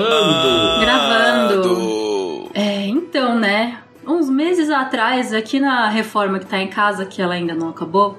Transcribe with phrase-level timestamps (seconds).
[0.00, 0.80] Gravando!
[0.80, 2.50] Gravando!
[2.54, 3.78] É, então, né?
[4.06, 8.18] Uns meses atrás, aqui na reforma que tá em casa, que ela ainda não acabou,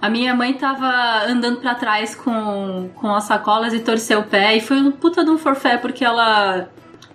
[0.00, 4.56] a minha mãe tava andando para trás com, com as sacolas e torceu o pé.
[4.56, 6.68] E foi um puta de um forfé, porque ela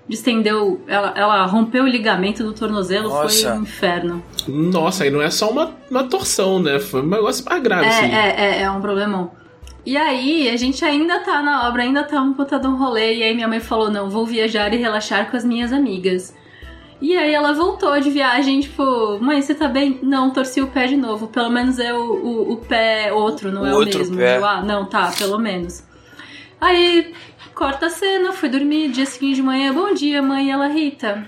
[0.08, 3.50] distendeu, ela, ela rompeu o ligamento do tornozelo, Nossa.
[3.50, 4.23] foi um inferno.
[4.48, 6.80] Nossa, aí não é só uma, uma torção, né?
[6.80, 8.05] Foi um negócio mais grave, assim.
[8.05, 9.32] É, é, é, é um problemão.
[9.85, 13.16] E aí, a gente ainda tá na obra, ainda tá um puta de um rolê.
[13.17, 16.35] E aí minha mãe falou, não, vou viajar e relaxar com as minhas amigas.
[17.02, 19.99] E aí ela voltou de viagem, tipo, mãe, você tá bem?
[20.02, 21.27] Não, torci o pé de novo.
[21.27, 24.17] Pelo menos é o, o, o pé outro, não O é o mesmo.
[24.17, 24.38] pé.
[24.38, 25.84] Eu, ah, não, tá, pelo menos.
[26.59, 27.13] Aí,
[27.53, 31.27] corta a cena, fui dormir, dia seguinte de manhã, bom dia, mãe, ela, Rita.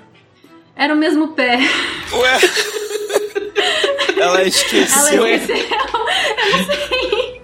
[0.75, 1.59] Era o mesmo pé.
[2.11, 2.37] Ué?
[4.19, 5.17] Ela esqueceu.
[5.19, 5.57] Ela esqueceu.
[5.57, 7.41] Eu sei.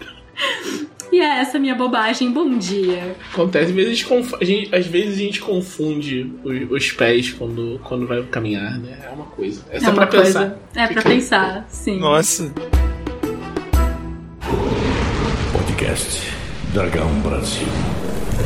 [1.13, 2.31] E é essa minha bobagem.
[2.31, 3.15] Bom dia.
[3.31, 6.91] Acontece, às vezes a gente, conf- a gente- às vezes a gente confunde os, os
[6.91, 8.97] pés quando, quando vai caminhar, né?
[9.05, 9.61] É uma coisa.
[9.69, 10.57] Essa é, uma pra coisa.
[10.73, 10.73] pensar.
[10.73, 11.99] É pra Fica- pensar, sim.
[11.99, 12.51] Nossa.
[15.55, 16.31] Podcast
[16.73, 17.67] Dragão Brasil.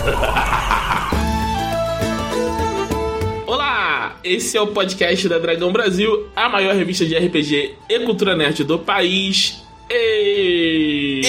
[3.47, 4.17] Olá!
[4.25, 8.65] Esse é o podcast da Dragão Brasil, a maior revista de RPG e cultura nerd
[8.65, 9.63] do país.
[9.89, 11.21] E...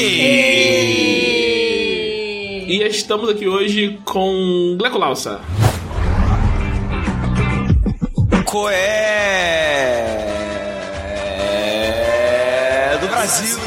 [2.67, 5.41] E estamos aqui hoje com Gleco Lausa.
[8.45, 8.79] Coé
[13.01, 13.59] do Brasil.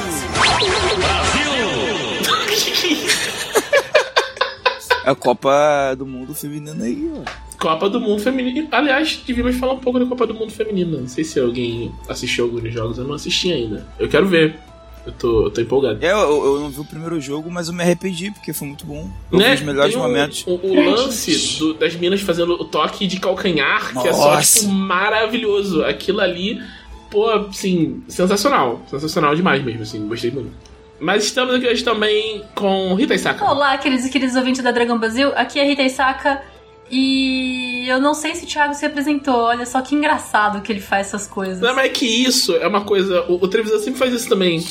[5.03, 7.23] É a Copa do Mundo Feminina aí, ó.
[7.57, 8.67] Copa do Mundo Feminino.
[8.71, 10.97] Aliás, devíamos falar um pouco da Copa do Mundo Feminina.
[10.97, 13.87] Não sei se alguém assistiu alguns jogos, eu não assisti ainda.
[13.97, 14.59] Eu quero ver.
[15.05, 16.05] Eu tô, eu tô empolgado.
[16.05, 18.85] É, eu, eu não vi o primeiro jogo, mas eu me arrependi, porque foi muito
[18.85, 19.09] bom.
[19.31, 19.55] Vi Né?
[19.55, 20.43] os melhores Tem momentos.
[20.45, 24.59] O, o lance do- das minas fazendo o toque de calcanhar, que é só Nossa.
[24.59, 25.83] tipo, maravilhoso.
[25.83, 26.61] Aquilo ali,
[27.09, 28.79] pô, assim, sensacional.
[28.89, 30.51] Sensacional demais mesmo, assim, gostei muito.
[30.99, 33.43] Mas estamos aqui hoje também com Rita Isaka.
[33.43, 35.31] Olá, queridos e queridos ouvintes da Dragão Brasil.
[35.35, 36.43] Aqui é Rita Isaka.
[36.91, 39.35] E eu não sei se o Thiago se apresentou.
[39.35, 41.59] Olha só que engraçado que ele faz essas coisas.
[41.59, 43.21] Não, mas é que isso é uma coisa.
[43.29, 44.63] O, o televisor sempre faz isso também.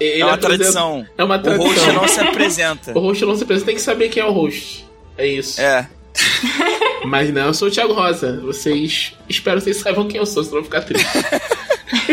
[0.00, 1.06] Ele É uma apresenta- tradição.
[1.16, 1.68] É uma O tradição.
[1.68, 2.98] host não se apresenta.
[2.98, 4.86] O host não se apresenta, tem que saber quem é o host.
[5.18, 5.60] É isso.
[5.60, 5.88] É.
[7.04, 8.40] Mas não, eu sou o Thiago Rosa.
[8.40, 9.12] Vocês.
[9.28, 11.06] Espero que vocês saibam quem eu sou, senão eu vou ficar triste.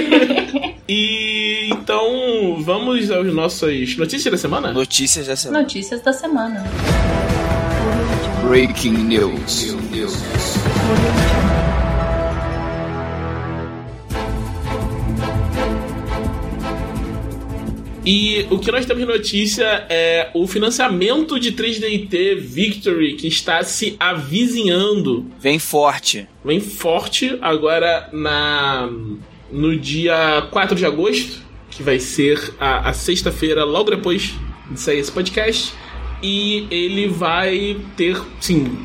[0.88, 4.72] e então, vamos às nossas notícias da semana?
[4.74, 5.62] Notícias da semana.
[5.62, 6.64] Notícias da semana.
[8.48, 9.74] Breaking News.
[18.06, 23.64] E o que nós temos de notícia é o financiamento de 3DT Victory, que está
[23.64, 25.26] se avizinhando.
[25.40, 26.28] Vem forte.
[26.44, 28.90] Vem forte agora na
[29.50, 34.34] no dia 4 de agosto, que vai ser a, a sexta-feira, logo depois
[34.70, 35.74] de sair esse podcast.
[36.24, 38.78] E ele vai ter, sim,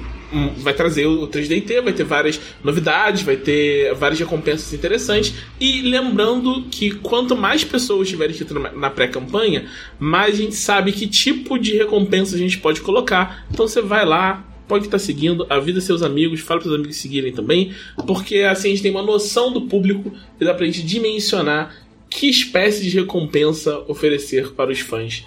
[0.58, 5.32] vai trazer o 3DT, vai ter várias novidades, vai ter várias recompensas interessantes.
[5.60, 9.66] E lembrando que quanto mais pessoas estiverem inscritas na- pré-campanha,
[9.98, 13.46] mais a gente sabe que tipo de recompensa a gente pode colocar.
[13.50, 17.32] Então você vai lá, pode estar seguindo, avisa seus amigos, fala para os amigos seguirem
[17.32, 17.72] também,
[18.06, 21.74] porque assim a gente tem uma noção do público e dá pra gente dimensionar
[22.10, 25.24] que espécie de recompensa oferecer para os fãs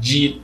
[0.00, 0.36] de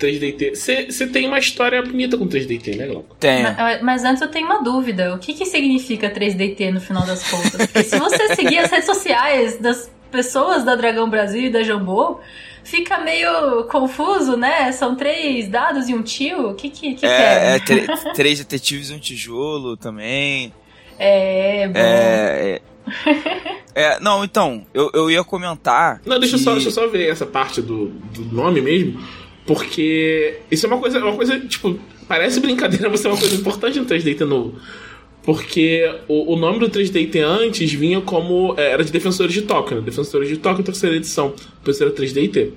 [0.00, 0.54] 3DT.
[0.90, 3.14] Você tem uma história bonita com 3DT, né, Glauco?
[3.20, 3.42] Tem.
[3.42, 5.14] Ma- Mas antes eu tenho uma dúvida.
[5.14, 7.66] O que, que significa 3DT no final das contas?
[7.66, 12.18] Porque se você seguir as redes sociais das pessoas da Dragão Brasil e da Jambô,
[12.64, 14.72] fica meio confuso, né?
[14.72, 16.50] São três dados e um tio.
[16.50, 20.52] O que que, que É, é tre- três detetives e um tijolo também.
[20.98, 21.78] É, bom.
[21.78, 22.60] É.
[23.74, 26.00] É, é, não, então, eu, eu ia comentar.
[26.04, 29.00] Não, deixa, eu que- só, deixa eu só ver essa parte do, do nome mesmo,
[29.46, 31.78] porque isso é uma coisa, uma coisa, tipo,
[32.08, 34.58] parece brincadeira, mas é uma coisa importante no 3DT novo.
[35.22, 38.54] Porque o, o nome do 3DT antes vinha como.
[38.56, 39.82] é, Era de Defensores de Tóquio, né?
[39.82, 41.34] Defensores de Tóquio, terceira edição.
[41.58, 42.50] Depois era 3DT.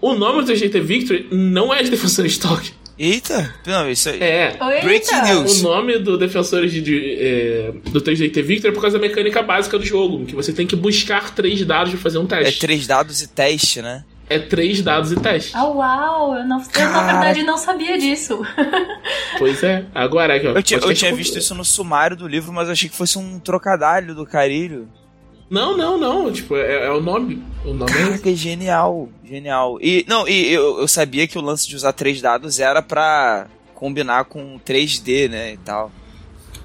[0.00, 2.72] O nome do 3DT Victory não é de Defensores de Tóquio.
[2.96, 3.52] Eita!
[3.66, 4.20] Não, isso aí.
[4.20, 4.56] É.
[4.82, 5.60] Breaking news.
[5.60, 9.42] O nome do Defensores de, de, é, do 3DT Victory é por causa da mecânica
[9.42, 12.60] básica do jogo, que você tem que buscar três dados para fazer um É teste.
[12.60, 14.04] três dados e teste, né?
[14.30, 15.52] É três dados e teste.
[15.54, 16.34] Ah, uau!
[16.36, 18.40] Eu, não, eu, na verdade, não sabia disso.
[19.38, 19.84] Pois é.
[19.94, 20.50] Agora aqui, ó.
[20.52, 23.16] Eu, tinha- eu tinha visto isso no sumário do livro, mas eu achei que fosse
[23.18, 24.88] um trocadilho do carilho.
[25.48, 26.30] Não, não, não.
[26.32, 27.42] Tipo, é, é o nome.
[27.64, 27.94] O nome é.
[27.94, 29.78] Caraca, genial, genial.
[29.80, 33.46] E não, e eu, eu sabia que o lance de usar três dados era pra
[33.74, 35.90] combinar com 3D, né, e tal.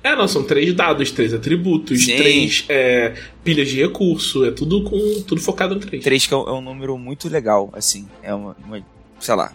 [0.03, 2.17] É, não, são três dados, três atributos, Sim.
[2.17, 6.03] três é, pilhas de recurso, é tudo com tudo focado em três.
[6.03, 8.05] 3 que é um, é um número muito legal, assim.
[8.21, 8.85] É uma, uma-
[9.17, 9.53] sei lá,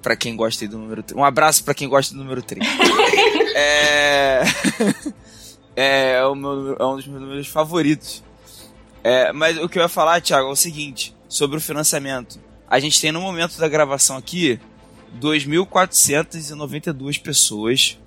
[0.00, 1.20] pra quem gosta aí do número 3.
[1.20, 2.64] Um abraço pra quem gosta do número 3.
[3.54, 4.42] é...
[5.76, 8.24] é, é, o meu é um dos meus números favoritos.
[9.04, 12.40] É, mas o que eu ia falar, Thiago, é o seguinte, sobre o financiamento.
[12.68, 14.58] A gente tem no momento da gravação aqui
[15.20, 17.98] 2.492 pessoas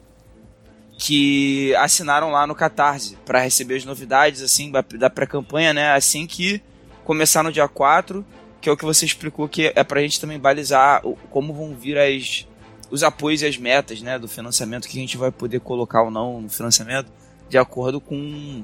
[0.97, 5.91] que assinaram lá no Catarse pra receber as novidades assim da- pré-campanha, né?
[5.93, 6.61] Assim que
[7.03, 8.25] começar no dia 4,
[8.61, 11.97] que é o que você explicou que é pra gente também balizar como vão vir
[11.97, 12.47] as
[12.91, 16.11] os apoios e as metas, né, do financiamento que a gente vai poder colocar ou
[16.11, 17.07] não no financiamento
[17.49, 18.63] de acordo com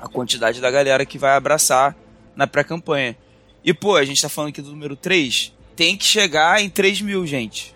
[0.00, 1.94] a quantidade da galera que vai abraçar
[2.34, 3.14] na pré-campanha.
[3.62, 7.02] E pô, a gente tá falando aqui do número 3, tem que chegar em 3
[7.02, 7.74] mil, gente.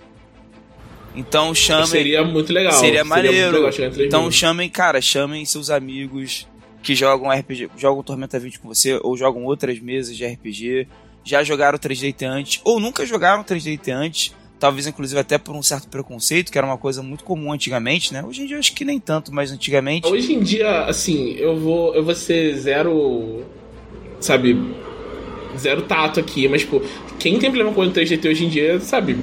[1.14, 1.86] Então chame.
[1.86, 2.72] Seria muito legal.
[2.72, 3.62] Seria muito maneiro.
[3.62, 4.32] legal Então mil.
[4.32, 6.46] chamem, cara, chamem seus amigos
[6.82, 10.88] que jogam RPG, jogam Tormenta 20 com você, ou jogam outras mesas de RPG,
[11.24, 15.88] já jogaram 3DT antes, ou nunca jogaram 3DT antes, talvez inclusive até por um certo
[15.88, 18.24] preconceito, que era uma coisa muito comum antigamente, né?
[18.24, 20.08] Hoje em dia eu acho que nem tanto, mas antigamente.
[20.08, 23.44] Hoje em dia, assim, eu vou, eu vou ser zero.
[24.20, 24.56] Sabe?
[25.56, 26.80] Zero tato aqui, mas, tipo,
[27.18, 29.16] quem tem problema com o 3GT hoje em dia, sabe?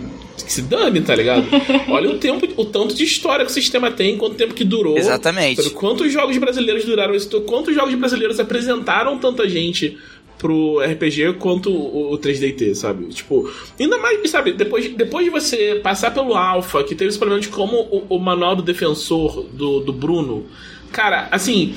[0.43, 1.45] Que se dane, tá ligado?
[1.89, 4.97] Olha o tempo, o tanto de história que o sistema tem, quanto tempo que durou.
[4.97, 5.61] Exatamente.
[5.61, 5.75] Sabe?
[5.75, 7.41] Quantos jogos brasileiros duraram isso?
[7.41, 9.97] Quantos jogos brasileiros apresentaram tanta gente
[10.39, 13.07] pro RPG quanto o, o 3DT, sabe?
[13.07, 17.41] Tipo, ainda mais, sabe, depois, depois de você passar pelo Alpha, que teve esse problema
[17.41, 20.45] de como o, o manual do defensor do, do Bruno,
[20.91, 21.75] cara, assim.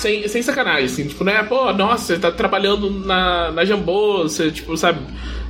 [0.00, 1.42] Sem, sem sacanagem, assim, tipo, né?
[1.44, 5.00] Pô, nossa, você tá trabalhando na, na Jambô, você, tipo, sabe?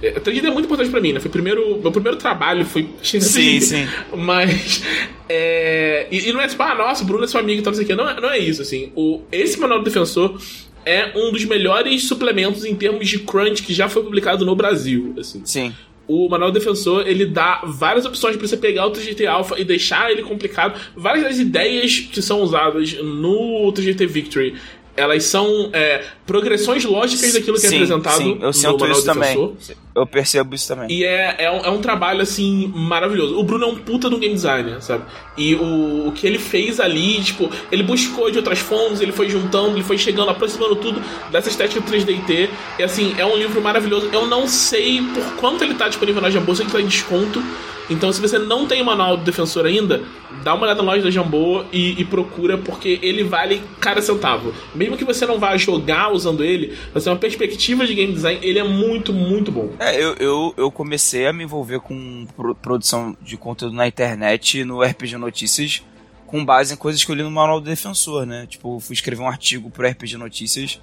[0.02, 1.20] É, 3D é muito importante pra mim, né?
[1.20, 1.80] Foi o primeiro.
[1.80, 2.88] Meu primeiro trabalho foi.
[3.02, 3.20] Sim,
[3.60, 3.88] sim.
[4.14, 4.82] Mas.
[5.28, 7.72] É, e, e não é tipo, ah, nossa, o Bruno é seu amigo e tal,
[7.72, 7.94] não sei o quê.
[7.94, 8.92] Não, é- não é isso, assim.
[8.94, 10.38] O, esse manual do defensor
[10.84, 15.14] é um dos melhores suplementos em termos de crunch que já foi publicado no Brasil,
[15.18, 15.40] assim.
[15.44, 15.74] Sim.
[16.06, 20.10] O Manual Defensor, ele dá várias opções pra você pegar o 3GT Alpha e deixar
[20.10, 20.78] ele complicado.
[20.94, 24.54] Várias das ideias que são usadas no 3GT Victory,
[24.96, 29.04] elas são é, progressões lógicas daquilo que é Sim, apresentado sim, eu no sinto isso
[29.04, 29.56] também.
[29.94, 30.86] Eu percebo isso também.
[30.90, 33.38] E é, é, um, é um trabalho, assim, maravilhoso.
[33.38, 35.04] O Bruno é um puta do game designer, sabe?
[35.36, 39.28] E o, o que ele fez ali, tipo, ele buscou de outras fontes, ele foi
[39.28, 42.48] juntando, ele foi chegando, aproximando tudo dessa estética 3DT.
[42.78, 44.08] E, assim, é um livro maravilhoso.
[44.12, 47.42] Eu não sei por quanto ele tá disponível na Jambô, sei que tá em desconto.
[47.90, 50.02] Então, se você não tem o manual do defensor ainda,
[50.42, 54.54] dá uma olhada na loja da Jambô e, e procura, porque ele vale cada centavo.
[54.74, 58.40] Mesmo que você não vá jogar usando ele, você tem uma perspectiva de game design,
[58.42, 59.70] ele é muito, muito bom.
[59.78, 64.64] É, eu, eu, eu comecei a me envolver com pro- produção de conteúdo na internet
[64.64, 65.82] no RPG Notícias
[66.26, 68.46] com base em coisas que eu li no Manual do Defensor, né?
[68.48, 70.80] Tipo, fui escrever um artigo pro RPG Notícias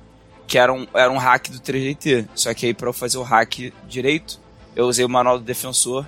[0.47, 2.27] que era um, era um hack do 3DT.
[2.35, 4.39] Só que aí pra eu fazer o hack direito,
[4.75, 6.05] eu usei o Manual do Defensor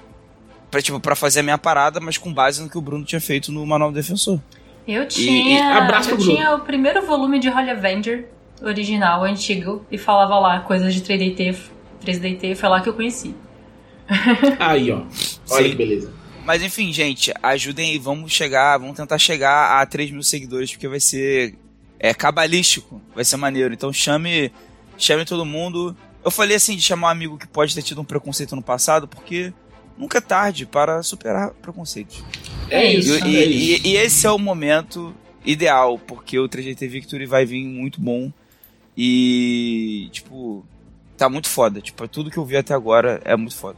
[0.73, 3.21] pra, tipo, pra fazer a minha parada, mas com base no que o Bruno tinha
[3.21, 4.39] feito no Manual do Defensor.
[4.87, 6.35] Eu tinha, e abraço eu Bruno.
[6.35, 8.27] tinha o primeiro volume de Holy Avenger
[8.59, 11.55] original, antigo, e falava lá coisas de 3DT,
[12.03, 13.35] 3DT, foi lá que eu conheci.
[14.59, 15.03] Aí, ó.
[15.51, 15.69] Olha Sim.
[15.69, 16.11] que beleza.
[16.43, 20.89] Mas enfim, gente, ajudem aí, vamos chegar, vamos tentar chegar a 3 mil seguidores, porque
[20.89, 21.55] vai ser
[21.97, 23.73] é, cabalístico, vai ser maneiro.
[23.73, 24.51] Então chame,
[24.97, 25.95] chame todo mundo.
[26.25, 29.07] Eu falei assim de chamar um amigo que pode ter tido um preconceito no passado,
[29.07, 29.53] porque
[29.97, 32.23] nunca é tarde para superar preconceitos.
[32.69, 33.27] É É E, isso.
[33.27, 33.87] e- é e- isso.
[33.87, 35.13] e esse é o momento
[35.45, 38.31] ideal, porque o 3GT Victory vai vir muito bom
[38.97, 40.65] e, tipo,
[41.17, 41.81] tá muito foda.
[41.81, 43.77] Tipo, tudo que eu vi até agora é muito foda.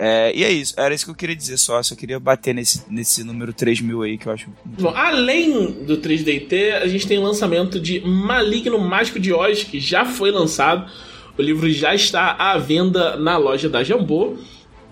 [0.00, 1.82] É, e é isso, era isso que eu queria dizer só.
[1.82, 4.48] Só queria bater nesse, nesse número 3 mil aí que eu acho.
[4.64, 9.64] muito Bom, além do 3DT, a gente tem o lançamento de Maligno Mágico de Oz,
[9.64, 10.88] que já foi lançado.
[11.36, 14.36] O livro já está à venda na loja da Jambô.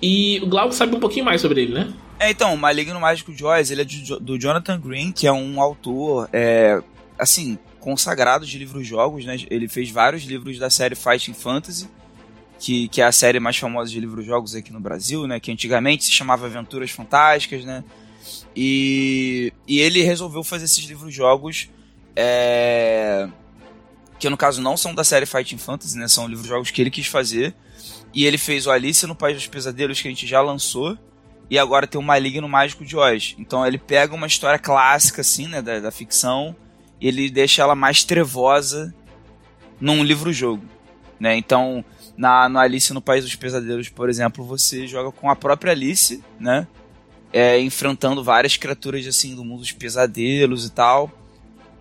[0.01, 1.93] E o Glauco sabe um pouquinho mais sobre ele, né?
[2.19, 5.61] É, então, o Maligno Mágico Oz, ele é de do Jonathan Green, que é um
[5.61, 6.83] autor, é,
[7.19, 9.37] assim, consagrado de livros-jogos, né?
[9.51, 11.89] Ele fez vários livros da série Fighting Fantasy,
[12.59, 15.39] que, que é a série mais famosa de livros-jogos aqui no Brasil, né?
[15.39, 17.85] Que antigamente se chamava Aventuras Fantásticas, né?
[18.57, 21.69] E, e ele resolveu fazer esses livros-jogos,
[22.15, 23.29] é,
[24.19, 26.09] que no caso não são da série Fighting Fantasy, né?
[26.09, 27.55] São livros-jogos que ele quis fazer.
[28.15, 30.97] E ele fez o Alice no País dos Pesadelos, que a gente já lançou
[31.49, 33.37] e agora tem o Maligno Mágico de Oz.
[33.39, 36.57] Então ele pega uma história clássica, assim, né, da, da ficção,
[37.01, 38.95] e ele deixa ela mais trevosa
[39.81, 40.65] num livro-jogo,
[41.21, 41.37] né?
[41.37, 41.85] Então,
[42.17, 46.25] na, no Alice no País dos Pesadelos, por exemplo, você joga com a própria Alice,
[46.41, 46.67] né?
[47.33, 51.11] é, enfrentando várias criaturas assim do mundo dos pesadelos e tal.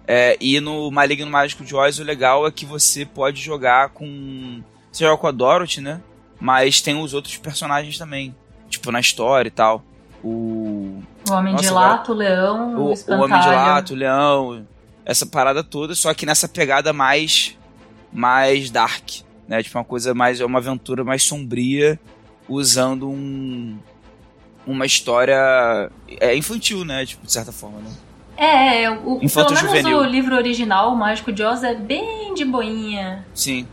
[0.05, 4.61] É, e no Maligno Mágico de Oz, o legal é que você pode jogar com.
[4.91, 6.01] Você joga com a Dorothy, né?
[6.45, 8.35] Mas tem os outros personagens também.
[8.69, 9.83] Tipo, na história e tal.
[10.23, 11.01] O.
[11.27, 13.23] O Homem Nossa, de Lato, o Leão, o, O, o.
[13.23, 14.67] Homem de Lato, o Leão.
[15.03, 17.57] Essa parada toda, só que nessa pegada mais.
[18.13, 19.09] mais dark.
[19.47, 19.63] Né?
[19.63, 20.39] Tipo, uma coisa mais.
[20.39, 21.99] uma aventura mais sombria,
[22.47, 23.79] usando um.
[24.67, 25.89] uma história.
[26.19, 27.07] É infantil, né?
[27.07, 27.91] Tipo, de certa forma, né?
[28.37, 29.97] É, é, o, Infanto pelo menos juvenil.
[29.97, 33.25] o livro original, o Mágico de Oz, é bem de boinha.
[33.33, 33.65] Sim.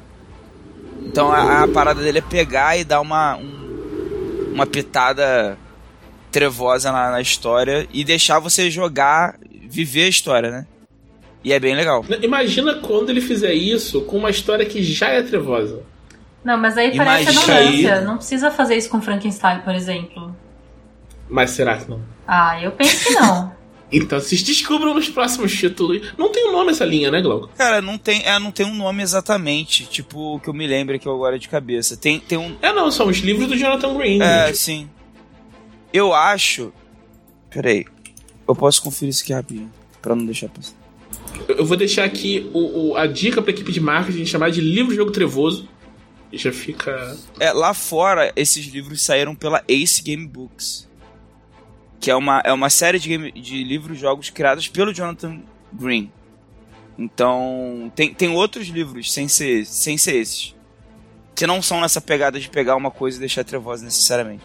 [1.07, 5.59] Então a, a parada dele é pegar e dar uma, um- uma pitada
[6.31, 9.37] trevosa na, na história e deixar você jogar,
[9.69, 10.67] viver a história, né?
[11.45, 12.05] E é bem legal.
[12.23, 15.83] Imagina quando ele fizer isso com uma história que já é trevosa.
[16.45, 17.95] Não, mas aí parece Imagina redundância.
[17.99, 18.05] aí.
[18.05, 20.35] Não precisa fazer isso com Frankenstein, por exemplo.
[21.29, 22.01] Mas será que não?
[22.27, 23.53] Ah, eu penso que não.
[23.93, 26.13] Então, vocês descubram nos próximos títulos.
[26.17, 27.49] Não tem um nome essa linha, né, Glauco?
[27.59, 31.09] Cara, não tem, é, não tem um nome exatamente, tipo, que eu me lembre aqui
[31.09, 31.97] agora de cabeça.
[31.97, 32.57] Tem, tem um.
[32.63, 34.23] É, não, são os livros do Jonathan Green.
[34.23, 34.89] É, sim.
[35.93, 36.73] Eu acho.
[37.51, 37.85] Peraí.
[38.49, 39.71] Eu posso conferir isso aqui rapidinho.
[40.01, 40.75] Pra não deixar passar.
[41.49, 44.95] Eu vou deixar aqui o, o- a dica pra equipe de marketing chamar de livro
[44.95, 45.69] jogo trevoso.
[46.33, 47.15] E já fica.
[47.39, 50.89] É, lá fora, esses livros saíram pela Ace Game Books.
[52.03, 55.41] Que é uma, é uma série de, game- de livros jogos criados pelo Jonathan
[55.73, 56.11] Green.
[56.99, 60.55] Então, tem, tem outros livros sem ser, sem ser esses.
[61.35, 64.43] Que não são nessa pegada de pegar uma coisa e deixar trevosa necessariamente.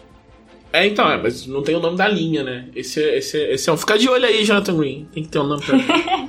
[0.72, 2.68] É, então, é, mas não tem o nome da linha, né?
[2.74, 3.76] Esse, é- esse, esse é um.
[3.76, 5.08] Fica de olho aí, Jonathan Green.
[5.12, 5.78] Tem que ter um nome pra.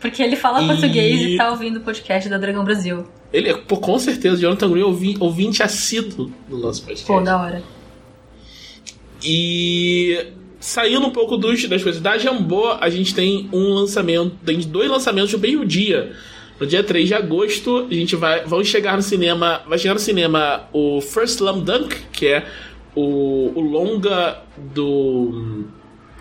[0.00, 3.06] Porque ele fala E- português e tá ouvindo o podcast da Dragão Brasil.
[3.32, 7.06] Ele é, pô, com certeza, Jonathan Green é ouvi, ouvinte assíduo do nosso podcast.
[7.06, 7.62] Pô, da hora.
[9.22, 10.26] E
[10.60, 14.90] saindo um pouco dos, das coisas da Jambô, a gente tem um lançamento, tem dois
[14.90, 16.12] lançamentos no mesmo dia.
[16.58, 20.00] No dia 3 de agosto, a gente vai vão chegar no cinema, vai chegar no
[20.00, 22.46] cinema o First Slam Dunk, que é
[22.94, 24.38] o, o longa
[24.74, 25.64] do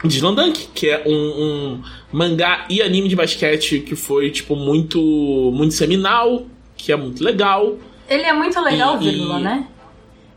[0.04, 4.58] de Slam Dunk, que é um, um mangá e anime de basquete que foi tipo
[4.58, 5.00] muito
[5.54, 7.78] muito seminal, que é muito legal.
[8.10, 9.68] Ele é muito legal, E- vírgula, né?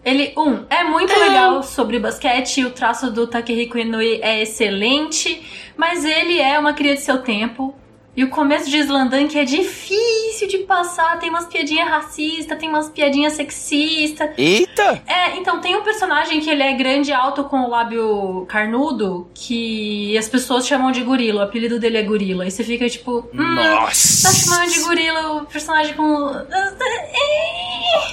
[0.09, 5.47] Ele, um, é muito legal sobre basquete, o traço do Takehiko Inoue é excelente,
[5.77, 7.75] mas ele é uma cria de seu tempo.
[8.19, 12.89] E o começo de Slandunk é difícil de passar, tem umas piadinhas racistas, tem umas
[12.89, 14.31] piadinhas sexistas.
[14.37, 15.01] Eita!
[15.07, 19.31] É, então tem um personagem que ele é grande e alto com o lábio carnudo,
[19.33, 22.45] que as pessoas chamam de gorila, o apelido dele é gorila.
[22.45, 24.29] E você fica tipo, hum, Nossa!
[24.29, 26.33] tá chamando de gorila o personagem com.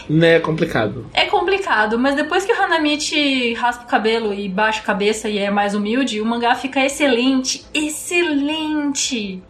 [0.07, 1.09] Né, é complicado.
[1.15, 5.39] É complicado, mas depois que o Hanamichi raspa o cabelo e baixa a cabeça e
[5.39, 7.65] é mais humilde, o mangá fica excelente.
[7.73, 9.41] Excelente!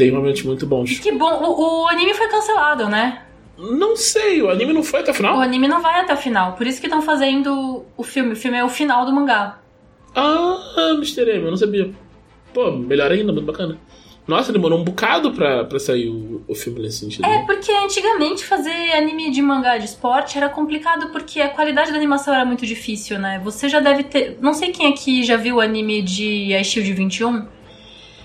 [0.00, 0.98] Tem momentos muito bons.
[0.98, 3.22] Que bom, o, o anime foi cancelado, né?
[3.58, 5.36] Não sei, o anime não foi até o final?
[5.36, 8.32] O anime não vai até o final, por isso que estão fazendo o filme.
[8.32, 9.58] O filme é o final do mangá.
[10.14, 11.28] Ah, Mr.
[11.28, 11.90] M, eu não sabia.
[12.54, 13.78] Pô, melhor ainda, muito bacana.
[14.26, 17.26] Nossa, demorou um bocado pra, pra sair o, o filme nesse sentido.
[17.26, 21.98] É, porque antigamente fazer anime de mangá de esporte era complicado porque a qualidade da
[21.98, 23.38] animação era muito difícil, né?
[23.44, 24.38] Você já deve ter.
[24.40, 27.59] Não sei quem aqui já viu o anime de A Shield 21.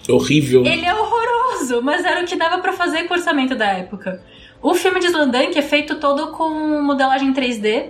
[0.08, 0.66] Horrível.
[0.66, 4.22] Ele é horroroso, mas era o que dava pra fazer com o orçamento da época.
[4.62, 6.50] O filme de Slandank é feito todo com
[6.82, 7.90] modelagem 3D.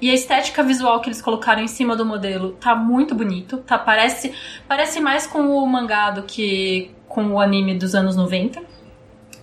[0.00, 3.58] E a estética visual que eles colocaram em cima do modelo tá muito bonito.
[3.58, 4.32] Tá, parece,
[4.68, 8.62] parece mais com o mangá do que com o anime dos anos 90.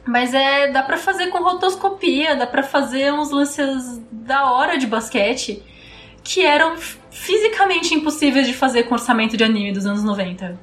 [0.06, 4.86] Mas é, dá pra fazer com rotoscopia, dá pra fazer uns lances da hora de
[4.86, 5.64] basquete
[6.24, 6.76] que eram
[7.10, 10.60] fisicamente impossíveis de fazer com orçamento de anime dos anos 90.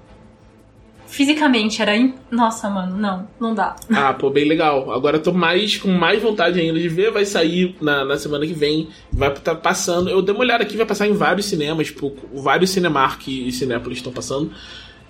[1.11, 1.97] Fisicamente era.
[1.97, 3.75] im- Nossa, mano, não, não dá.
[3.90, 4.93] Ah, pô, bem legal.
[4.93, 7.11] Agora eu tô mais, com mais vontade ainda de ver.
[7.11, 8.88] Vai sair na, na semana que vem.
[9.12, 10.09] Vai estar passando.
[10.09, 11.88] Eu dei uma olhada aqui, vai passar em vários cinemas.
[11.88, 14.52] Tipo, vários Cinemark e Cinépolis estão passando.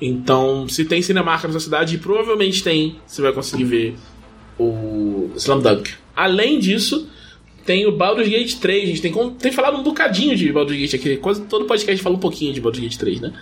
[0.01, 3.97] Então, se tem Cinemark na sua cidade, provavelmente tem, você vai conseguir ver
[4.59, 5.93] o Slam Dunk.
[6.17, 7.09] Além disso,
[7.67, 8.85] tem o Baldur's Gate 3.
[8.85, 11.17] A gente tem, tem falado um bocadinho de Baldur's Gate aqui.
[11.19, 13.33] Quase todo podcast fala um pouquinho de Baldur's Gate 3, né?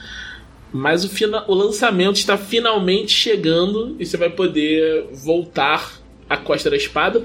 [0.73, 5.99] Mas o, fina- o lançamento está finalmente chegando e você vai poder voltar
[6.29, 7.25] à Costa da Espada.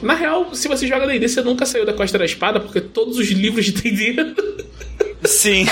[0.00, 3.18] Na real, se você joga D&D, você nunca saiu da Costa da Espada, porque todos
[3.18, 4.34] os livros de D&D
[5.24, 5.66] Sim.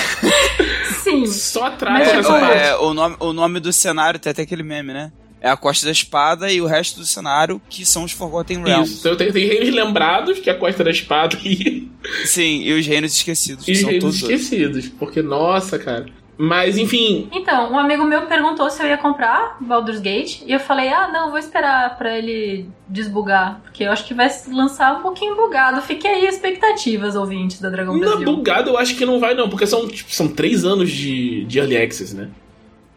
[1.03, 1.25] Sim.
[1.25, 2.57] só Mas, É, essa parte.
[2.57, 5.11] é, o, nome, o nome do cenário tem até aquele meme, né?
[5.41, 8.91] É a Costa da Espada e o resto do cenário que são os Forgotten Realms.
[8.91, 11.89] Isso, então tem, tem reinos lembrados, que é a Costa da Espada, e,
[12.25, 14.21] Sim, e os Reinos Esquecidos, que e são reinos outros.
[14.39, 14.87] esquecidos.
[14.99, 16.05] Porque, nossa, cara.
[16.43, 17.27] Mas, enfim.
[17.31, 20.41] Então, um amigo meu perguntou se eu ia comprar Baldur's Gate.
[20.47, 23.61] E eu falei, ah, não, vou esperar pra ele desbugar.
[23.63, 25.79] Porque eu acho que vai se lançar um pouquinho bugado.
[25.83, 28.25] Fique aí expectativas, ouvintes da Dragão Não, Brasil.
[28.25, 31.59] bugado eu acho que não vai, não, porque são, tipo, são três anos de, de
[31.59, 32.27] early access, né?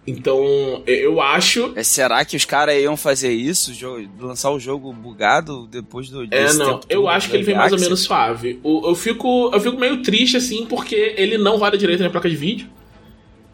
[0.07, 1.73] Então, eu acho.
[1.77, 3.73] É, será que os caras iam fazer isso?
[4.21, 6.25] Lançar o jogo bugado depois do.
[6.31, 6.79] É, não.
[6.79, 8.59] tempo Eu todo acho que ele vem mais ou menos suave.
[8.63, 12.29] O- Eu fico, eu fico meio triste, assim, porque ele não roda direito na placa
[12.29, 12.69] de vídeo.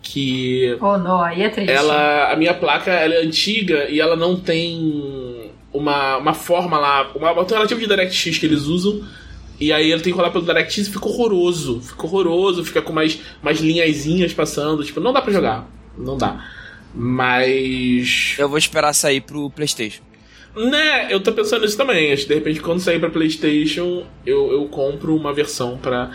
[0.03, 1.71] Que Oh, não, aí é triste.
[1.71, 2.33] ela.
[2.33, 7.29] A minha placa ela é antiga e ela não tem uma, uma forma lá, uma
[7.31, 9.03] alternativa de DirectX que eles usam.
[9.61, 11.81] E aí ele tem que rolar pelo DirectX e fica horroroso.
[11.83, 14.83] Fica horroroso, fica com mais, mais linhazinhas passando.
[14.83, 15.69] Tipo, não dá pra jogar.
[15.99, 16.43] Não dá.
[16.95, 18.37] Mas.
[18.39, 20.03] Eu vou esperar sair pro PlayStation.
[20.57, 22.13] Né, eu tô pensando nisso também.
[22.13, 26.11] Acho que de repente quando sair pra PlayStation, eu, eu compro uma versão pra,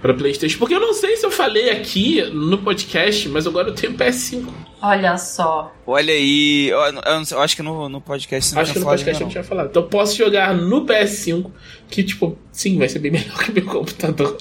[0.00, 0.58] pra PlayStation.
[0.58, 4.48] Porque eu não sei se eu falei aqui no podcast, mas agora eu tenho PS5.
[4.82, 5.74] Olha só.
[5.86, 8.84] Olha aí, eu, eu eu acho que no, no podcast você não Acho que no
[8.84, 9.70] falado podcast eu ainda não tinha falado.
[9.70, 11.50] Então eu posso jogar no PS5,
[11.88, 14.38] que, tipo, sim, vai ser bem melhor que meu computador.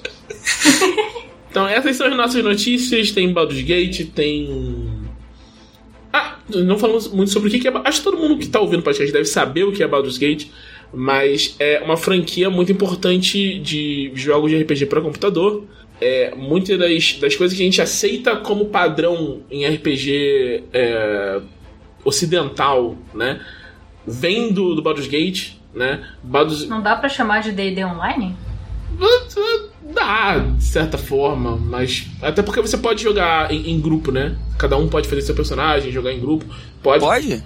[1.51, 3.11] então, essas são as nossas notícias.
[3.11, 5.09] Tem Baldur's Gate, tem.
[6.11, 7.73] Ah, não falamos muito sobre o que que é.
[7.83, 10.17] Acho que todo mundo que tá ouvindo o podcast deve saber o que é Baldur's
[10.17, 10.47] Gate.
[10.93, 15.63] Mas é uma franquia muito importante de jogos de RPG para computador.
[16.01, 21.41] É, muitas das, das coisas que a gente aceita como padrão em RPG é,
[22.03, 23.41] ocidental, né?
[24.07, 26.07] Vem do, do Baldur's Gate, né?
[26.23, 28.35] Baldur's, Não dá pra chamar de D&D Online?
[29.93, 32.07] Dá, de certa forma, mas.
[32.21, 34.35] Até porque você pode jogar em, em grupo, né?
[34.57, 36.45] Cada um pode fazer seu personagem, jogar em grupo.
[36.81, 37.03] Pode.
[37.03, 37.43] Pode?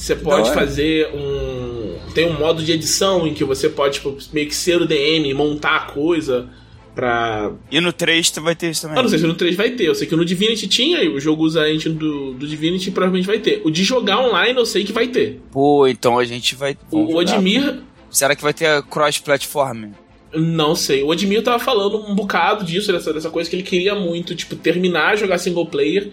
[0.00, 1.98] Você pode fazer um.
[2.14, 5.32] Tem um modo de edição em que você pode, tipo, meio que ser o DM,
[5.34, 6.48] montar a coisa
[6.94, 7.52] pra.
[7.70, 8.96] E no 3 tu vai ter isso também.
[8.96, 9.84] Eu não sei se no 3 vai ter.
[9.84, 12.90] Eu sei que no Divinity tinha, e o jogo usa a engine do, do Divinity
[12.90, 13.60] provavelmente vai ter.
[13.62, 15.38] O de jogar online eu sei que vai ter.
[15.52, 16.78] Pô, então a gente vai.
[16.90, 17.18] O, o.
[17.18, 19.90] Admir, Será que vai ter cross-platform?
[20.32, 21.02] Não sei.
[21.02, 24.56] O Admir tava falando um bocado disso, dessa, dessa coisa que ele queria muito, tipo,
[24.56, 26.10] terminar, jogar single player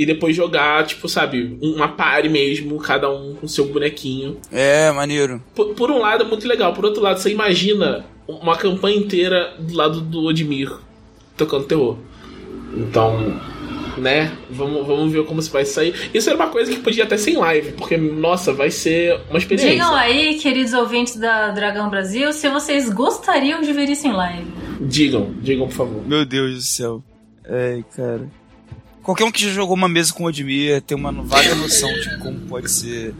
[0.00, 4.38] e depois jogar, tipo, sabe, uma party mesmo, cada um com seu bonequinho.
[4.50, 5.42] É, maneiro.
[5.54, 9.52] Por, por um lado é muito legal, por outro lado, você imagina uma campanha inteira
[9.58, 10.72] do lado do Admir
[11.36, 11.98] tocando terror.
[12.74, 13.38] Então,
[13.98, 15.94] né, vamos, vamos ver como isso vai sair.
[16.14, 19.36] Isso era uma coisa que podia até ser em live, porque, nossa, vai ser uma
[19.36, 19.70] experiência.
[19.70, 24.50] Digam aí, queridos ouvintes da Dragão Brasil, se vocês gostariam de ver isso em live.
[24.80, 26.08] Digam, digam, por favor.
[26.08, 27.04] Meu Deus do céu.
[27.46, 28.39] Ai, cara.
[29.02, 32.18] Qualquer um que já jogou uma mesa com o Admir tem uma vaga noção de
[32.18, 33.14] como pode ser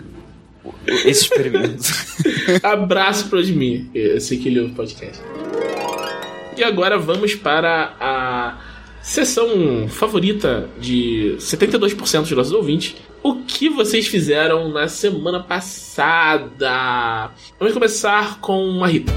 [1.05, 1.83] esse experimento.
[2.63, 3.87] Abraço pro Admir.
[3.95, 5.23] Eu sei que ele ouve o podcast.
[6.57, 8.59] E agora vamos para a
[9.03, 12.97] sessão favorita de 72% dos nossos ouvintes.
[13.23, 17.31] O que vocês fizeram na semana passada?
[17.59, 19.13] Vamos começar com a Rita.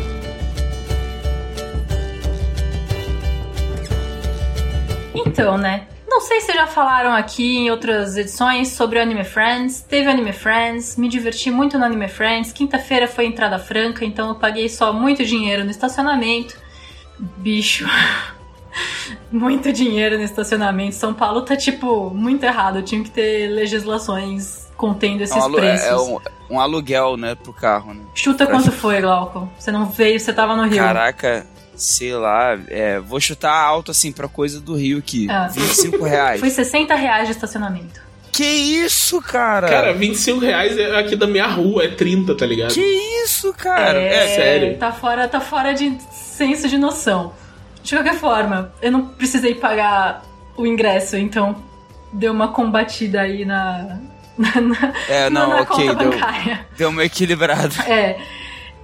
[5.14, 5.88] Então, né?
[6.14, 9.82] Não sei se já falaram aqui em outras edições sobre o Anime Friends.
[9.82, 12.52] Teve Anime Friends, me diverti muito no Anime Friends.
[12.52, 16.56] Quinta-feira foi entrada franca, então eu paguei só muito dinheiro no estacionamento.
[17.20, 17.86] Bicho.
[19.32, 20.94] muito dinheiro no estacionamento.
[20.96, 22.84] São Paulo tá, tipo, muito errado.
[22.84, 25.88] Tinha que ter legislações contendo É esses um, alu- preços.
[25.88, 26.20] é um-
[26.52, 28.02] um aluguel, né, pro carro, né?
[28.14, 29.50] Chuta quanto foi, Glauco.
[29.58, 30.78] Você não veio, você tava no Rio.
[30.78, 31.48] Caraca,
[31.84, 35.28] sei lá, é, vou chutar alto assim pra coisa do Rio aqui.
[35.30, 35.48] Ah.
[35.48, 36.40] 25 reais.
[36.40, 38.02] Foi 60 reais de estacionamento.
[38.32, 39.70] Que isso, cara?
[39.70, 42.74] Cara, 25 reais é aqui da minha rua, é 30, tá ligado?
[42.74, 42.82] que
[43.24, 44.00] isso, cara?
[44.02, 44.78] é, sério.
[44.78, 47.34] Tá fora, tá fora de senso de noção.
[47.84, 50.24] De qualquer forma, eu não precisei pagar
[50.58, 51.56] o ingresso, então
[52.12, 54.00] deu uma combatida aí na.
[54.36, 56.66] na, na- É, não, na ok, conta deu, bancária.
[56.76, 57.76] deu uma equilibrada.
[57.88, 58.18] É.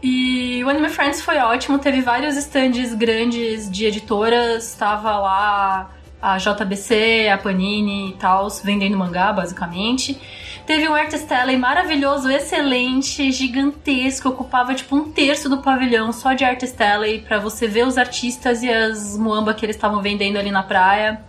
[0.02, 6.38] E o Anime Friends foi ótimo, teve vários stands grandes de editoras, tava lá a
[6.38, 10.20] JBC, a Panini e tal, vendendo mangá, basicamente.
[10.66, 16.46] Teve um Artist Alley maravilhoso, excelente, gigantesco, ocupava tipo um terço do pavilhão só de
[16.46, 20.52] Artist Alley, pra você ver os artistas e as muamba que eles estavam vendendo ali
[20.52, 21.22] na praia.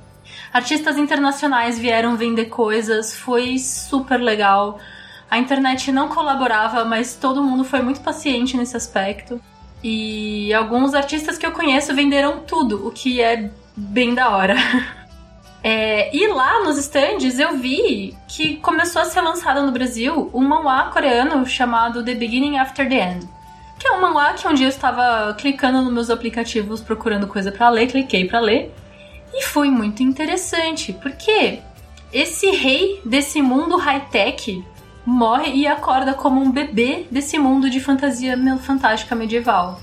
[0.52, 4.78] Artistas internacionais vieram vender coisas, foi super legal.
[5.30, 9.40] A internet não colaborava, mas todo mundo foi muito paciente nesse aspecto.
[9.82, 14.56] E alguns artistas que eu conheço venderam tudo, o que é bem da hora.
[15.62, 20.40] É, e lá nos stands eu vi que começou a ser lançado no Brasil um
[20.40, 23.28] manhwa coreano chamado The Beginning After the End.
[23.78, 27.52] Que é um manhwa que um dia eu estava clicando nos meus aplicativos procurando coisa
[27.52, 28.74] pra ler, cliquei pra ler.
[29.34, 31.58] E foi muito interessante, porque
[32.10, 34.64] esse rei desse mundo high-tech
[35.04, 39.80] morre e acorda como um bebê desse mundo de fantasia fantástica medieval.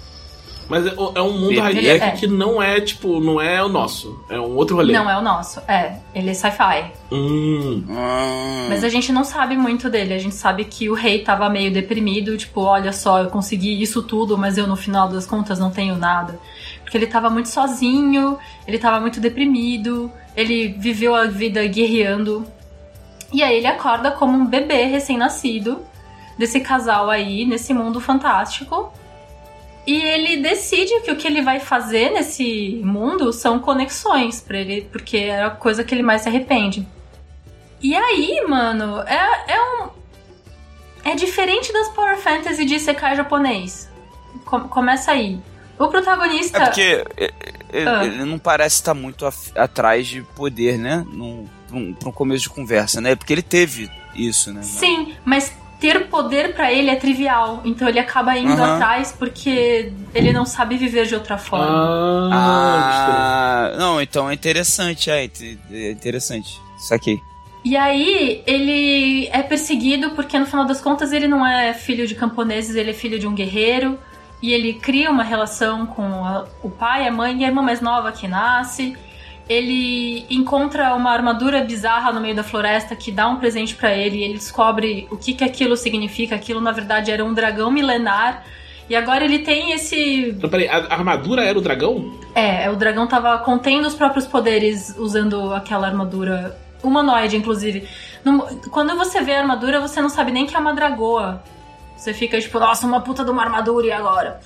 [0.69, 2.11] Mas é, é um mundo high-tech é.
[2.11, 4.19] que não é, tipo, não é o nosso.
[4.29, 4.91] É um outro rolê.
[4.91, 5.97] Não é o nosso, é.
[6.13, 6.91] Ele é sci-fi.
[7.11, 7.83] Hum.
[8.67, 10.13] Mas a gente não sabe muito dele.
[10.13, 14.03] A gente sabe que o rei tava meio deprimido, tipo, olha só, eu consegui isso
[14.03, 16.37] tudo, mas eu no final das contas não tenho nada.
[16.83, 22.45] Porque ele tava muito sozinho, ele tava muito deprimido, ele viveu a vida guerreando.
[23.31, 25.85] E aí ele acorda como um bebê recém-nascido
[26.37, 28.91] desse casal aí, nesse mundo fantástico.
[29.85, 34.81] E ele decide que o que ele vai fazer nesse mundo são conexões para ele,
[34.91, 36.85] porque é a coisa que ele mais se arrepende.
[37.81, 39.89] E aí, mano, é, é um.
[41.05, 43.89] É diferente das Power Fantasy de Sekai japonês.
[44.69, 45.39] começa aí.
[45.79, 46.57] O protagonista.
[46.57, 47.05] É porque
[47.71, 48.03] ele, ah.
[48.03, 51.05] ele não parece estar muito atrás de poder, né?
[51.09, 51.47] Num,
[51.99, 53.15] pra um começo de conversa, né?
[53.15, 54.63] Porque ele teve isso, né?
[54.63, 57.61] Sim, mas ter poder para ele é trivial.
[57.63, 58.75] Então ele acaba indo uhum.
[58.75, 62.29] atrás porque ele não sabe viver de outra forma.
[62.33, 65.29] Ah, ah não, então é interessante, é,
[65.71, 66.59] é interessante.
[66.79, 67.21] Isso aqui.
[67.63, 72.15] E aí ele é perseguido porque no final das contas ele não é filho de
[72.15, 73.99] camponeses, ele é filho de um guerreiro.
[74.39, 77.81] E ele cria uma relação com a, o pai, a mãe e a irmã mais
[77.81, 78.95] nova que nasce
[79.49, 84.17] ele encontra uma armadura bizarra no meio da floresta que dá um presente para ele
[84.17, 86.35] e ele descobre o que, que aquilo significa.
[86.35, 88.43] Aquilo, na verdade, era um dragão milenar.
[88.89, 90.29] E agora ele tem esse.
[90.29, 92.13] Então, peraí, a armadura era o dragão?
[92.35, 97.87] É, o dragão tava contendo os próprios poderes usando aquela armadura humanoide, inclusive.
[98.71, 101.43] Quando você vê a armadura, você não sabe nem que é uma dragoa.
[101.97, 104.39] Você fica tipo, nossa, uma puta de uma armadura e agora?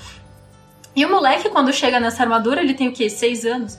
[0.95, 3.09] E o moleque, quando chega nessa armadura, ele tem o quê?
[3.09, 3.77] Seis anos.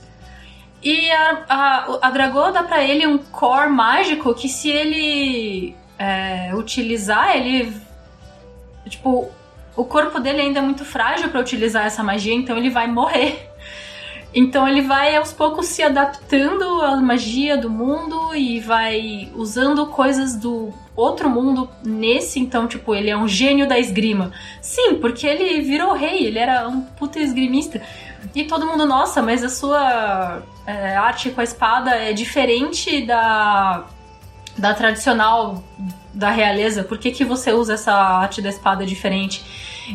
[0.83, 6.51] E a, a, a Dragô dá pra ele um core mágico que se ele é,
[6.53, 7.73] utilizar, ele.
[8.89, 9.31] Tipo,
[9.75, 13.49] o corpo dele ainda é muito frágil para utilizar essa magia, então ele vai morrer.
[14.35, 20.35] Então ele vai aos poucos se adaptando à magia do mundo e vai usando coisas
[20.35, 24.31] do outro mundo nesse, então, tipo, ele é um gênio da esgrima.
[24.59, 27.79] Sim, porque ele virou rei, ele era um puta esgrimista.
[28.33, 33.85] E todo mundo, nossa, mas a sua é, arte com a espada é diferente da,
[34.57, 35.63] da tradicional
[36.13, 36.83] da realeza.
[36.83, 39.43] Por que, que você usa essa arte da espada diferente?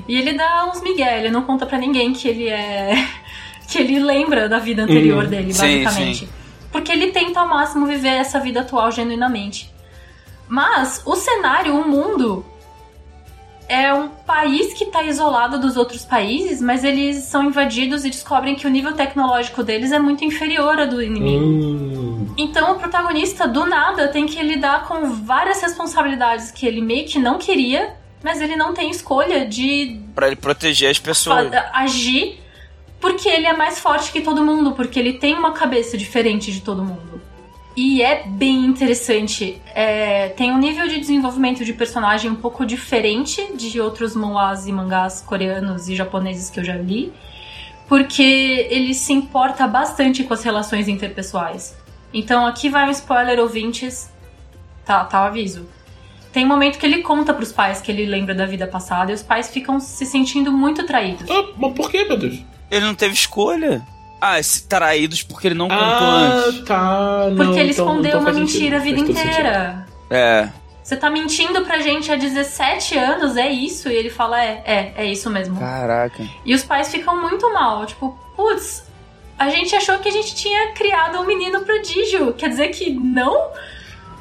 [0.06, 2.94] E ele dá uns migué, ele não conta para ninguém que ele é.
[3.68, 5.30] que ele lembra da vida anterior uhum.
[5.30, 6.20] dele, basicamente.
[6.20, 6.32] Sim, sim.
[6.72, 9.72] Porque ele tenta ao máximo viver essa vida atual genuinamente.
[10.46, 12.44] Mas o cenário, o mundo,
[13.68, 18.54] é um país que está isolado dos outros países, mas eles são invadidos e descobrem
[18.54, 21.44] que o nível tecnológico deles é muito inferior ao do inimigo.
[21.44, 22.34] Hum.
[22.36, 27.18] Então o protagonista, do nada, tem que lidar com várias responsabilidades que ele meio que
[27.18, 30.00] não queria, mas ele não tem escolha de.
[30.14, 31.50] para ele proteger as pessoas.
[31.72, 32.40] Agir,
[33.00, 36.60] porque ele é mais forte que todo mundo, porque ele tem uma cabeça diferente de
[36.60, 37.17] todo mundo.
[37.78, 39.62] E é bem interessante.
[39.72, 44.72] É, tem um nível de desenvolvimento de personagem um pouco diferente de outros manhwas e
[44.72, 47.12] mangás coreanos e japoneses que eu já li.
[47.86, 51.76] Porque ele se importa bastante com as relações interpessoais.
[52.12, 54.10] Então aqui vai um spoiler, ouvintes.
[54.84, 55.64] Tá, tá o aviso.
[56.32, 59.14] Tem um momento que ele conta pros pais que ele lembra da vida passada e
[59.14, 61.30] os pais ficam se sentindo muito traídos.
[61.30, 62.42] Ah, mas por que, meu Deus?
[62.72, 63.86] Ele não teve escolha.
[64.20, 64.36] Ah,
[64.68, 66.64] traídos porque ele não contou ah, antes.
[66.64, 67.28] tá.
[67.30, 69.86] Não, porque ele então, escondeu então uma mentira a vida inteira.
[70.10, 70.48] É.
[70.82, 73.90] Você tá mentindo pra gente há 17 anos, é isso?
[73.90, 75.58] E ele fala, é, é, é isso mesmo.
[75.58, 76.26] Caraca.
[76.44, 78.84] E os pais ficam muito mal, tipo, putz,
[79.38, 82.32] a gente achou que a gente tinha criado um menino prodígio.
[82.32, 83.50] Quer dizer que não?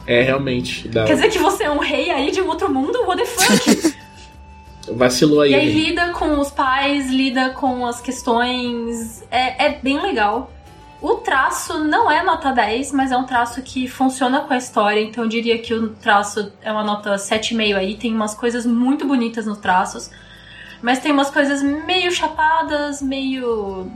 [0.06, 0.88] É, realmente.
[0.88, 1.06] Dá.
[1.06, 3.02] Quer dizer que você é um rei aí de um outro mundo?
[3.04, 3.97] What the fuck?
[4.96, 5.52] Vacilou aí.
[5.52, 9.24] E aí lida com os pais, lida com as questões.
[9.30, 10.52] É, é bem legal.
[11.02, 15.00] O traço não é nota 10, mas é um traço que funciona com a história,
[15.00, 17.96] então eu diria que o traço é uma nota 7,5 aí.
[17.96, 20.10] Tem umas coisas muito bonitas nos traços,
[20.82, 23.92] mas tem umas coisas meio chapadas, meio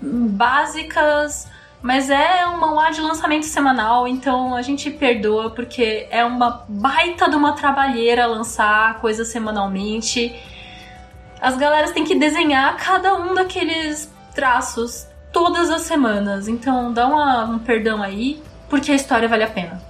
[0.00, 1.46] básicas.
[1.82, 7.28] Mas é um manhwa de lançamento semanal, então a gente perdoa porque é uma baita
[7.28, 10.34] de uma trabalheira lançar coisas semanalmente.
[11.40, 17.44] As galeras têm que desenhar cada um daqueles traços todas as semanas, então dá uma,
[17.44, 19.85] um perdão aí, porque a história vale a pena.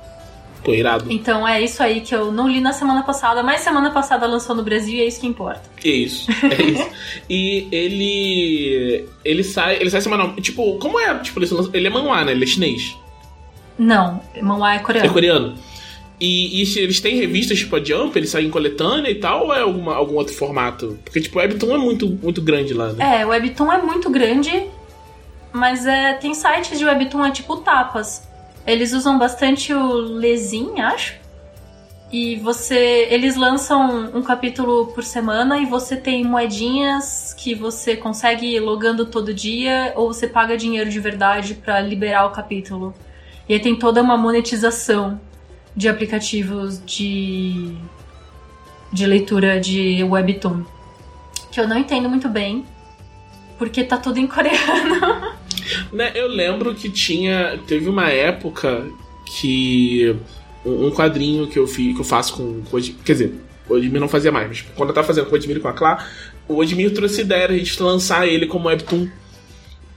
[0.66, 1.07] Pô, irado.
[1.09, 4.57] Então é isso aí que eu não li na semana passada, mas semana passada lançou
[4.57, 5.62] no Brasil e é isso que importa.
[5.85, 6.90] É isso, é isso.
[7.31, 9.09] e ele.
[9.24, 9.76] Ele sai.
[9.76, 10.35] Ele sai semanal.
[10.35, 11.16] Tipo, como é?
[11.20, 11.40] Tipo,
[11.72, 12.33] ele, é manhwa, né?
[12.33, 12.98] Ele é chinês.
[13.79, 15.09] Não, manhwa é coreano.
[15.09, 15.55] É coreano.
[16.18, 19.55] E, e eles têm revistas tipo a Jump, eles saem em coletânea e tal, ou
[19.55, 20.98] é alguma, algum outro formato?
[21.05, 23.20] Porque, tipo, o Webtoon é muito, muito grande lá, né?
[23.20, 24.66] É, o Webtoon é muito grande,
[25.52, 28.26] mas é, tem sites de Webtoon, é tipo tapas.
[28.66, 31.14] Eles usam bastante o Lezin, acho.
[32.11, 33.07] E você.
[33.11, 39.33] Eles lançam um capítulo por semana e você tem moedinhas que você consegue logando todo
[39.35, 42.94] dia, ou você paga dinheiro de verdade para liberar o capítulo.
[43.48, 45.20] E aí tem toda uma monetização
[45.74, 47.76] de aplicativos de,
[48.92, 50.64] de leitura de webtoon.
[51.52, 52.64] Que eu não entendo muito bem,
[53.59, 55.36] porque tá tudo em coreano.
[55.92, 57.59] Né, eu lembro que tinha.
[57.66, 58.85] Teve uma época
[59.24, 60.14] que
[60.64, 62.62] um quadrinho que eu, fiz, que eu faço com,
[63.05, 63.35] Quer dizer,
[63.68, 65.68] o Edmir não fazia mais, mas quando eu tava fazendo com o Edmir e com
[65.68, 66.07] a Clá,
[66.48, 69.09] o Edmir trouxe ideia a gente lançar ele como webtoon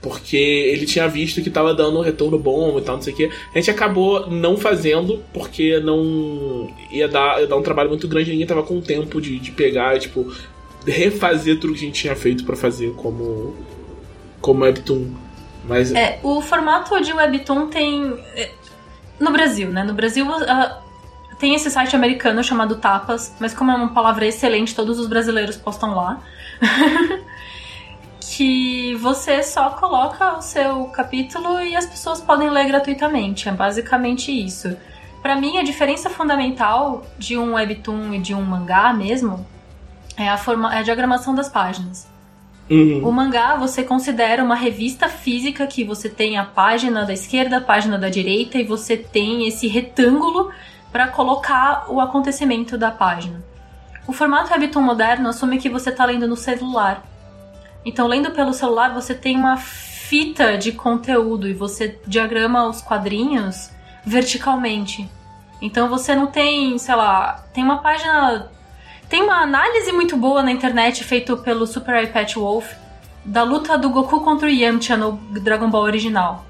[0.00, 3.16] porque ele tinha visto que tava dando um retorno bom e tal, não sei o
[3.16, 3.30] que.
[3.54, 8.30] A gente acabou não fazendo, porque não ia dar, ia dar um trabalho muito grande,
[8.30, 10.32] ninguém tava com tempo de, de pegar, tipo,
[10.86, 13.54] refazer tudo que a gente tinha feito para fazer como,
[14.40, 15.10] como Webtoon.
[15.70, 15.94] Mas...
[15.94, 18.18] É, o formato de Webtoon tem.
[18.34, 18.50] É,
[19.20, 19.84] no Brasil, né?
[19.84, 20.26] No Brasil.
[20.26, 20.90] Uh,
[21.38, 25.56] tem esse site americano chamado Tapas, mas como é uma palavra excelente, todos os brasileiros
[25.56, 26.20] postam lá.
[28.20, 33.48] que você só coloca o seu capítulo e as pessoas podem ler gratuitamente.
[33.48, 34.76] É basicamente isso.
[35.22, 39.46] Para mim, a diferença fundamental de um webtoon e de um mangá mesmo
[40.16, 42.09] é a, forma, é a diagramação das páginas.
[42.70, 43.06] Uhum.
[43.06, 47.60] O mangá você considera uma revista física que você tem a página da esquerda, a
[47.60, 50.50] página da direita e você tem esse retângulo
[50.92, 53.42] para colocar o acontecimento da página.
[54.06, 57.04] O formato webtoon moderno assume que você está lendo no celular.
[57.84, 63.70] Então, lendo pelo celular, você tem uma fita de conteúdo e você diagrama os quadrinhos
[64.04, 65.08] verticalmente.
[65.62, 68.50] Então você não tem, sei lá, tem uma página.
[69.10, 72.64] Tem uma análise muito boa na internet feita pelo Super iPad Wolf
[73.24, 76.46] da luta do Goku contra o Yamcha no Dragon Ball original.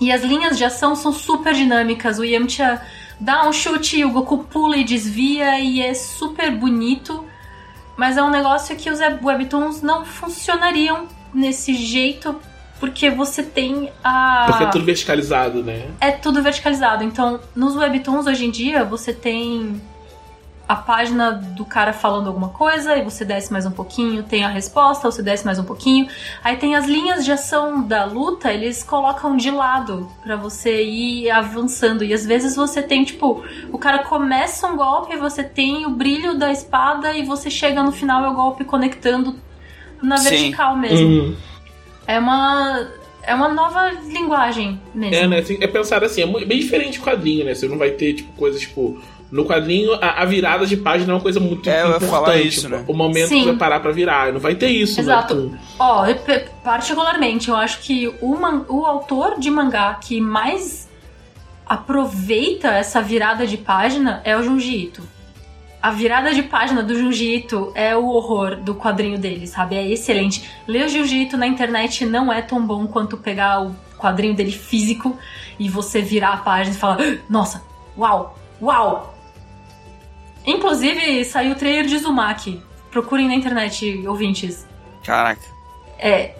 [0.00, 2.20] E as linhas de ação são super dinâmicas.
[2.20, 2.80] O Yamcha
[3.18, 7.26] dá um chute, o Goku pula e desvia e é super bonito.
[7.96, 12.40] Mas é um negócio que os webtoons não funcionariam nesse jeito
[12.78, 14.44] porque você tem a.
[14.48, 15.88] Porque é tudo verticalizado, né?
[16.00, 17.02] É tudo verticalizado.
[17.02, 19.80] Então, nos webtoons hoje em dia, você tem
[20.72, 24.48] a página do cara falando alguma coisa, e você desce mais um pouquinho, tem a
[24.48, 26.08] resposta, você desce mais um pouquinho.
[26.42, 31.30] Aí tem as linhas de ação da luta, eles colocam de lado para você ir
[31.30, 32.02] avançando.
[32.02, 36.38] E às vezes você tem, tipo, o cara começa um golpe, você tem o brilho
[36.38, 39.36] da espada e você chega no final e o golpe conectando
[40.02, 40.30] na Sim.
[40.30, 41.06] vertical mesmo.
[41.06, 41.36] Uhum.
[42.06, 42.88] É uma
[43.24, 45.14] é uma nova linguagem mesmo.
[45.14, 45.38] É, né?
[45.38, 47.54] Assim, é pensar assim, é bem diferente de quadrinho, né?
[47.54, 49.00] Você não vai ter, tipo, coisas tipo
[49.32, 52.10] no quadrinho, a, a, virada de página é uma coisa muito é, importante.
[52.10, 52.84] falar isso, né?
[52.86, 53.40] O momento Sim.
[53.40, 54.30] que vai parar pra virar.
[54.30, 55.02] Não vai ter isso, né?
[55.02, 55.58] Exato.
[55.78, 60.86] Ó, oh, particularmente, eu acho que o, man, o autor de mangá que mais
[61.66, 65.02] aproveita essa virada de página é o Junji Ito.
[65.80, 69.76] A virada de página do Junji Ito é o horror do quadrinho dele, sabe?
[69.76, 70.46] É excelente.
[70.68, 74.52] Ler o Junji Ito na internet não é tão bom quanto pegar o quadrinho dele
[74.52, 75.18] físico
[75.58, 76.98] e você virar a página e falar:
[77.30, 77.62] Nossa,
[77.96, 79.11] uau, uau,
[80.46, 82.60] Inclusive, saiu o trailer de Zumaki.
[82.90, 84.66] Procurem na internet, ouvintes.
[85.02, 85.42] Caraca.
[85.98, 86.34] É.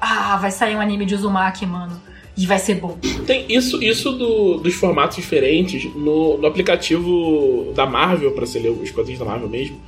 [0.00, 2.00] Ah, vai sair um anime de Uzumaki, mano.
[2.36, 2.98] E vai ser bom.
[3.26, 8.70] Tem isso, isso do, dos formatos diferentes no, no aplicativo da Marvel, para você ler
[8.70, 9.80] os quadrinhos da Marvel mesmo.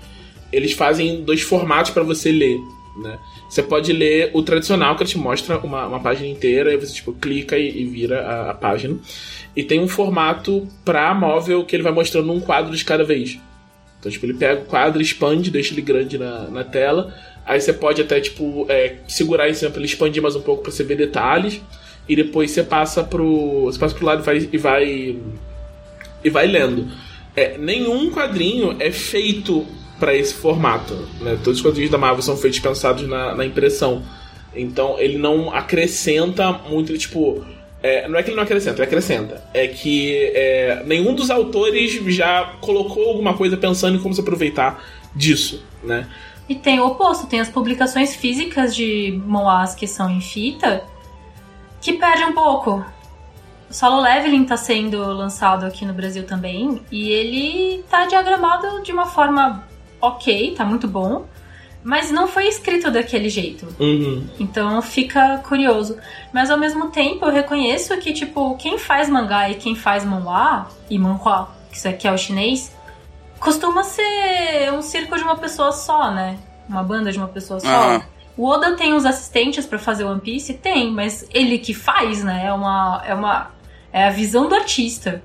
[0.53, 2.61] Eles fazem dois formatos para você ler.
[2.97, 3.19] Né?
[3.49, 6.93] Você pode ler o tradicional, que ele te mostra uma, uma página inteira, e você
[6.93, 8.99] tipo, clica e, e vira a, a página.
[9.55, 13.39] E tem um formato para móvel que ele vai mostrando um quadro de cada vez.
[13.99, 17.15] Então, tipo, ele pega o quadro, expande, deixa ele grande na, na tela.
[17.45, 20.63] Aí você pode até, tipo, é, segurar em cima pra ele expandir mais um pouco
[20.63, 21.61] pra você ver detalhes.
[22.09, 23.65] E depois você passa pro.
[23.65, 24.49] Você passa pro lado e vai.
[24.53, 25.17] E vai,
[26.25, 26.89] e vai lendo.
[27.37, 29.67] É, nenhum quadrinho é feito
[29.99, 30.95] para esse formato.
[31.21, 31.39] Né?
[31.45, 34.03] Todos os quadrinhos da Marvel são feitos pensados na, na impressão.
[34.55, 37.45] Então ele não acrescenta muito, tipo
[37.83, 39.45] é, não é que ele não acrescenta, ele acrescenta.
[39.53, 44.83] É que é, nenhum dos autores já colocou alguma coisa pensando em como se aproveitar
[45.15, 46.09] disso, né?
[46.49, 50.85] E tem o oposto, tem as publicações físicas de Moás que são em fita,
[51.81, 52.85] que perde um pouco.
[53.71, 56.83] Solo Leveling tá sendo lançado aqui no Brasil também.
[56.91, 59.67] E ele tá diagramado de uma forma
[60.01, 61.25] ok, tá muito bom.
[61.85, 63.67] Mas não foi escrito daquele jeito.
[63.81, 64.25] Uhum.
[64.39, 65.97] Então fica curioso.
[66.33, 70.69] Mas ao mesmo tempo eu reconheço que, tipo, quem faz mangá e quem faz manhwa
[70.89, 72.73] e manhua, que isso aqui é o chinês,
[73.41, 76.39] costuma ser um circo de uma pessoa só, né?
[76.69, 77.67] Uma banda de uma pessoa só.
[77.67, 78.03] Aham.
[78.37, 80.55] O Oda tem os assistentes pra fazer One Piece?
[80.55, 82.47] Tem, mas ele que faz, né?
[82.47, 83.03] É uma.
[83.07, 83.51] É uma.
[83.93, 85.23] É a visão do artista.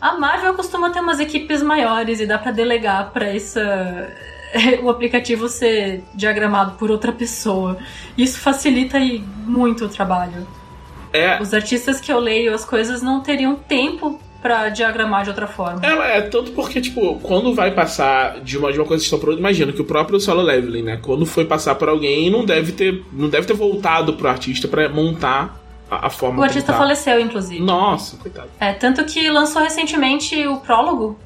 [0.00, 4.08] A Marvel costuma ter umas equipes maiores e dá pra delegar pra essa.
[4.82, 7.78] O aplicativo ser diagramado por outra pessoa.
[8.16, 10.46] Isso facilita aí muito o trabalho.
[11.12, 15.46] É, Os artistas que eu leio as coisas não teriam tempo pra diagramar de outra
[15.46, 15.80] forma.
[15.82, 19.40] É, é tanto porque, tipo, quando vai passar de uma, de uma coisa para outra,
[19.40, 20.98] imagina que o próprio solo leveling, né?
[21.02, 24.88] Quando foi passar por alguém, não deve ter, não deve ter voltado pro artista pra
[24.88, 25.58] montar
[25.90, 26.78] a, a forma O artista tá.
[26.78, 27.60] faleceu, inclusive.
[27.60, 28.48] Nossa, coitado.
[28.60, 31.18] É, tanto que lançou recentemente o prólogo,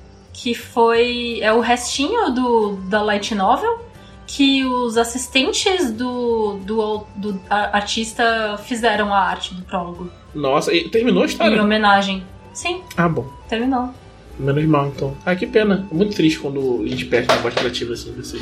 [0.42, 3.79] que foi é o restinho do da light novel
[4.26, 11.22] que os assistentes do, do, do artista fizeram a arte do prólogo Nossa, e terminou
[11.22, 11.62] a em história?
[11.62, 12.22] homenagem.
[12.55, 13.26] Sim, Ah, bom.
[13.48, 13.90] terminou.
[14.38, 15.14] Menos mal, então.
[15.26, 15.87] Ah, que pena.
[15.90, 18.40] É muito triste quando a gente perde uma voz criativa assim, desses.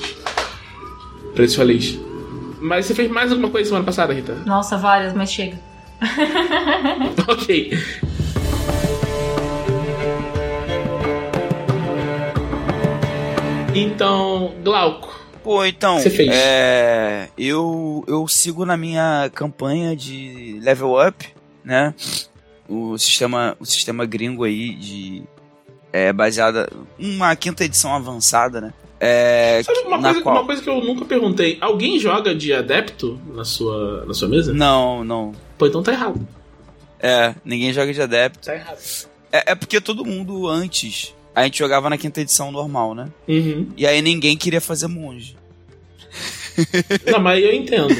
[1.35, 1.99] Pra esses rolês.
[2.61, 4.35] Mas você fez mais alguma coisa semana passada, Rita?
[4.47, 5.59] Nossa, várias, mas chega.
[7.27, 7.71] ok.
[13.79, 15.17] Então, Glauco.
[15.43, 16.29] Pô, então, Você fez?
[16.31, 21.27] é, eu, eu sigo na minha campanha de level up,
[21.65, 21.95] né?
[22.69, 25.23] O sistema, o sistema gringo aí de
[25.93, 28.75] é baseada uma quinta edição avançada, né?
[29.01, 30.37] É, Sabe uma coisa, qual?
[30.37, 31.57] uma coisa que eu nunca perguntei?
[31.61, 34.53] Alguém joga de adepto na sua, na sua mesa?
[34.53, 35.33] Não, não.
[35.57, 36.27] Pô, então tá errado.
[37.01, 38.45] É, ninguém joga de adepto.
[38.45, 38.79] Tá errado.
[39.33, 43.09] É, é porque todo mundo antes a gente jogava na quinta edição normal, né?
[43.29, 43.73] Uhum.
[43.77, 45.37] E aí ninguém queria fazer monge.
[47.11, 47.95] Não, mas eu entendo.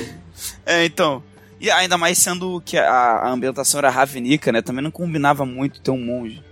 [0.67, 1.23] É, então.
[1.61, 4.63] E ainda mais sendo que a, a ambientação era ravnica, né?
[4.63, 6.43] Também não combinava muito ter um monge.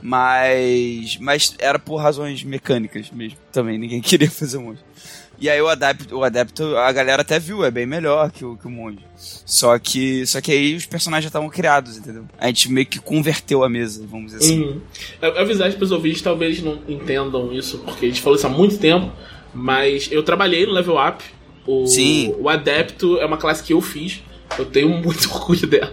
[0.00, 1.16] Mas.
[1.18, 3.38] Mas era por razões mecânicas mesmo.
[3.50, 4.80] Também ninguém queria fazer monge.
[5.40, 8.56] E aí o adepto, o adepto, a galera até viu, é bem melhor que o,
[8.56, 8.98] que o monge.
[9.16, 10.24] Só que.
[10.26, 12.24] Só que aí os personagens já estavam criados, entendeu?
[12.38, 14.62] A gente meio que converteu a mesa, vamos dizer assim.
[14.62, 14.80] Uhum.
[15.20, 18.50] Eu- Avisar para os ouvintes, talvez não entendam isso, porque a gente falou isso há
[18.50, 19.12] muito tempo,
[19.52, 21.22] mas eu trabalhei no Level Up.
[21.66, 22.34] O, Sim.
[22.38, 24.22] o Adepto é uma classe que eu fiz.
[24.58, 25.92] Eu tenho muito orgulho dela.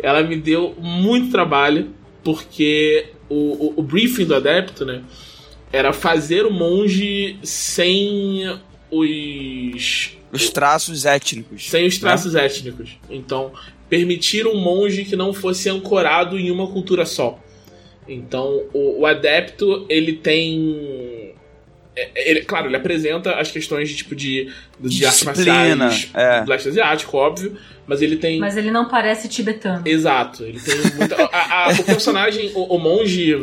[0.00, 1.90] Ela me deu muito trabalho,
[2.24, 5.02] porque o, o, o briefing do Adepto, né?
[5.72, 8.58] Era fazer o monge sem
[8.90, 11.68] os Os traços étnicos.
[11.70, 12.00] sem os né?
[12.00, 12.98] traços étnicos.
[13.08, 13.52] Então,
[13.88, 17.38] permitir um monge que não fosse ancorado em uma cultura só.
[18.06, 21.32] Então, o, o adepto, ele tem.
[21.96, 26.42] é- Ele, claro, ele apresenta as questões de tipo de, de artes marciais é.
[26.42, 27.56] do leste asiático, óbvio,
[27.86, 28.38] mas ele tem.
[28.40, 29.82] Mas ele não parece tibetano.
[29.86, 31.14] Exato, ele tem muita.
[31.32, 33.34] a- a- o personagem, o, o monge.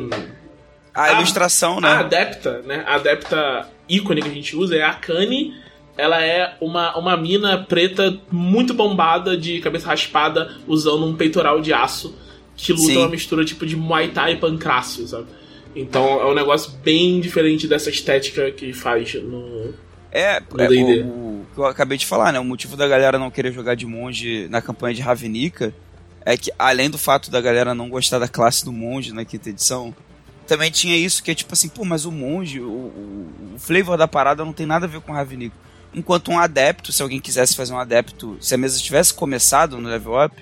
[0.99, 1.87] A Ah, ilustração, né?
[1.87, 2.83] A adepta, né?
[2.85, 5.53] A adepta ícone que a gente usa é a Kani.
[5.97, 11.73] Ela é uma, uma mina preta muito bombada, de cabeça raspada, usando um peitoral de
[11.73, 12.15] aço,
[12.55, 12.97] que luta Sim.
[12.97, 15.27] uma mistura tipo de Muay Thai e pancrácio, sabe?
[15.75, 19.73] Então é um negócio bem diferente dessa estética que faz no.
[20.11, 22.39] É, No é o, o que eu acabei de falar, né?
[22.39, 25.73] O motivo da galera não querer jogar de monge na campanha de Ravnica
[26.25, 29.49] é que, além do fato da galera não gostar da classe do monge na quinta
[29.49, 29.93] edição,
[30.49, 33.95] também tinha isso que é tipo assim, pô, mas o monge, o, o, o flavor
[33.95, 35.55] da parada não tem nada a ver com Ravnica.
[35.93, 39.87] Enquanto um adepto, se alguém quisesse fazer um adepto, se a mesa tivesse começado no
[39.87, 40.35] level up,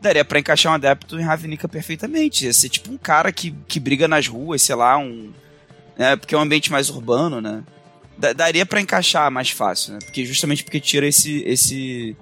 [0.00, 2.44] daria pra encaixar um adepto em Ravnica perfeitamente.
[2.44, 5.32] Ia ser tipo um cara que, que briga nas ruas, sei lá, um.
[5.98, 7.64] Né, porque é um ambiente mais urbano, né?
[8.18, 9.98] Da- daria pra encaixar mais fácil, né?
[10.04, 12.14] Porque justamente porque tira esse esse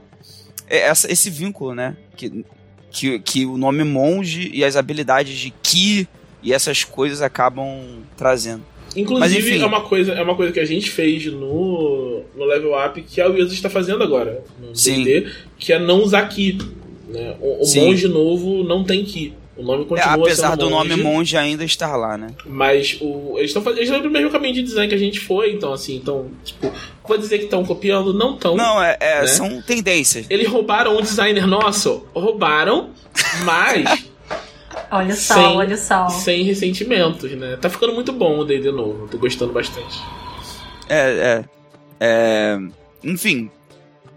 [0.69, 1.97] é, essa, esse vínculo, né?
[2.17, 2.45] Que,
[2.93, 6.09] que, que o nome monge e as habilidades de ki
[6.45, 8.63] e essas coisas acabam trazendo.
[8.97, 12.73] Inclusive, Mas, é, uma coisa, é uma coisa que a gente fez no, no Level
[12.79, 15.03] Up que a Wizard está fazendo agora no Sim.
[15.03, 15.27] D&D,
[15.59, 16.59] que é não usar Ki.
[17.09, 17.35] Né?
[17.41, 19.35] O, o monge novo não tem Ki.
[19.57, 21.37] O nome É, continua apesar sendo do nome monge.
[21.37, 22.29] ainda estar lá, né?
[22.45, 25.73] Mas o, eles estão fazendo no mesmo caminho de design que a gente foi, então
[25.73, 26.73] assim, então, tipo,
[27.07, 28.57] vou dizer que estão copiando, não estão.
[28.57, 29.27] Não, é, é, Né?
[29.29, 30.27] são tendências.
[30.29, 32.91] Eles roubaram um designer nosso, roubaram,
[33.45, 34.05] mas
[34.95, 36.11] Olha o sal, Sem- olha o sal.
[36.11, 37.57] sem ressentimentos, né?
[37.57, 40.01] Tá ficando muito bom o D&D novo, tô gostando bastante.
[40.89, 40.99] É,
[41.41, 41.45] é,
[42.01, 42.59] é.
[43.03, 43.51] Enfim.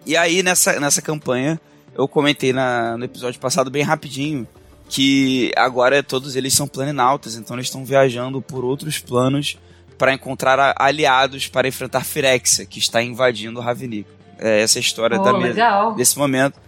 [0.05, 1.59] E aí, nessa, nessa campanha,
[1.95, 4.47] eu comentei na, no episódio passado bem rapidinho
[4.89, 9.57] que agora todos eles são planinautas, então eles estão viajando por outros planos
[9.97, 14.09] para encontrar aliados para enfrentar Firexia, que está invadindo Ravnica.
[14.39, 15.95] É essa é a história Oh, da legal.
[15.95, 16.59] desse momento.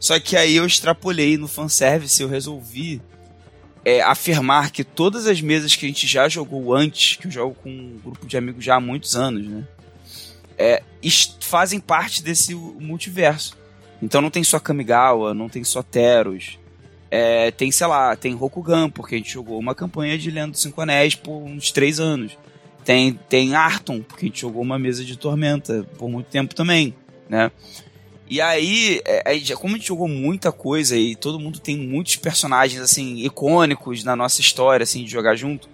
[0.00, 3.00] Só que aí eu extrapolei no fanservice, eu resolvi
[3.84, 7.56] é, afirmar que todas as mesas que a gente já jogou antes, que eu jogo
[7.62, 9.64] com um grupo de amigos já há muitos anos, né?
[10.56, 10.82] É,
[11.40, 13.56] fazem parte desse multiverso.
[14.02, 16.58] Então não tem só Kamigawa, não tem só Teros.
[17.10, 20.60] É, tem, sei lá, tem Rokugan, porque a gente jogou uma campanha de Lendo dos
[20.60, 22.36] Cinco Anéis por uns três anos.
[22.84, 26.94] Tem, tem Arton, porque a gente jogou uma mesa de Tormenta por muito tempo também,
[27.28, 27.50] né?
[28.30, 32.16] E aí, é, já- como a gente jogou muita coisa e todo mundo tem muitos
[32.16, 35.68] personagens, assim, icônicos na nossa história, assim, de jogar junto,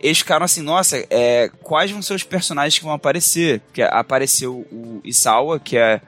[0.00, 3.60] eles ficaram assim, nossa, é, quais vão ser os personagens que vão aparecer?
[3.60, 6.00] Porque apareceu o Isawa, que é,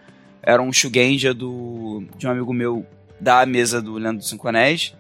[0.43, 2.87] era um Shugenja do, de um amigo meu
[3.21, 4.95] da mesa do Lendo dos Cinco Anéis.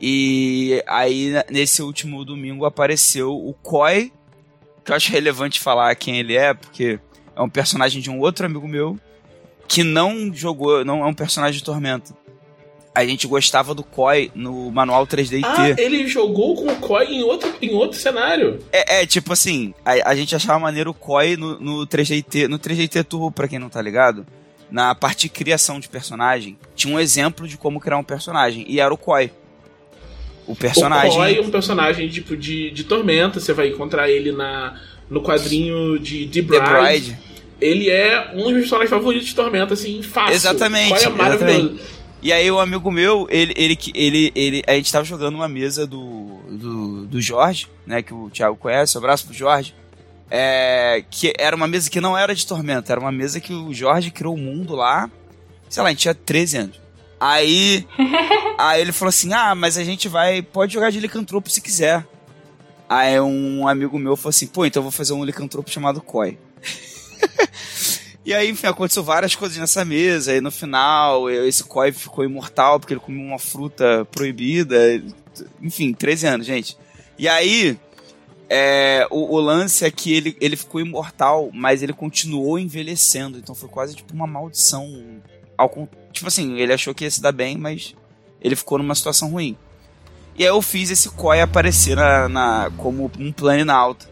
[0.00, 4.10] E aí, nesse último domingo, apareceu o Koi,
[4.84, 6.98] que eu acho relevante falar quem ele é, porque
[7.36, 8.98] é um personagem de um outro amigo meu,
[9.68, 12.16] que não jogou, não é um personagem de Tormenta.
[12.94, 17.22] A gente gostava do Koi no manual 3D Ah, ele jogou com o Koi em
[17.22, 18.58] outro, em outro cenário.
[18.72, 22.58] É, é, tipo assim, a, a gente achava maneiro o Koi no, no 3DT, no
[22.58, 24.26] 3DT Turbo, pra quem não tá ligado,
[24.70, 28.80] na parte de criação de personagem, tinha um exemplo de como criar um personagem, e
[28.80, 29.30] era o Koi.
[30.46, 31.12] O personagem.
[31.12, 35.22] O Koi é um personagem tipo de, de Tormenta, você vai encontrar ele na, no
[35.22, 36.64] quadrinho de The Bride.
[36.64, 37.27] The Bride.
[37.60, 40.34] Ele é um dos meus personagens favoritos de Tormenta, assim, fácil.
[40.34, 41.56] Exatamente, Koi é maravilhoso.
[41.56, 41.98] exatamente.
[42.20, 45.86] E aí um amigo meu, ele, ele, ele, ele, a gente tava jogando uma mesa
[45.86, 49.72] do, do, do Jorge, né, que o Thiago conhece, um abraço pro Jorge,
[50.28, 53.72] é, que era uma mesa que não era de Tormenta, era uma mesa que o
[53.72, 55.08] Jorge criou o mundo lá,
[55.68, 56.80] sei lá, a gente tinha 13 anos.
[57.20, 57.86] Aí,
[58.58, 62.04] aí ele falou assim, ah, mas a gente vai, pode jogar de licantropo se quiser.
[62.88, 66.36] Aí um amigo meu falou assim, pô, então eu vou fazer um licantropo chamado Koi.
[68.26, 70.36] E aí, enfim, aconteceu várias coisas nessa mesa.
[70.36, 74.76] E no final, esse Koi ficou imortal porque ele comeu uma fruta proibida.
[75.62, 76.76] Enfim, 13 anos, gente.
[77.18, 77.78] E aí,
[78.50, 83.38] é, o, o lance é que ele, ele ficou imortal, mas ele continuou envelhecendo.
[83.38, 84.86] Então foi quase tipo uma maldição.
[85.56, 87.94] Ao tipo assim, ele achou que ia se dar bem, mas
[88.42, 89.56] ele ficou numa situação ruim.
[90.36, 94.06] E aí eu fiz esse Koi aparecer na, na- como um planinauta.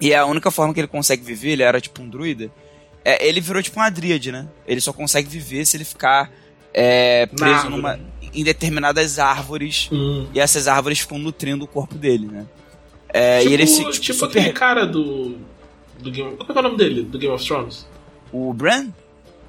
[0.00, 2.50] E a única forma que ele consegue viver, ele era tipo um druida.
[3.04, 4.48] É, ele virou tipo uma dríade, né?
[4.66, 6.30] Ele só consegue viver se ele ficar
[6.72, 7.98] é, preso numa,
[8.34, 9.88] em determinadas árvores.
[9.92, 10.26] Hum.
[10.34, 12.46] E essas árvores ficam nutrindo o corpo dele, né?
[13.08, 14.38] É, tipo, e ele se, tipo, tipo, super...
[14.38, 15.36] aquele cara do.
[15.98, 17.02] do Game, como é que é o nome dele?
[17.02, 17.86] Do Game of Thrones?
[18.32, 18.88] O Bran?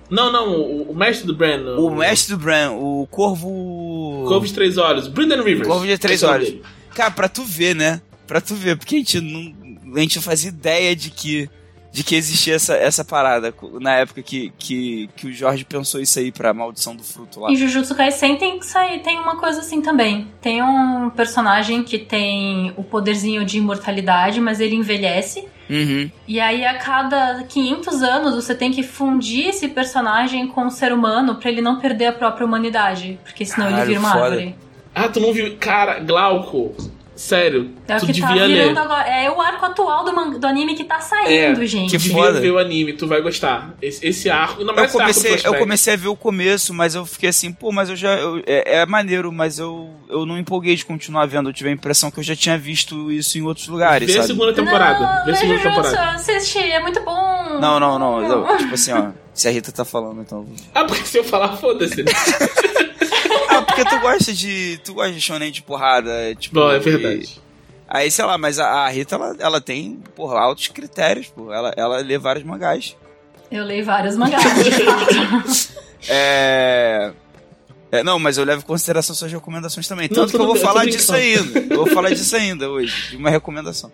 [0.09, 1.77] Não, não, o, o mestre do Bran.
[1.77, 4.25] O mestre do Bran, o Corvo...
[4.27, 5.07] Corvo de Três Olhos.
[5.07, 5.65] Brendan Rivers.
[5.65, 6.55] Corvo de Três é o Olhos.
[6.93, 8.01] Cara, pra tu ver, né?
[8.27, 9.53] Pra tu ver, porque a gente não,
[9.95, 11.49] a gente não fazia ideia de que,
[11.91, 16.19] de que existia essa, essa parada na época que, que, que o Jorge pensou isso
[16.19, 17.51] aí pra maldição do fruto lá.
[17.51, 20.27] Em Jujutsu Kaisen tem que sair, tem uma coisa assim também.
[20.41, 25.47] Tem um personagem que tem o poderzinho de imortalidade, mas ele envelhece.
[25.69, 26.11] Uhum.
[26.27, 30.91] E aí a cada 500 anos você tem que fundir esse personagem com o ser
[30.91, 34.25] humano pra ele não perder a própria humanidade, porque senão ele Caralho, vira uma foda.
[34.25, 34.55] árvore.
[34.93, 35.55] Ah, tu não viu?
[35.57, 36.75] Cara, Glauco.
[37.21, 37.69] Sério.
[37.87, 38.77] É o tu que tá devia virando ler.
[38.79, 39.07] agora.
[39.07, 41.91] É o arco atual do, man- do anime que tá saindo, É, gente.
[41.91, 42.41] que Tu devia foda.
[42.41, 43.75] ver o anime, tu vai gostar.
[43.79, 44.63] Esse, esse arco.
[44.63, 47.89] Não, Eu comecei, eu comecei a ver o começo, mas eu fiquei assim, pô, mas
[47.89, 48.15] eu já.
[48.15, 51.49] eu- é, é maneiro, mas eu, eu não empolguei de continuar vendo.
[51.49, 54.23] Eu tive a impressão que eu já tinha visto isso em outros lugares, Vê a
[54.23, 54.33] sabe?
[54.33, 54.99] segunda temporada.
[54.99, 56.09] Não, Vê a segunda temporada.
[56.15, 57.59] assiste, é muito bom.
[57.61, 58.23] Não, não, não.
[58.23, 59.09] eu- tipo assim, ó.
[59.33, 60.45] Se a Rita tá falando, então.
[60.75, 62.03] Ah, porque se eu falar, foda-se.
[63.51, 64.79] Ah, porque tu gosta de.
[64.83, 66.09] Tu gosta de shonen de porrada.
[66.11, 67.41] é, Tipo, Bom, é e- verdade.
[67.87, 71.51] Aí, sei lá, mas a, a Rita, ela, ela tem, porra, altos critérios, pô.
[71.51, 72.95] Ela, ela lê vários mangás.
[73.51, 74.41] Eu leio vários mangás.
[76.09, 77.11] É...
[77.91, 80.07] é, Não, mas eu levo em consideração suas recomendações também.
[80.09, 81.59] Não, Tanto que eu vou bem, falar disso ainda.
[81.59, 83.91] Eu vou falar disso ainda hoje, de uma recomendação.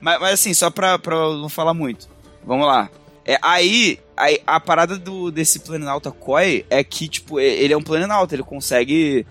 [0.00, 2.08] Mas, mas assim, só pra, pra eu não falar muito.
[2.44, 2.88] Vamos lá.
[3.28, 7.82] É, aí, aí, a parada do, desse Planinauta Koi é que, tipo, ele é um
[7.82, 9.26] Planinauta, ele consegue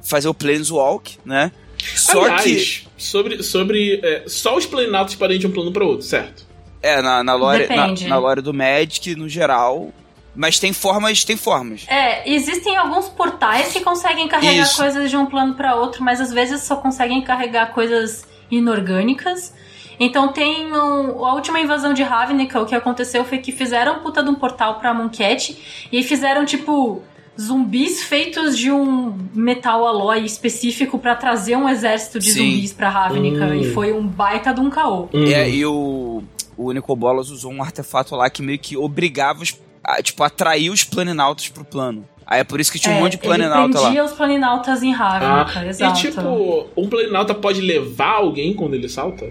[0.00, 1.52] fazer o Planeswalk, né?
[1.94, 2.88] Só Aliás, que.
[2.96, 3.42] sobre.
[3.42, 6.46] sobre é, só os planinautas podem ir de um plano para outro, certo?
[6.80, 8.08] É, na, na, lore, na, Depende.
[8.08, 9.92] na lore do Magic, no geral.
[10.34, 11.84] Mas tem formas, tem formas.
[11.88, 14.78] É, existem alguns portais que conseguem carregar Isso.
[14.78, 19.52] coisas de um plano pra outro, mas às vezes só conseguem carregar coisas inorgânicas.
[20.00, 24.22] Então tem um- a última invasão de Ravnica, o que aconteceu foi que fizeram puta
[24.22, 27.02] de um portal pra Monquete e fizeram tipo
[27.40, 32.52] zumbis feitos de um metal alloy específico para trazer um exército de Sim.
[32.54, 33.46] zumbis pra Ravnica.
[33.46, 33.54] Hum.
[33.54, 35.08] E foi um baita de um caô.
[35.14, 35.24] Hum.
[35.24, 36.22] É, e o,
[36.56, 39.56] o Nicobolas usou um artefato lá que meio que obrigava os.
[39.84, 42.04] A, tipo, atrair os planinautas pro plano.
[42.24, 43.84] Aí é por isso que tinha um É, monte de planinauta lá.
[43.86, 45.98] prendia os planinautas em Ravnica, Ah, exato.
[45.98, 49.28] e tipo, um planinauta pode levar alguém quando ele salta?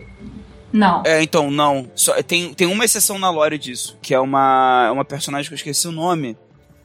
[0.71, 1.03] Não.
[1.05, 1.89] É, então, não.
[1.95, 5.53] Só, tem, tem uma exceção na lore disso, que é uma, é uma personagem que
[5.53, 6.37] eu esqueci o nome.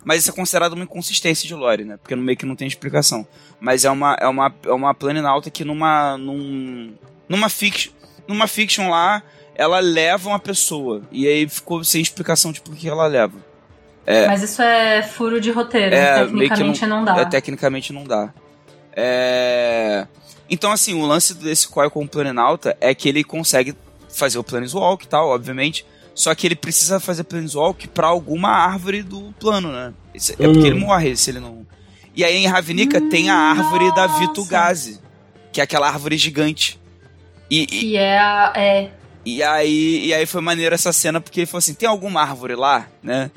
[0.05, 1.97] Mas isso é considerado uma inconsistência de lore, né?
[1.97, 3.26] Porque no meio que não tem explicação.
[3.59, 6.16] Mas é uma, é uma, é uma planinauta que numa.
[6.16, 6.95] Num,
[7.28, 7.93] numa, fiction,
[8.28, 9.22] numa fiction lá,
[9.55, 11.03] ela leva uma pessoa.
[11.11, 13.37] E aí ficou sem explicação de por que ela leva.
[14.28, 15.95] Mas isso é furo de roteiro.
[15.95, 17.16] É, Tecnicamente não, dá.
[17.16, 18.32] É, tecnicamente não dá.
[18.93, 20.07] É...
[20.49, 23.74] Então, assim, o lance desse Koi com o Planinauta é que ele consegue
[24.09, 25.84] fazer o Planeswalk e tal, obviamente.
[26.14, 29.92] Só que ele precisa fazer Planeswalk pra alguma árvore do plano, né?
[30.14, 30.18] É
[30.49, 30.66] porque Hum.
[30.66, 31.66] ele morre se ele não.
[32.14, 34.20] E aí em Ravnica tem a árvore da nossa.
[34.20, 35.01] Vitugazi,
[35.53, 36.80] que é aquela árvore gigante.
[37.51, 38.53] E, e, Que é a.
[38.57, 38.90] É,
[39.26, 42.55] e aí, e aí foi maneiro essa cena, porque ele falou assim: tem alguma árvore
[42.55, 43.30] lá, né?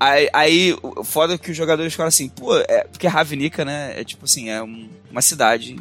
[0.00, 3.94] Aí, aí foda é que os jogadores ficaram assim, pô, é, porque Ravnica, né?
[4.00, 5.76] É tipo assim, é um- uma cidade.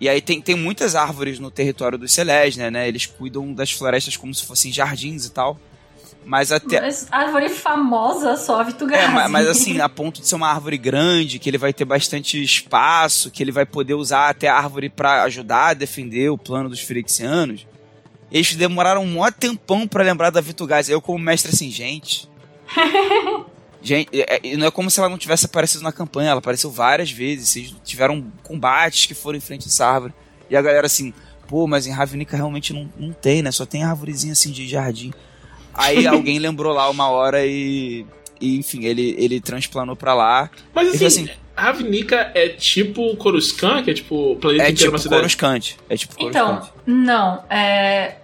[0.00, 2.88] E aí tem, tem muitas árvores no território dos Celestia, né?
[2.88, 5.58] Eles cuidam das florestas como se fossem jardins e tal.
[6.24, 6.80] Mas até.
[6.80, 9.04] mas árvore famosa só, Vitugazi.
[9.04, 11.84] É, ma- mas assim, a ponto de ser uma árvore grande, que ele vai ter
[11.84, 16.38] bastante espaço, que ele vai poder usar até a árvore pra ajudar a defender o
[16.38, 17.66] plano dos Firexianos.
[18.30, 20.88] Eles demoraram um maior tempão pra lembrar da Vitugaz.
[20.88, 22.28] Eu, como mestre, assim, gente.
[23.82, 26.70] gente, é- é- não é como se ela não tivesse aparecido na campanha, ela apareceu
[26.70, 27.48] várias vezes.
[27.48, 30.14] Vocês tiveram combates que foram em frente a essa árvore.
[30.48, 31.12] E a galera assim,
[31.48, 33.50] pô, mas em Ravnica realmente não, não tem, né?
[33.52, 35.12] Só tem árvorezinha assim de jardim.
[35.74, 38.04] Aí alguém lembrou lá uma hora e.
[38.40, 40.50] e, enfim, ele, ele transplanou pra lá.
[40.74, 44.92] Mas assim, falou Ravnica é tipo Coruscant, que é tipo o planeta É inteiro tipo
[44.92, 45.20] uma cidade.
[45.20, 45.72] Coruscant.
[45.90, 46.72] É tipo Então, Coruscant.
[46.86, 47.44] não.
[47.50, 48.16] É...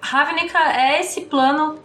[0.00, 1.78] Ravnica é esse plano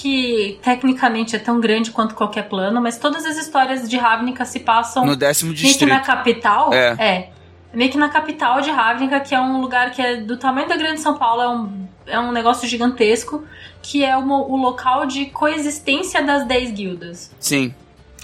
[0.00, 4.60] que tecnicamente é tão grande quanto qualquer plano, mas todas as histórias de Ravnica se
[4.60, 5.88] passam No décimo meio que distrito.
[5.88, 6.72] na capital.
[6.72, 6.96] É.
[6.98, 7.30] é.
[7.72, 10.76] Meio que na capital de Ravnica, que é um lugar que é do tamanho da
[10.76, 13.44] Grande São Paulo, é um, é um negócio gigantesco,
[13.82, 17.34] que é uma- o local de coexistência das 10 guildas.
[17.38, 17.74] Sim.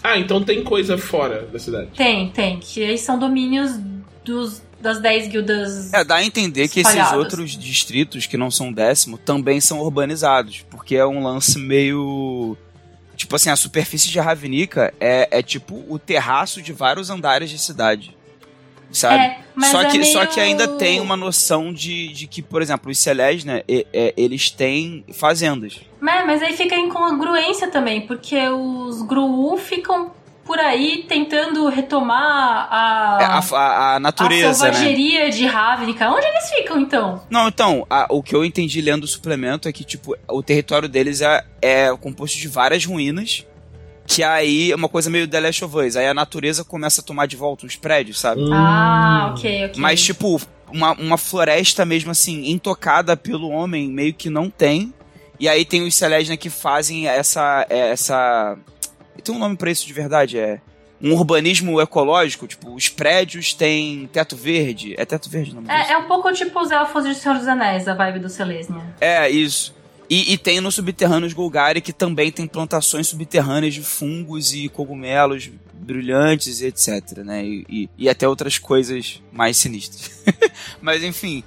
[0.02, 1.88] Ah, então tem coisa fora da cidade.
[1.96, 3.78] Tem, tem, que aí são domínios
[4.24, 5.92] dos, das 10 guildas.
[5.92, 10.64] É, dá a entender que esses outros distritos que não são décimo também são urbanizados.
[10.68, 12.56] Porque é um lance meio.
[13.16, 17.58] Tipo assim, a superfície de Ravnica é, é tipo o terraço de vários andares de
[17.58, 18.16] cidade.
[18.90, 19.24] Sabe?
[19.24, 20.12] É, mas só, é que, meio...
[20.12, 24.12] só que ainda tem uma noção de, de que, por exemplo, os Celés, né, é,
[24.16, 25.80] eles têm fazendas.
[25.98, 30.12] Mas, mas aí fica incongruência também, porque os Gruu ficam
[30.44, 33.56] por aí tentando retomar a, É, a, a,
[33.92, 34.54] a a natureza, né?
[34.72, 36.10] selvageria de Ravnica.
[36.10, 37.22] Onde eles ficam, então?
[37.30, 40.88] Não, então, a- o que eu entendi lendo o suplemento é que, tipo, o território
[40.88, 43.46] deles é, é composto de várias ruínas,
[44.06, 45.96] que aí é uma coisa meio The Last of Us.
[45.96, 48.40] Aí a natureza começa a tomar de volta os prédios, sabe?
[48.42, 48.52] Hum.
[48.52, 49.80] Ah, ok, ok.
[49.80, 50.40] Mas, tipo,
[50.72, 54.92] uma, uma floresta mesmo assim, intocada pelo homem, meio que não tem.
[55.38, 57.66] E aí tem os Celestia que fazem essa.
[57.70, 58.56] essa.
[59.22, 60.60] Tem um nome pra isso de verdade, é.
[61.00, 64.94] Um urbanismo ecológico, tipo, os prédios têm teto verde.
[64.96, 65.78] É teto verde o nome disso?
[65.90, 68.82] É, é um pouco tipo os elfos de Senhor dos Anéis, a vibe do Selesnia.
[69.00, 69.74] É, isso.
[70.08, 75.50] E, e tem no subterrâneos Golgari, que também tem plantações subterrâneas de fungos e cogumelos
[75.74, 77.44] brilhantes e etc, né?
[77.44, 80.22] E, e- e até outras coisas mais sinistras.
[80.80, 81.42] Mas enfim,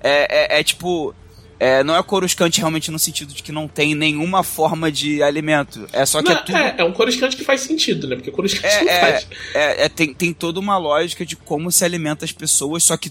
[0.00, 1.14] é, é- é tipo...
[1.58, 5.88] é, não é Coruscante realmente no sentido de que não tem nenhuma forma de alimento.
[5.92, 6.56] É só que Não, é tudo...
[6.56, 8.16] é, é um Coruscant que faz sentido, né?
[8.16, 9.26] Porque Coruscant É, não é, faz.
[9.54, 13.10] é, é, tem, tem toda uma lógica de como se alimenta as pessoas, só que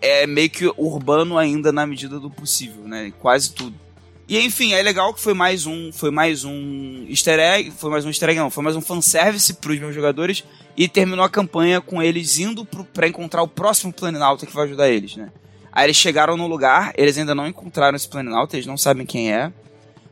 [0.00, 3.12] é meio que urbano ainda na medida do possível, né?
[3.18, 3.74] Quase tudo.
[4.28, 8.04] E enfim, é legal que foi mais um, foi mais um easter egg, foi mais
[8.04, 10.44] um easter egg não, foi mais um fanservice pros meus jogadores
[10.76, 14.66] e terminou a campanha com eles indo pro, pra encontrar o próximo Planinauta que vai
[14.66, 15.32] ajudar eles, né?
[15.72, 19.32] Aí eles chegaram no lugar, eles ainda não encontraram esse Planinauta, eles não sabem quem
[19.32, 19.52] é,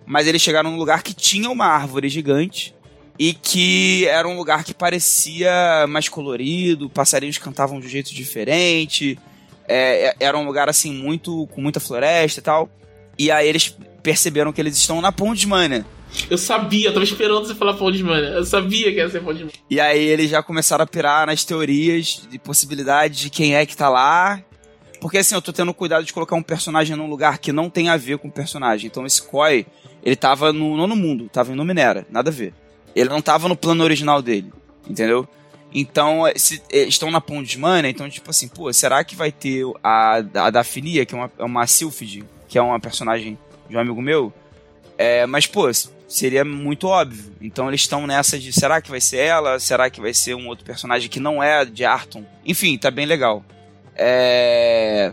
[0.06, 2.74] mas eles chegaram num lugar que tinha uma árvore gigante
[3.18, 5.50] e que era um lugar que parecia
[5.88, 9.18] mais colorido, passarinhos cantavam de um jeito diferente,
[9.66, 12.70] é, é- era um lugar assim muito com muita floresta e tal.
[13.18, 15.84] E aí eles perceberam que eles estão na Ponte Mania.
[16.30, 18.28] Eu sabia, eu tava esperando você falar Mana.
[18.28, 19.48] Eu sabia que ia ser Mana.
[19.68, 23.76] E aí eles já começaram a pirar nas teorias de possibilidade de quem é que
[23.76, 24.42] tá lá.
[25.00, 27.88] Porque assim, eu tô tendo cuidado de colocar um personagem num lugar que não tem
[27.88, 28.86] a ver com o personagem.
[28.86, 29.66] Então esse Koi,
[30.02, 32.52] ele tava no nono mundo, tava em Numenera, nada a ver.
[32.94, 34.52] Ele não tava no plano original dele.
[34.88, 35.28] Entendeu?
[35.72, 39.64] Então, se, é, estão na Pond Money, então, tipo assim, pô, será que vai ter
[39.84, 43.38] a, a Daphnia, que é uma, é uma Sylphid, que é uma personagem
[43.68, 44.32] de um amigo meu?
[44.96, 45.70] É, mas, pô,
[46.08, 47.32] seria muito óbvio.
[47.40, 49.60] Então eles estão nessa de será que vai ser ela?
[49.60, 52.24] Será que vai ser um outro personagem que não é de Arton?
[52.44, 53.44] Enfim, tá bem legal.
[53.98, 55.12] É...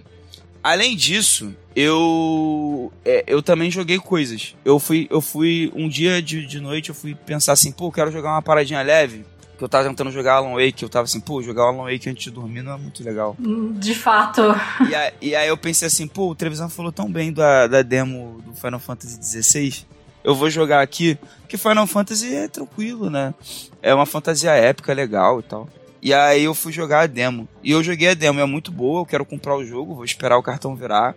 [0.63, 4.55] Além disso, eu é, eu também joguei coisas.
[4.63, 8.11] Eu fui eu fui um dia de, de noite eu fui pensar assim, pô, quero
[8.11, 9.25] jogar uma paradinha leve.
[9.57, 12.25] Que eu tava tentando jogar Alan Wake, eu tava assim, pô, jogar Alan Wake antes
[12.25, 13.37] de dormir não é muito legal.
[13.39, 14.41] De fato.
[14.89, 17.81] E, a, e aí eu pensei assim, pô, o Trevisan falou tão bem da, da
[17.81, 19.85] demo do Final Fantasy XVI
[20.25, 21.17] eu vou jogar aqui.
[21.41, 23.33] Porque Final Fantasy é tranquilo, né?
[23.81, 25.69] É uma fantasia épica, legal e tal.
[26.01, 27.47] E aí eu fui jogar a demo.
[27.63, 30.37] E eu joguei a demo, é muito boa, eu quero comprar o jogo, vou esperar
[30.37, 31.15] o cartão virar.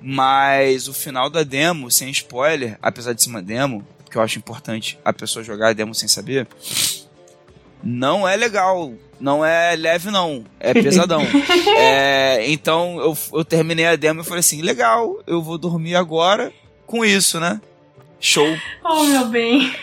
[0.00, 4.38] Mas o final da demo, sem spoiler, apesar de ser uma demo, que eu acho
[4.38, 6.46] importante a pessoa jogar a demo sem saber,
[7.82, 8.92] não é legal.
[9.20, 10.44] Não é leve, não.
[10.58, 11.22] É pesadão.
[11.78, 16.52] é, então eu, eu terminei a demo e falei assim: legal, eu vou dormir agora
[16.86, 17.60] com isso, né?
[18.20, 18.56] Show.
[18.84, 19.74] Oh, meu bem.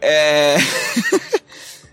[0.00, 0.56] É.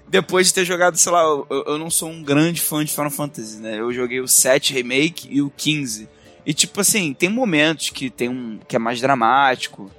[0.10, 3.12] Depois de ter jogado, sei lá, eu, eu, não sou um grande fã de Final
[3.12, 3.80] Fantasy, né?
[3.80, 6.10] Eu joguei o 7 Remake e o 15.
[6.45, 8.60] E tipo assim, tem momentos que tem um.
[8.68, 9.91] que é mais dramático.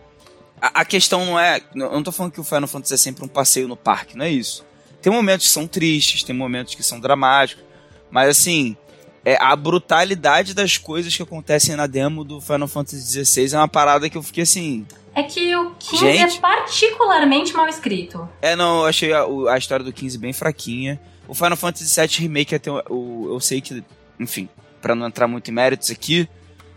[0.61, 1.61] A, a questão não é.
[1.75, 4.25] Eu não tô falando que o Final Fantasy é sempre um passeio no parque, não
[4.25, 4.65] é isso.
[5.01, 7.65] Tem momentos que são tristes, tem momentos que são dramáticos.
[8.11, 8.77] Mas assim,
[9.25, 13.69] é, a brutalidade das coisas que acontecem na demo do Final Fantasy XVI é uma
[13.69, 14.85] parada que eu fiquei assim.
[15.15, 18.29] É que o 15 é Gente, é particularmente mal escrito.
[18.41, 21.01] É, não, eu achei a, a, história do 15 bem fraquinha.
[21.27, 23.83] O Final Fantasy VII Remake até o, o, eu sei que,
[24.19, 24.49] enfim,
[24.81, 26.29] para não entrar muito em méritos aqui,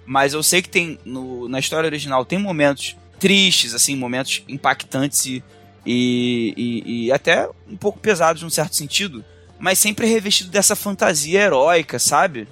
[0.06, 5.26] mas eu sei que tem no, na história original tem momentos tristes, assim, momentos impactantes
[5.26, 5.44] e,
[5.86, 9.24] e, e, e até um pouco pesados num certo sentido,
[9.60, 12.48] mas sempre revestido dessa fantasia heróica, sabe?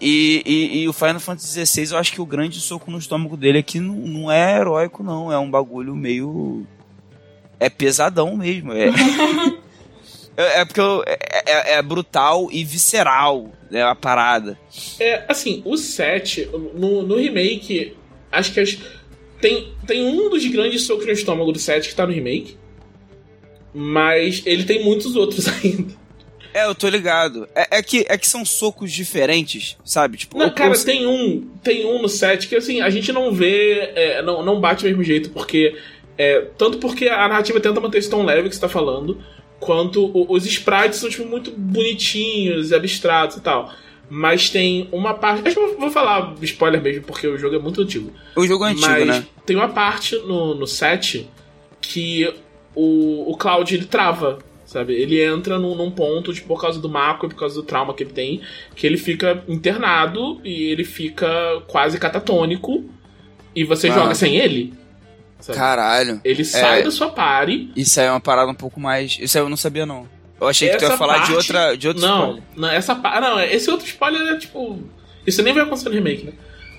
[0.00, 3.36] E, e, e, o Final Fantasy XVI, eu acho que o grande soco no estômago
[3.36, 5.32] dele aqui não, não é heróico, não.
[5.32, 6.64] É um bagulho meio.
[7.58, 8.72] É pesadão mesmo.
[8.72, 8.88] É,
[10.36, 14.56] é, é porque eu, é, é, é, brutal e visceral né, a parada.
[15.00, 17.96] É, assim, o 7, no, no remake,
[18.30, 18.78] acho que as,
[19.40, 22.56] tem, tem um dos grandes socos no estômago do 7 que tá no remake.
[23.74, 25.92] Mas ele tem muitos outros ainda.
[26.58, 27.48] É, eu tô ligado.
[27.54, 30.16] É, é, que, é que são socos diferentes, sabe?
[30.16, 33.92] Tipo, não, cara, tem um tem um no set que assim, a gente não vê,
[33.94, 35.76] é, não, não bate do mesmo jeito, porque.
[36.20, 39.22] É, tanto porque a narrativa tenta manter esse tom leve que você tá falando,
[39.60, 43.72] quanto o, os sprites são tipo, muito bonitinhos e abstratos e tal.
[44.10, 45.46] Mas tem uma parte.
[45.46, 48.12] Acho que eu vou falar spoiler mesmo, porque o jogo é muito antigo.
[48.34, 49.26] O jogo é antigo, mas né?
[49.46, 51.28] Tem uma parte no, no set
[51.80, 52.28] que
[52.74, 54.92] o, o Cloud ele trava sabe?
[54.92, 57.94] Ele entra num, num, ponto, tipo, por causa do Mako e por causa do trauma
[57.94, 58.42] que ele tem,
[58.76, 62.84] que ele fica internado e ele fica quase catatônico
[63.56, 63.94] e você ah.
[63.94, 64.74] joga sem ele.
[65.40, 65.58] Sabe?
[65.58, 66.20] Caralho.
[66.22, 66.82] Ele sai é...
[66.82, 67.72] da sua pare.
[67.74, 69.18] Isso aí é uma parada um pouco mais.
[69.18, 70.06] Isso aí eu não sabia, não.
[70.38, 71.28] Eu achei essa que tu ia falar parte...
[71.28, 71.76] de outra.
[71.76, 72.42] De outro não, spoiler.
[72.54, 73.20] não, essa parte.
[73.22, 74.82] Não, esse outro spoiler é tipo.
[75.26, 76.32] Isso nem vai acontecer no remake, né?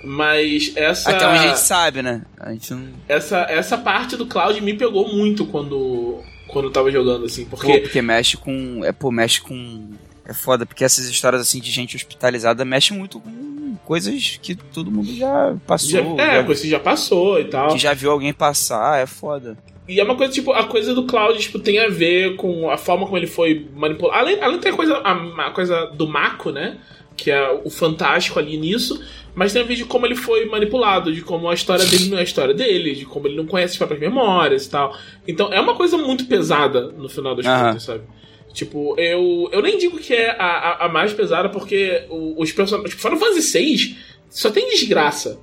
[0.03, 1.09] Mas essa.
[1.09, 2.21] Até onde a gente sabe, né?
[2.39, 2.87] A gente não.
[3.07, 7.73] Essa, essa parte do Cloud me pegou muito quando quando eu tava jogando, assim, porque...
[7.73, 8.83] Pô, porque mexe com...
[8.83, 9.91] É, pô, mexe com...
[10.25, 14.91] É foda, porque essas histórias, assim, de gente hospitalizada mexem muito com coisas que todo
[14.91, 15.89] mundo já passou.
[15.89, 17.69] Já, é, já, coisa que já passou e tal.
[17.69, 19.57] Que já viu alguém passar, é foda.
[19.87, 22.77] E é uma coisa, tipo, a coisa do Cloud, tipo, tem a ver com a
[22.77, 24.19] forma como ele foi manipulado.
[24.19, 26.77] Além, além tem a coisa, a, a coisa do Mako, né?
[27.23, 28.99] Que é o fantástico ali nisso
[29.39, 32.17] mas tem a ver de como ele foi manipulado, de como a história dele não
[32.17, 34.93] é a história dele, de como ele não conhece as próprias memórias e tal.
[35.25, 37.57] Então é uma coisa muito pesada no final das uhum.
[37.57, 38.03] contas, sabe?
[38.51, 42.89] Tipo, eu, eu nem digo que é a, a, a mais pesada, porque os personagens.
[42.89, 43.97] Tipo, Final Fantasy VI
[44.29, 45.39] só tem desgraça.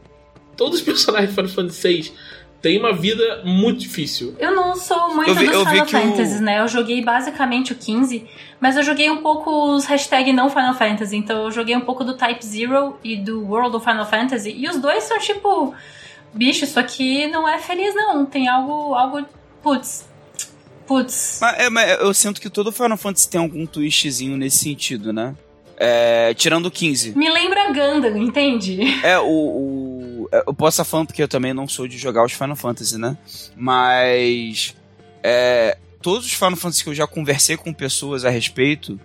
[0.57, 2.12] Todos os personagens de Final Fantasy VI
[2.67, 4.35] tem uma vida muito difícil.
[4.41, 6.43] Eu não sou muito vi, dos Final Fantasy, o...
[6.43, 6.59] né?
[6.59, 8.27] Eu joguei basicamente o 15,
[8.59, 11.17] mas eu joguei um pouco os hashtag não Final Fantasy.
[11.17, 14.51] Então eu joguei um pouco do Type Zero e do World of Final Fantasy.
[14.51, 15.73] E os dois são tipo.
[16.35, 18.27] Bicho, isso aqui não é feliz, não.
[18.27, 18.95] Tem algo.
[18.95, 19.25] algo.
[19.62, 20.05] Putz.
[20.89, 21.39] Putz.
[21.41, 25.37] Mas, é, mas eu sinto que todo Final Fantasy tem algum twistzinho nesse sentido, né?
[25.77, 27.17] É, tirando o 15.
[27.17, 28.81] Me lembra Gundam, entende?
[29.05, 29.86] É, o, o,
[30.33, 32.99] é, Eu posso estar falando porque eu também não sou de jogar os Final Fantasy,
[32.99, 33.16] né?
[33.57, 34.74] Mas.
[35.22, 38.99] É, todos os Final Fantasy que eu já conversei com pessoas a respeito.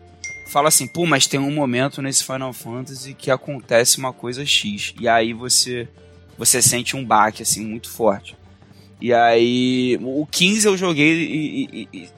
[0.47, 4.93] Fala assim, pô, mas tem um momento nesse Final Fantasy que acontece uma coisa X.
[4.99, 5.87] E aí você.
[6.37, 8.35] Você sente um baque, assim, muito forte.
[8.99, 9.97] E aí.
[10.01, 12.09] O 15 eu joguei e, e, e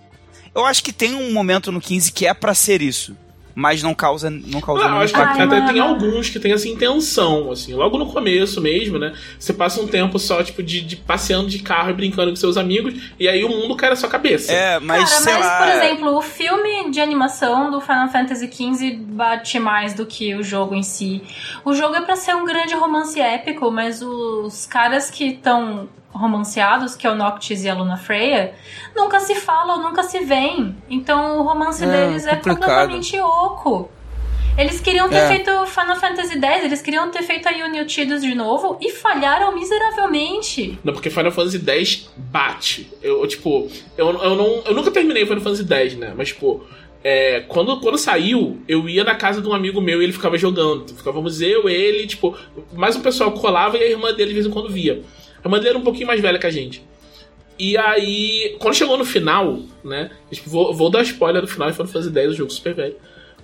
[0.55, 3.15] Eu acho que tem um momento no 15 que é para ser isso
[3.55, 5.67] mas não causa não causa ah, acho que até mano.
[5.67, 9.13] tem alguns que tem essa intenção, assim, logo no começo mesmo, né?
[9.37, 12.57] Você passa um tempo só, tipo, de, de passeando de carro e brincando com seus
[12.57, 14.51] amigos, e aí o mundo cai na sua cabeça.
[14.51, 15.57] É, mas Cara, sei mas, lá...
[15.57, 20.43] por exemplo, o filme de animação do Final Fantasy XV bate mais do que o
[20.43, 21.21] jogo em si.
[21.63, 26.95] O jogo é para ser um grande romance épico, mas os caras que estão romanceados,
[26.95, 28.53] que é o Noctis e a Luna Freya,
[28.95, 30.75] nunca se falam, nunca se veem.
[30.89, 33.89] Então o romance é, deles é completamente oco.
[34.55, 35.27] Eles queriam ter é.
[35.27, 39.55] feito Final Fantasy X, eles queriam ter feito a Yuni Tidus de novo e falharam
[39.55, 40.77] miseravelmente.
[40.83, 42.91] Não, porque Final Fantasy X bate.
[43.01, 46.13] Eu, tipo, eu, eu, não, eu nunca terminei Final Fantasy X, né?
[46.15, 46.63] Mas, tipo,
[47.03, 50.37] é, quando, quando saiu, eu ia na casa de um amigo meu e ele ficava
[50.37, 50.87] jogando.
[50.95, 52.37] Ficávamos eu, ele, tipo,
[52.73, 55.01] mais um pessoal colava e a irmã dele de vez em quando via.
[55.43, 56.83] A irmã dele era um pouquinho mais velha que a gente.
[57.57, 60.09] E aí, quando chegou no final, né?
[60.31, 62.95] Tipo, vou, vou dar spoiler do final de Final Fantasy X, o jogo super velho.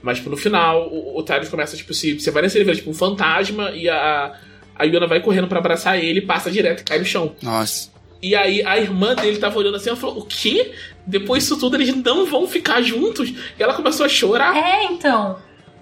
[0.01, 2.89] Mas, tipo, no final, o, o Tyrion começa, tipo, se, você vai nesse nível, tipo,
[2.89, 4.33] um fantasma e a,
[4.75, 7.35] a Yuna vai correndo para abraçar ele, passa direto e cai no chão.
[7.41, 7.91] Nossa.
[8.21, 10.73] E aí a irmã dele tava olhando assim, ela falou, o quê?
[11.05, 13.29] Depois disso tudo eles não vão ficar juntos?
[13.29, 14.55] E ela começou a chorar.
[14.55, 15.37] É, então.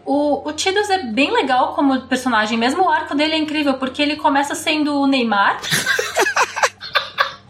[0.06, 4.02] O, o Tidus é bem legal como personagem, mesmo o arco dele é incrível, porque
[4.02, 5.60] ele começa sendo o Neymar.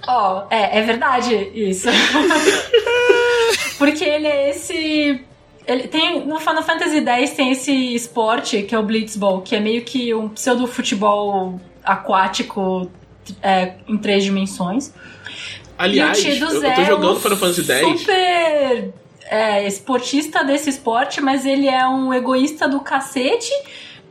[0.07, 1.89] Ó, oh, é, é verdade isso.
[3.77, 5.21] porque ele é esse.
[5.65, 9.59] Ele tem, no Final Fantasy X tem esse esporte que é o Blitzball, que é
[9.59, 12.89] meio que um pseudo futebol aquático
[13.41, 14.93] é, em três dimensões.
[15.77, 17.99] Aliás, eu, eu tô jogando Final Fantasy X.
[17.99, 18.93] Super
[19.29, 23.51] é, esportista desse esporte, mas ele é um egoísta do cacete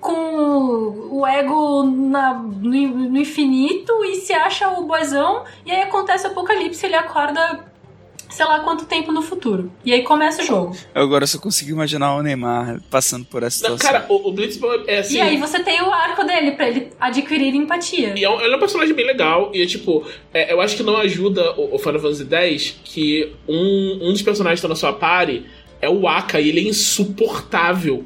[0.01, 6.27] com o ego na, no, no, infinito e se acha o boizão, e aí acontece
[6.27, 7.65] o apocalipse, ele acorda
[8.29, 9.73] sei lá quanto tempo no futuro.
[9.85, 10.77] E aí começa o jogo.
[10.95, 13.93] Eu agora só consigo imaginar o Neymar passando por essa situação.
[13.93, 15.17] Não, cara, o, o Blitzball é assim.
[15.17, 18.15] E aí você tem o arco dele pra ele adquirir empatia.
[18.17, 19.51] E é um, ele é um personagem bem legal.
[19.55, 23.33] E é tipo, é, eu acho que não ajuda o, o Final Fantasy X que
[23.49, 25.47] um, um dos personagens que tá na sua party
[25.81, 28.05] é o Aka e ele é insuportável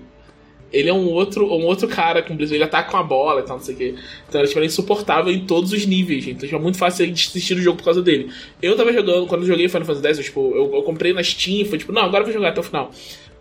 [0.72, 3.56] ele é um outro, um outro cara com ele ataca com a bola e tal,
[3.56, 3.94] não sei o quê.
[4.28, 7.54] Então tipo, ele é insuportável em todos os níveis, então tipo, é muito fácil desistir
[7.54, 8.30] do jogo por causa dele.
[8.62, 11.22] Eu tava jogando, quando eu joguei Final Fantasy X, eu, tipo, eu, eu comprei na
[11.22, 12.90] Steam, foi tipo, não, agora eu vou jogar até o final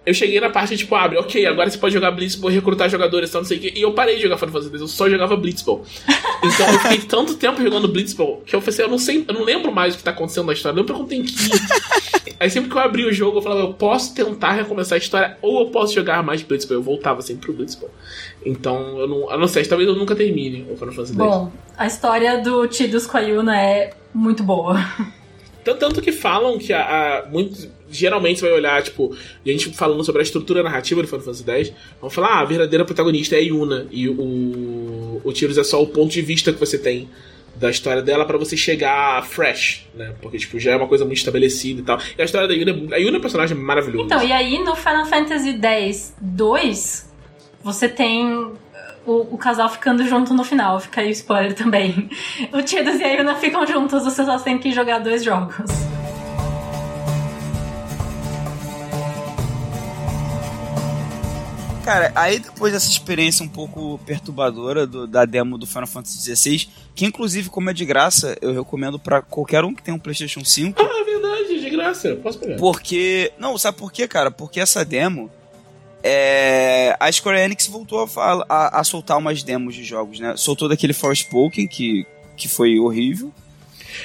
[0.10, 3.42] eu cheguei na parte tipo, abre, ok, agora você pode jogar Blitzball, recrutar jogadores, tal,
[3.42, 3.74] não sei o quê.
[3.76, 5.86] E eu parei de jogar Final Fantasy X, eu só jogava Blitzball.
[6.42, 9.44] Então eu fiquei tanto tempo jogando Blitzball que eu assim, eu não sei, eu não
[9.44, 11.52] lembro mais o que tá acontecendo na história, eu lembro tem que ir.
[12.40, 15.38] Aí sempre que eu abri o jogo, eu falava, eu posso tentar recomeçar a história,
[15.42, 16.78] ou eu posso jogar mais Blitzball.
[16.78, 17.92] Eu voltava sempre pro Blitzball.
[18.46, 21.18] Então, eu não, eu não sei, talvez eu nunca termine o Final Fantasy X.
[21.18, 24.78] Bom, a história do Tidus com a Yuna é muito boa.
[25.76, 27.28] Tanto que falam que a, a
[27.92, 29.16] geralmente você vai olhar, tipo,
[29.46, 32.46] a gente falando sobre a estrutura narrativa do Final Fantasy X, vão falar, ah, a
[32.46, 36.54] verdadeira protagonista é a Yuna, e o, o Tiros é só o ponto de vista
[36.54, 37.10] que você tem
[37.56, 40.14] da história dela para você chegar fresh, né?
[40.22, 42.00] Porque, tipo, já é uma coisa muito estabelecida e tal.
[42.18, 44.06] E a história da Yuna, a Yuna é um personagem maravilhoso.
[44.06, 47.12] Então, e aí no Final Fantasy X 2,
[47.64, 48.54] você tem
[49.06, 50.80] o, o, casal ficando junto no final.
[50.80, 52.10] Fica aí o spoiler também.
[52.52, 55.56] O Tidus e a Yuna ficam juntos, você só tem que jogar dois jogos.
[61.90, 66.70] Cara, aí depois dessa experiência um pouco perturbadora do, da demo do Final Fantasy XVI,
[66.94, 70.46] que inclusive, como é de graça, eu recomendo para qualquer um que tem um PlayStation
[70.46, 70.80] 5.
[70.80, 72.58] Ah, é verdade, de graça, posso pegar.
[72.58, 73.34] Porque.
[73.40, 74.30] Não, sabe por quê, cara?
[74.30, 75.32] Porque essa demo
[76.04, 80.36] é, a Square Enix voltou a, a, a, soltar umas demos de jogos, né?
[80.38, 82.06] Soltou daquele Forspoken, que,
[82.38, 83.32] que foi horrível.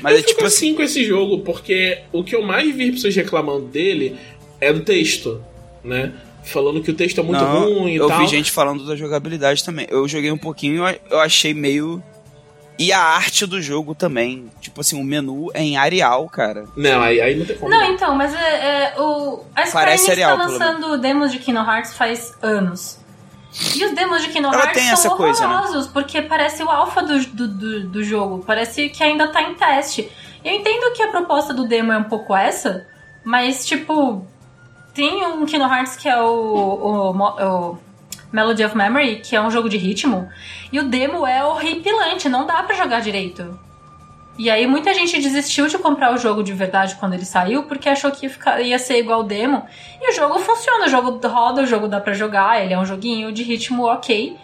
[0.01, 2.92] Mas eu é tipo assim, assim com esse jogo, porque o que eu mais vi
[2.92, 4.16] pessoas reclamando dele
[4.61, 5.40] é do texto,
[5.84, 6.12] né?
[6.42, 8.20] Falando que o texto é muito Não, ruim e eu tal.
[8.20, 9.86] Eu vi gente falando da jogabilidade também.
[9.88, 12.03] Eu joguei um pouquinho, eu achei meio
[12.78, 14.50] e a arte do jogo também.
[14.60, 16.66] Tipo assim, o menu é em Arial, cara.
[16.76, 17.70] Não, aí, aí não tem como.
[17.70, 19.44] Não, então, mas é, é o.
[19.54, 22.98] A Square Enix tá lançando demos de Kingdom Hearts faz anos.
[23.76, 25.90] E os demos de Kingdom Ela Hearts são horrorosos, coisa, né?
[25.92, 28.42] porque parece o alfa do, do, do, do, jogo.
[28.44, 30.10] Parece que ainda tá em teste.
[30.44, 32.84] Eu entendo que a proposta do demo é um pouco essa,
[33.22, 34.26] mas, tipo,
[34.92, 37.78] tem um Kingdom Hearts que é o, o, o
[38.35, 40.28] Melody of Memory, que é um jogo de ritmo,
[40.72, 43.57] e o demo é horripilante, não dá para jogar direito.
[44.37, 47.89] E aí muita gente desistiu de comprar o jogo de verdade quando ele saiu, porque
[47.89, 48.28] achou que
[48.64, 49.64] ia ser igual o demo.
[50.03, 52.85] E o jogo funciona, o jogo roda, o jogo dá para jogar, ele é um
[52.85, 54.37] joguinho de ritmo ok.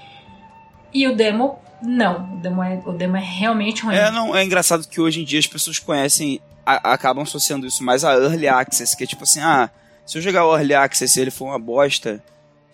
[0.94, 2.34] E o demo, não.
[2.34, 3.96] O demo é, o demo é realmente ruim.
[3.96, 7.82] É, não, é engraçado que hoje em dia as pessoas conhecem a, acabam associando isso
[7.82, 9.68] mais a Early Access, que é tipo assim, ah,
[10.06, 12.22] se eu jogar o Early Access e ele for uma bosta,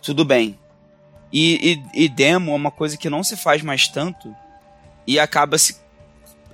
[0.02, 0.58] tudo bem.
[1.32, 4.34] E, e, e, demo é uma coisa que não se faz mais tanto
[5.06, 5.76] e acaba se.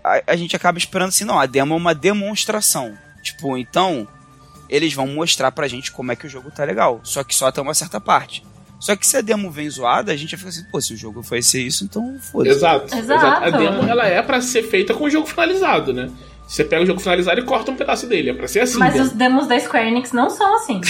[0.03, 2.97] A, a, gente acaba esperando assim, não, a demo é uma demonstração.
[3.23, 4.09] Tipo, então,
[4.69, 7.01] eles vão mostrar pra gente como é que o jogo tá legal.
[7.05, 8.43] Só que só até uma certa parte.
[8.81, 10.97] Só que se a demo vem zoada, a gente vai ficar assim, pô, se o
[10.97, 12.57] jogo foi ser isso, então foda-se.
[12.57, 13.13] Exato, exato.
[13.13, 13.45] exato.
[13.45, 16.11] A demo, ela é para ser feita com o jogo finalizado, né?
[16.49, 18.31] Você pega o jogo finalizado e corta um pedaço dele.
[18.31, 18.79] É pra ser assim.
[18.79, 20.81] Mas os demos da Square Enix não são assim.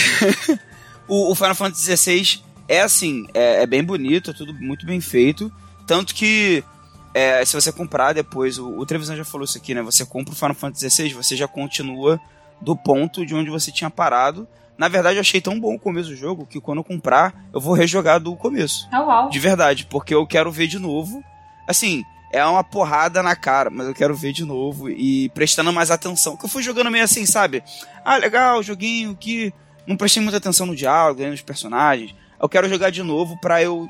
[1.06, 2.42] o, o, Final Fantasy XVI
[2.72, 5.52] é assim, é, é, bem bonito, é tudo muito bem feito.
[5.86, 6.64] Tanto que
[7.12, 9.82] é, se você comprar depois, o, o Trevisan já falou isso aqui, né?
[9.82, 12.18] Você compra o Final Fantasy XVI, você já continua
[12.62, 14.48] do ponto de onde você tinha parado.
[14.78, 17.60] Na verdade, eu achei tão bom o começo do jogo que quando eu comprar, eu
[17.60, 18.88] vou rejogar do começo.
[18.90, 19.28] Oh, uau.
[19.28, 21.22] De verdade, porque eu quero ver de novo.
[21.68, 22.02] Assim,
[22.32, 26.38] é uma porrada na cara, mas eu quero ver de novo e prestando mais atenção.
[26.38, 27.62] Que eu fui jogando meio assim, sabe?
[28.02, 29.52] Ah, legal, joguinho que
[29.86, 32.14] não prestei muita atenção no diálogo, nos personagens.
[32.42, 33.88] Eu quero jogar de novo pra eu.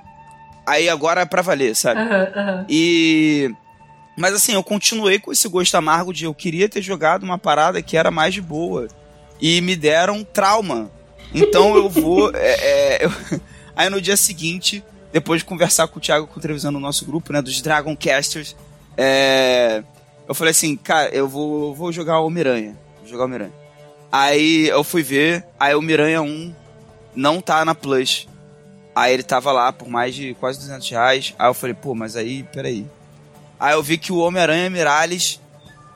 [0.67, 2.01] Aí agora é pra valer, sabe?
[2.01, 2.65] Uhum, uhum.
[2.69, 3.51] E.
[4.17, 7.81] Mas assim, eu continuei com esse gosto amargo de eu queria ter jogado uma parada
[7.81, 8.87] que era mais de boa.
[9.41, 10.91] E me deram trauma.
[11.35, 12.31] Então eu vou.
[12.37, 13.41] é, é, eu...
[13.75, 17.33] Aí no dia seguinte depois de conversar com o Thiago com o no nosso grupo,
[17.33, 18.57] né, dos Dragon Casters,
[18.97, 19.83] é,
[20.27, 22.77] eu falei assim, cara, eu vou, vou jogar o Miranha.
[23.01, 23.53] Vou jogar o Miranha.
[24.11, 26.55] Aí eu fui ver, aí o Miranha 1
[27.15, 28.27] não tá na Plus.
[28.95, 31.35] Aí ele tava lá por mais de quase 200 reais.
[31.39, 32.87] Aí eu falei, pô, mas aí, peraí.
[33.59, 35.41] Aí eu vi que o Homem-Aranha Mirales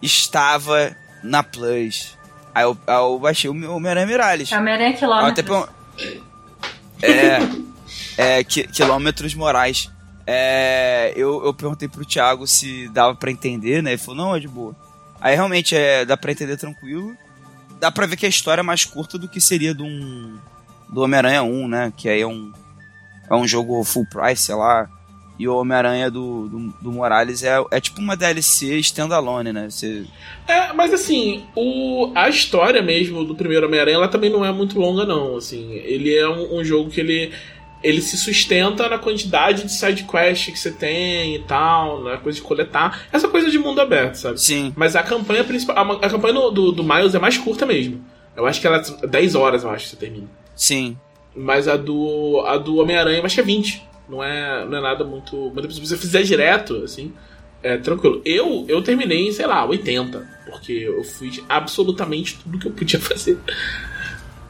[0.00, 2.16] estava na Plus.
[2.54, 4.52] Aí eu, aí eu baixei o Homem-Aranha Mirales.
[4.52, 5.68] Homem-Aranha Quilômetros.
[7.02, 7.38] É
[8.16, 9.90] é, quilômetros morais.
[10.26, 13.90] É, eu, eu perguntei pro Thiago se dava para entender, né?
[13.90, 14.74] Ele falou, não, é de boa.
[15.20, 17.16] Aí realmente é, dá pra entender tranquilo.
[17.78, 20.38] Dá pra ver que a história é mais curta do que seria do, um,
[20.88, 21.92] do Homem-Aranha 1, né?
[21.96, 22.52] Que aí é um,
[23.30, 24.88] é um jogo full price, sei lá.
[25.38, 29.68] E o Homem-Aranha do, do, do, Morales é, é tipo uma DLC standalone, né?
[29.68, 30.04] Você...
[30.48, 34.78] É, mas assim, o, a história mesmo do primeiro Homem-Aranha, ela também não é muito
[34.80, 35.36] longa, não.
[35.36, 37.32] Assim, ele é um, um jogo que ele
[37.82, 42.36] ele se sustenta na quantidade de side quest que você tem e tal, na coisa
[42.36, 43.06] de coletar.
[43.12, 44.40] Essa coisa de mundo aberto, sabe?
[44.40, 44.72] Sim.
[44.76, 45.76] Mas a campanha principal.
[45.76, 48.04] A, a campanha do, do, do, Miles é mais curta mesmo.
[48.34, 50.26] Eu acho que ela é 10 horas, eu acho, que você termina.
[50.54, 50.96] Sim.
[51.36, 52.42] Mas a do.
[52.46, 53.86] A do Homem-Aranha acho que é 20.
[54.08, 55.52] Não é, não é nada muito.
[55.54, 57.12] Mas se você fizer direto, assim,
[57.62, 58.22] é tranquilo.
[58.24, 60.26] Eu, eu terminei em, sei lá, 80.
[60.46, 63.38] Porque eu fiz absolutamente tudo que eu podia fazer.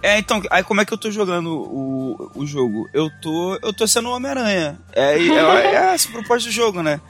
[0.02, 2.88] É, então, aí como é que eu tô jogando o, o jogo?
[2.92, 3.58] Eu tô.
[3.62, 4.78] Eu tô sendo o Homem-Aranha.
[4.92, 7.00] É, é, é, é essa a proposta do jogo, né?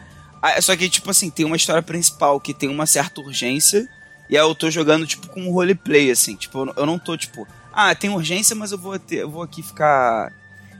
[0.41, 3.87] Ah, só que, tipo assim, tem uma história principal que tem uma certa urgência.
[4.31, 6.37] E aí eu tô jogando, tipo, com um roleplay, assim.
[6.37, 7.47] Tipo, eu não tô, tipo,
[7.79, 9.17] ah, tem urgência, mas eu vou ter.
[9.17, 10.33] Eu vou aqui ficar.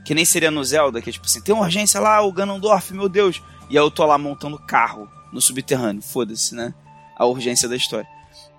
[0.03, 3.07] Que nem seria no Zelda, que é tipo assim, tem urgência lá, o Ganondorf, meu
[3.07, 3.39] Deus.
[3.69, 6.01] E aí eu tô lá montando carro no subterrâneo.
[6.01, 6.73] Foda-se, né?
[7.15, 8.07] A urgência da história.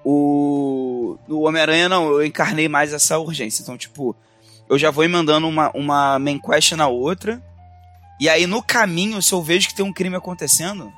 [0.05, 3.63] O, o Homem-Aranha, não, eu encarnei mais essa urgência.
[3.63, 4.15] Então, tipo,
[4.69, 7.43] eu já vou emendando uma, uma main quest na outra.
[8.21, 10.93] E aí, no caminho, se eu vejo que tem um crime acontecendo,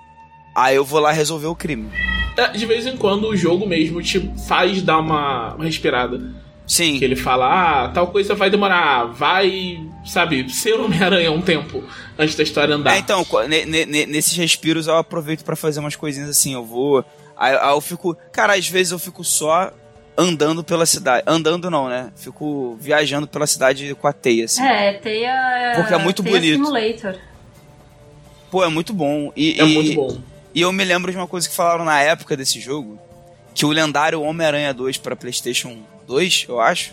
[0.55, 1.91] aí eu vou lá resolver o crime.
[2.37, 6.50] É, de vez em quando o jogo mesmo te faz dar uma, uma respirada.
[6.71, 7.01] Sim.
[7.01, 7.47] Que ele fala,
[7.85, 11.83] ah, tal coisa vai demorar, vai, sabe, ser Homem-Aranha um tempo
[12.17, 12.95] antes da história andar.
[12.95, 13.27] É, então,
[14.09, 17.05] nesses respiros eu aproveito para fazer umas coisinhas assim, eu vou
[17.41, 18.15] Aí, aí eu fico.
[18.31, 19.73] Cara, às vezes eu fico só
[20.17, 21.25] andando pela cidade.
[21.27, 22.13] Andando não, né?
[22.15, 24.63] Fico viajando pela cidade com a teia, assim.
[24.63, 25.73] É, teia.
[25.75, 26.57] Porque é muito teia bonito.
[26.57, 27.19] Simulator.
[28.51, 29.33] Pô, é muito bom.
[29.35, 30.21] E, é e, muito bom.
[30.55, 32.99] E eu me lembro de uma coisa que falaram na época desse jogo:
[33.55, 36.93] que o lendário Homem-Aranha 2 para PlayStation 2, eu acho,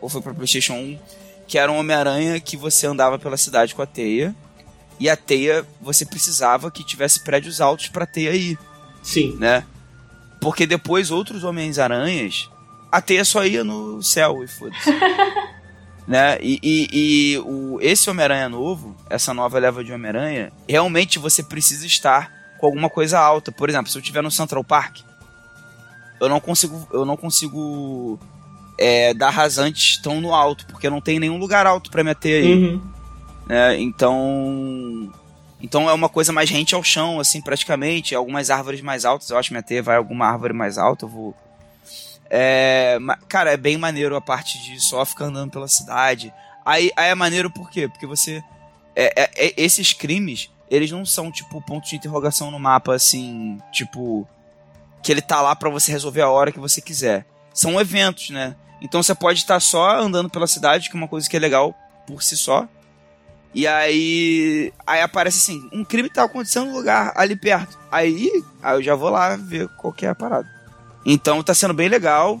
[0.00, 0.98] ou foi para PlayStation 1,
[1.46, 4.34] que era um Homem-Aranha que você andava pela cidade com a teia.
[4.98, 8.58] E a teia, você precisava que tivesse prédios altos pra teia ir.
[9.02, 9.36] Sim.
[9.38, 9.64] Né?
[10.40, 12.50] Porque depois outros Homens-Aranhas,
[12.90, 14.90] a teia só ia no céu e foda-se.
[16.08, 16.38] né?
[16.40, 21.86] E, e, e o, esse Homem-Aranha novo, essa nova leva de Homem-Aranha, realmente você precisa
[21.86, 23.52] estar com alguma coisa alta.
[23.52, 25.00] Por exemplo, se eu estiver no Central Park,
[26.20, 28.18] eu não consigo, eu não consigo
[28.78, 32.52] é, dar rasantes tão no alto, porque não tem nenhum lugar alto para meter aí.
[32.52, 32.82] Uhum.
[33.46, 33.80] Né?
[33.80, 35.12] Então,
[35.60, 38.14] então é uma coisa mais rente ao chão, assim, praticamente.
[38.14, 41.08] Algumas árvores mais altas, eu acho que minha teia vai alguma árvore mais alta, eu
[41.08, 41.34] vou.
[42.28, 42.98] É,
[43.28, 46.32] cara, é bem maneiro a parte de só ficar andando pela cidade.
[46.64, 47.88] Aí, aí é maneiro por quê?
[47.88, 48.42] Porque você.
[48.94, 53.58] É, é, é, esses crimes, eles não são, tipo, pontos de interrogação no mapa, assim,
[53.72, 54.28] tipo.
[55.02, 57.24] que ele tá lá para você resolver a hora que você quiser.
[57.54, 58.56] São eventos, né?
[58.80, 61.74] Então você pode estar só andando pela cidade, que é uma coisa que é legal
[62.06, 62.68] por si só.
[63.54, 67.78] E aí, aí aparece assim, um crime tá acontecendo no lugar ali perto.
[67.90, 68.30] Aí,
[68.62, 70.46] aí eu já vou lá ver qual que é a parada.
[71.06, 72.40] Então tá sendo bem legal.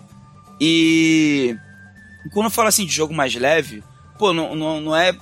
[0.60, 1.56] E
[2.32, 3.82] quando eu falo assim de jogo mais leve,
[4.18, 5.12] pô, não, não, não é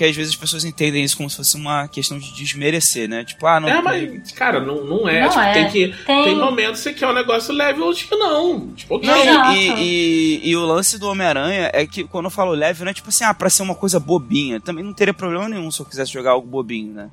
[0.00, 3.22] porque às vezes as pessoas entendem isso como se fosse uma questão de desmerecer, né?
[3.22, 3.68] Tipo, ah, não.
[3.68, 5.20] É, mas, cara, não, não é.
[5.20, 5.52] Não tipo, é.
[5.52, 6.24] Tem, que, tem...
[6.24, 8.68] tem momentos que é um negócio leve, outros que não.
[8.68, 9.10] Tipo, okay.
[9.10, 12.90] não e, e, e, o lance do Homem-Aranha é que quando eu falo leve, não
[12.90, 14.58] é tipo assim, ah, pra ser uma coisa bobinha.
[14.58, 17.10] Também não teria problema nenhum se eu quisesse jogar algo bobinho, né?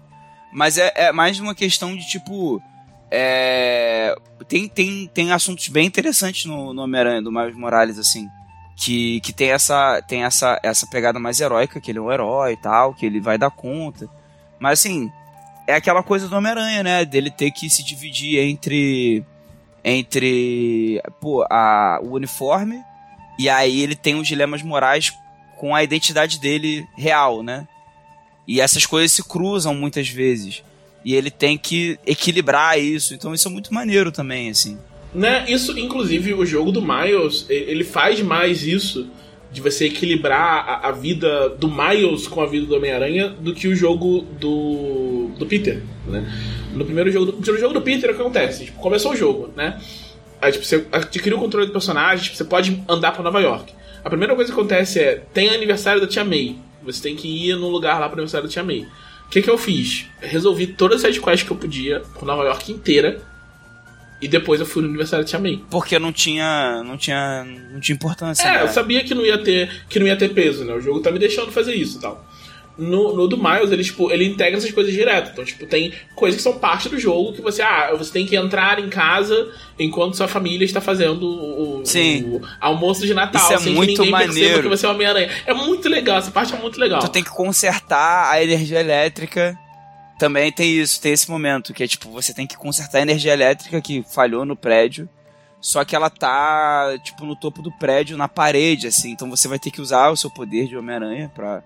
[0.53, 2.61] Mas é, é mais uma questão de tipo.
[3.11, 4.15] É,
[4.47, 8.29] tem, tem, tem assuntos bem interessantes no, no Homem-Aranha, do Miles Morales, assim
[8.77, 12.53] que, que tem essa tem essa, essa pegada mais heróica, que ele é um herói
[12.53, 14.07] e tal, que ele vai dar conta.
[14.59, 15.11] Mas assim,
[15.65, 17.03] é aquela coisa do Homem-Aranha, né?
[17.03, 19.25] Dele ter que se dividir entre
[19.83, 22.83] entre pô, a, o uniforme
[23.39, 25.13] e aí ele tem os dilemas morais
[25.57, 27.67] com a identidade dele real, né?
[28.47, 30.63] E essas coisas se cruzam muitas vezes.
[31.03, 33.13] E ele tem que equilibrar isso.
[33.13, 34.77] Então isso é muito maneiro também, assim.
[35.13, 35.45] Né?
[35.47, 39.07] Isso, inclusive, o jogo do Miles, ele faz mais isso
[39.51, 43.67] de você equilibrar a, a vida do Miles com a vida do Homem-Aranha do que
[43.67, 46.31] o jogo do, do Peter, né?
[46.73, 48.65] No primeiro jogo do, no jogo do Peter, o que acontece?
[48.65, 49.79] Tipo, começou o jogo, né?
[50.41, 53.73] Aí, tipo, você adquire o controle do personagem, tipo, você pode andar para Nova York.
[54.03, 56.55] A primeira coisa que acontece é, tem aniversário da Tia May.
[56.83, 58.85] Você tem que ir num lugar lá pro aniversário da Tia May.
[59.25, 60.05] O que, que eu fiz?
[60.21, 63.21] Resolvi todas as quests que eu podia por Nova York inteira
[64.21, 65.61] e depois eu fui no aniversário da Tia May.
[65.69, 66.83] Porque não tinha.
[66.83, 67.45] não tinha.
[67.71, 68.43] não tinha importância.
[68.43, 68.63] É, né?
[68.63, 69.69] eu sabia que não ia ter.
[69.87, 70.73] que não ia ter peso, né?
[70.73, 72.25] O jogo tá me deixando fazer isso e tal.
[72.77, 75.31] No, no, do Miles, ele, tipo, ele integra essas coisas direto.
[75.31, 78.35] Então, tipo, tem coisas que são parte do jogo que você, ah, você tem que
[78.35, 83.41] entrar em casa enquanto sua família está fazendo o, o almoço de Natal.
[83.41, 84.61] Isso é sem muito que ninguém maneiro.
[84.61, 85.29] que você é Homem-Aranha.
[85.47, 86.99] É muito legal, essa parte é muito legal.
[86.99, 89.57] Tu tem que consertar a energia elétrica
[90.17, 93.33] também tem isso, tem esse momento, que é tipo, você tem que consertar a energia
[93.33, 95.07] elétrica que falhou no prédio,
[95.59, 99.59] só que ela tá, tipo, no topo do prédio, na parede, assim, então você vai
[99.59, 101.63] ter que usar o seu poder de Homem-Aranha pra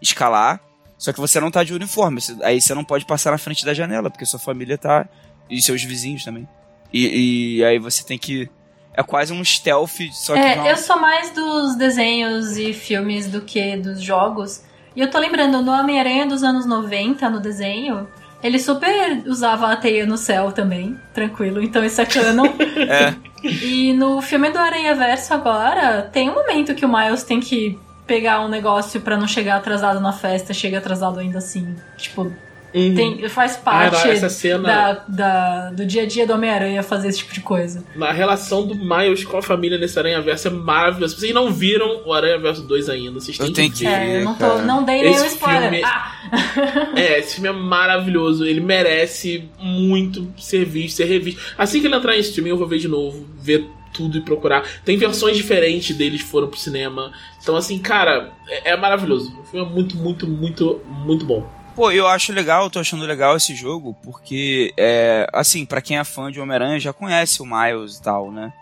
[0.00, 0.60] escalar,
[0.98, 3.74] só que você não tá de uniforme, aí você não pode passar na frente da
[3.74, 5.08] janela, porque sua família tá,
[5.50, 6.48] e seus vizinhos também.
[6.92, 8.48] E, e aí você tem que
[8.94, 10.38] é quase um stealth, só que.
[10.38, 10.66] É, não...
[10.66, 14.62] eu sou mais dos desenhos e filmes do que dos jogos.
[14.94, 18.06] E eu tô lembrando, no Homem-Aranha dos anos 90, no desenho,
[18.42, 22.46] ele super usava a teia no céu também, tranquilo, então isso é canon.
[22.88, 23.14] é.
[23.44, 27.78] E no filme do Aranha Verso agora, tem um momento que o Miles tem que
[28.06, 31.74] pegar um negócio para não chegar atrasado na festa, chega atrasado ainda assim.
[31.96, 32.32] Tipo,
[32.74, 32.94] Uhum.
[32.94, 34.62] Tem, faz parte essa cena...
[34.62, 37.84] da, da, do dia a dia do Homem-Aranha fazer esse tipo de coisa.
[38.00, 41.16] A relação do Miles com a família nesse Aranha Verso é maravilhosa.
[41.16, 43.90] Vocês não viram o Aranha Verso 2 ainda, vocês têm eu que, que ver.
[43.90, 45.70] É, eu não, tô, não dei nenhum spoiler.
[45.70, 45.84] Filme...
[45.84, 46.92] Ah.
[46.96, 48.44] é, esse filme é maravilhoso.
[48.44, 51.40] Ele merece muito ser visto, ser revisto.
[51.58, 54.66] Assim que ele entrar em streaming, eu vou ver de novo, ver tudo e procurar.
[54.84, 57.12] Tem versões diferentes deles que foram pro cinema.
[57.42, 59.30] Então, assim, cara, é, é maravilhoso.
[59.40, 61.46] O filme é muito, muito, muito, muito bom.
[61.74, 66.04] Pô, eu acho legal, tô achando legal esse jogo, porque, é, assim, para quem é
[66.04, 68.52] fã de Homem-Aranha já conhece o Miles e tal, né?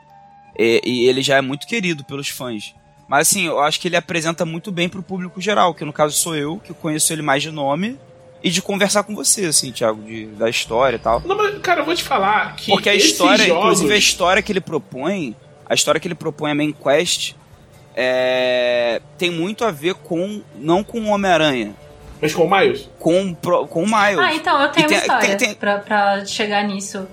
[0.56, 2.72] E, e, ele já é muito querido pelos fãs.
[3.08, 6.16] Mas, assim, eu acho que ele apresenta muito bem pro público geral, que no caso
[6.16, 7.98] sou eu, que conheço ele mais de nome
[8.42, 11.20] e de conversar com você, assim, Thiago, de, da história e tal.
[11.26, 12.70] Não, mas, cara, eu vou te falar que.
[12.70, 13.64] Porque a história, jogos...
[13.64, 15.34] inclusive a história que ele propõe,
[15.66, 17.34] a história que ele propõe, a main quest,
[17.96, 20.42] é, tem muito a ver com.
[20.54, 21.74] não com o Homem-Aranha
[22.20, 22.88] mas com o Miles?
[22.98, 24.18] Com, com o Miles.
[24.18, 25.54] Ah, então, eu tenho tem, uma história tem, tem...
[25.54, 27.06] Pra, pra chegar nisso.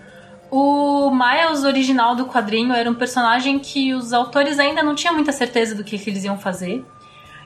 [0.49, 5.32] O Miles original do quadrinho era um personagem que os autores ainda não tinham muita
[5.32, 6.86] certeza do que, que eles iam fazer.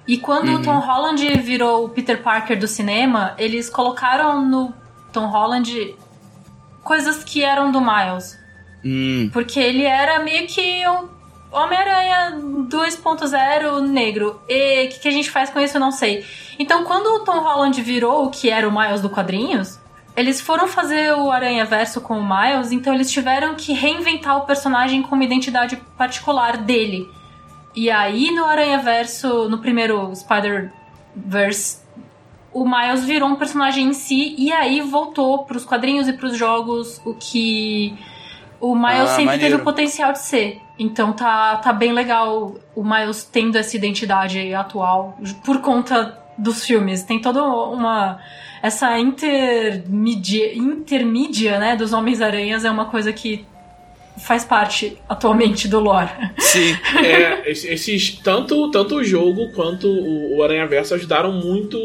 [0.07, 0.55] E quando uhum.
[0.55, 4.73] o Tom Holland virou o Peter Parker do cinema, eles colocaram no
[5.11, 5.95] Tom Holland
[6.83, 8.39] coisas que eram do Miles.
[8.83, 9.29] Uhum.
[9.31, 11.20] Porque ele era meio que um
[11.51, 12.37] Homem-Aranha
[12.69, 14.39] 2.0 negro.
[14.47, 16.25] E o que, que, a gente faz com isso eu não sei.
[16.57, 19.79] Então, quando o Tom Holland virou o que era o Miles do quadrinhos,
[20.15, 24.45] eles foram fazer o Aranha Verso com o Miles, então eles tiveram que reinventar o
[24.45, 27.09] personagem com uma identidade particular dele.
[27.75, 31.79] E aí, no Aranha Verso, no primeiro Spider-Verse,
[32.53, 37.01] o Miles virou um personagem em si, e aí voltou pros quadrinhos e pros jogos
[37.05, 37.97] o que
[38.59, 39.51] o Miles ah, sempre maneiro.
[39.51, 40.61] teve o potencial de ser.
[40.81, 45.15] Então tá, tá bem legal o Miles tendo essa identidade atual
[45.45, 47.03] por conta dos filmes.
[47.03, 48.19] Tem toda uma.
[48.63, 53.45] Essa intermídia, intermídia né, dos Homens-Aranhas é uma coisa que
[54.17, 56.09] faz parte atualmente do lore.
[56.39, 56.75] Sim.
[56.97, 61.77] É, esses, tanto, tanto o jogo quanto o, o Aranha Verso ajudaram muito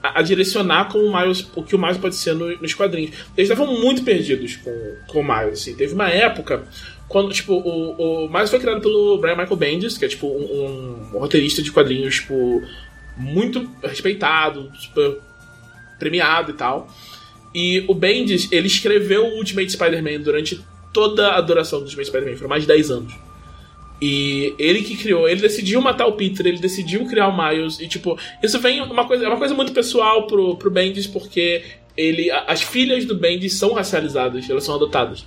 [0.00, 3.16] a, a, direcionar como o Miles, o que o Miles pode ser no, nos quadrinhos.
[3.36, 5.60] Eles estavam muito perdidos com, com o Miles.
[5.60, 5.74] Assim.
[5.74, 6.64] Teve uma época
[7.08, 11.10] quando, tipo, o, o Miles foi criado pelo Brian Michael Bendis, que é, tipo, um,
[11.14, 12.62] um roteirista de quadrinhos, tipo,
[13.16, 15.18] muito respeitado, super
[15.98, 16.88] premiado e tal.
[17.54, 20.60] E o Bendis, ele escreveu o Ultimate Spider-Man durante
[20.92, 23.14] toda a duração do Ultimate Spider-Man, foram mais de 10 anos.
[24.02, 27.86] E ele que criou, ele decidiu matar o Peter, ele decidiu criar o Miles, e
[27.86, 31.62] tipo, isso vem uma coisa, é uma coisa muito pessoal pro, pro Bendis, porque
[31.96, 35.24] ele, as filhas do Bendis são racializadas, elas são adotadas.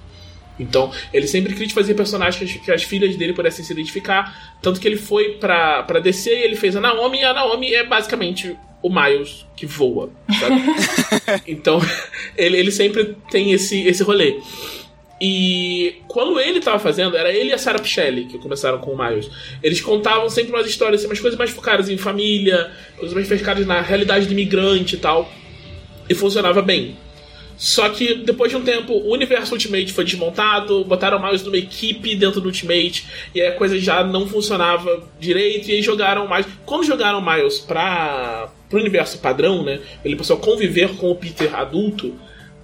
[0.60, 4.58] Então, ele sempre quis fazer personagens que as filhas dele pudessem se identificar.
[4.62, 7.74] Tanto que ele foi pra, pra DC e ele fez a Naomi, e a Naomi
[7.74, 10.62] é basicamente o Miles que voa, sabe?
[11.48, 11.80] então,
[12.36, 14.40] ele, ele sempre tem esse, esse rolê.
[15.20, 18.98] E quando ele tava fazendo, era ele e a Sarah Pichelli que começaram com o
[18.98, 19.30] Miles.
[19.64, 23.66] Eles contavam sempre umas histórias, assim, umas coisas mais focadas em família, coisas mais focadas
[23.66, 25.32] na realidade do imigrante e tal.
[26.08, 26.96] E funcionava bem.
[27.58, 32.16] Só que depois de um tempo, o universo Ultimate foi desmontado, botaram mais numa equipe
[32.16, 36.46] dentro do Ultimate, e a coisa já não funcionava direito, e aí jogaram mais.
[36.66, 39.80] Quando jogaram Miles pra, pro universo padrão, né?
[40.06, 42.14] Ele passou a conviver com o Peter adulto.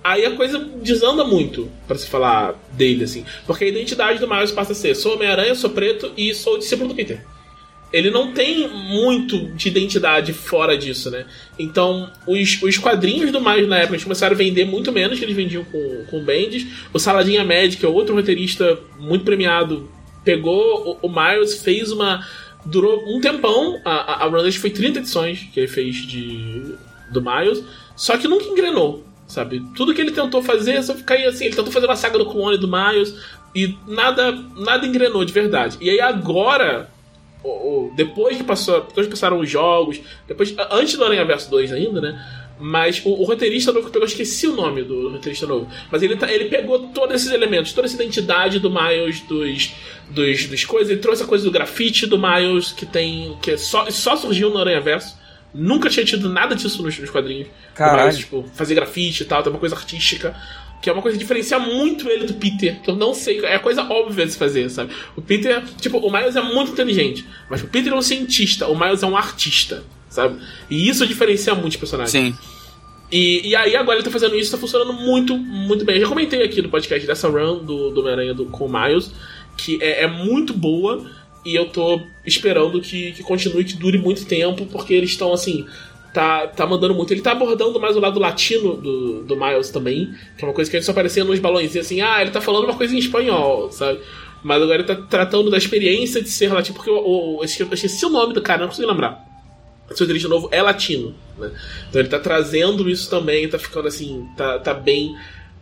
[0.04, 3.26] Aí a coisa desanda muito para se falar dele, assim.
[3.48, 6.90] Porque a identidade do Miles passa a ser: sou Homem-Aranha, sou preto e sou discípulo
[6.90, 7.22] do Peter
[7.94, 11.28] ele não tem muito de identidade fora disso, né?
[11.60, 15.36] Então, os, os quadrinhos do Miles na época começaram a vender muito menos que eles
[15.36, 16.66] vendiam com, com Bendis.
[16.92, 19.88] O Saladinha Magic, que é outro roteirista muito premiado,
[20.26, 22.28] pegou o, o Miles, fez uma.
[22.66, 23.80] Durou um tempão.
[23.86, 26.74] A, a, a foi 30 edições que ele fez de,
[27.12, 27.64] do Miles,
[27.96, 29.06] só que nunca engrenou.
[29.28, 29.64] Sabe?
[29.76, 31.46] Tudo que ele tentou fazer só caía assim.
[31.46, 33.16] Ele tentou fazer uma saga do clone do Miles
[33.56, 35.78] e nada, nada engrenou de verdade.
[35.80, 36.92] E aí agora
[37.96, 42.24] depois que passou, depois passaram os jogos, depois antes do Aranha Verso 2 ainda, né?
[42.60, 45.68] Mas o, o, roteirista novo que pegou, eu esqueci o nome do roteirista novo.
[45.92, 49.74] Mas ele, tá, ele pegou todos esses elementos, toda essa identidade do Miles, dos,
[50.10, 50.90] dos, dos coisas.
[50.92, 53.38] Ele trouxe a coisa do grafite do Miles, que tem.
[53.42, 55.18] que só, só surgiu no Aranha Verso.
[55.54, 57.48] Nunca tinha tido nada disso nos, nos quadrinhos.
[57.76, 58.04] Caralho.
[58.04, 60.36] Miles, tipo, fazer grafite e tal, tem uma coisa artística
[60.84, 63.58] que é uma coisa que diferencia muito ele do Peter, que eu não sei, é
[63.58, 64.94] coisa óbvia de se fazer, sabe?
[65.16, 68.78] O Peter, tipo, o Miles é muito inteligente, mas o Peter é um cientista, o
[68.78, 70.42] Miles é um artista, sabe?
[70.70, 72.12] E isso diferencia muito os personagens.
[72.12, 72.36] Sim.
[73.10, 75.96] E, e aí agora ele tá fazendo isso, tá funcionando muito, muito bem.
[75.96, 79.10] Eu já comentei aqui no podcast dessa run do, do Homem-Aranha com o Miles,
[79.56, 81.10] que é, é, muito boa,
[81.46, 85.66] e eu tô esperando que, que continue, que dure muito tempo, porque eles estão assim
[86.14, 87.12] tá, tá mandando muito.
[87.12, 90.70] Ele tá abordando mais o lado latino do, do Miles também, que é uma coisa
[90.70, 94.00] que só aparecia nos balões assim, ah, ele tá falando uma coisa em espanhol, sabe?
[94.44, 98.10] Mas agora ele tá tratando da experiência de ser latino, porque o, eu esqueci o
[98.10, 99.34] nome do cara, não consigo lembrar.
[99.92, 101.52] Seu de novo é latino, né?
[101.90, 105.16] Então ele tá trazendo isso também, tá ficando assim, tá, tá bem,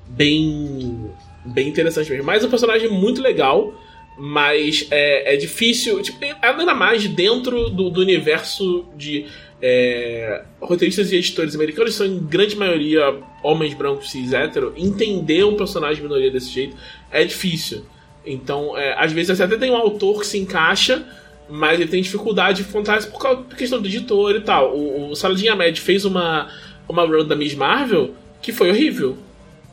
[0.08, 1.12] bem,
[1.46, 2.26] bem interessante mesmo.
[2.26, 3.74] Mas um personagem muito legal,
[4.18, 9.26] mas é, é difícil, tipo, ainda mais dentro do, do universo de
[9.62, 14.74] é, roteiristas e editores americanos são, em grande maioria, homens brancos cis hétero.
[14.76, 16.76] Entender um personagem minoria desse jeito
[17.12, 17.86] é difícil.
[18.26, 21.06] Então, é, às vezes, até tem um autor que se encaixa,
[21.50, 24.76] mas ele tem dificuldade de contar isso por causa da questão do editor e tal.
[24.76, 26.50] O, o Saladinha Med fez uma,
[26.88, 28.12] uma run da Miss Marvel
[28.42, 29.18] que foi horrível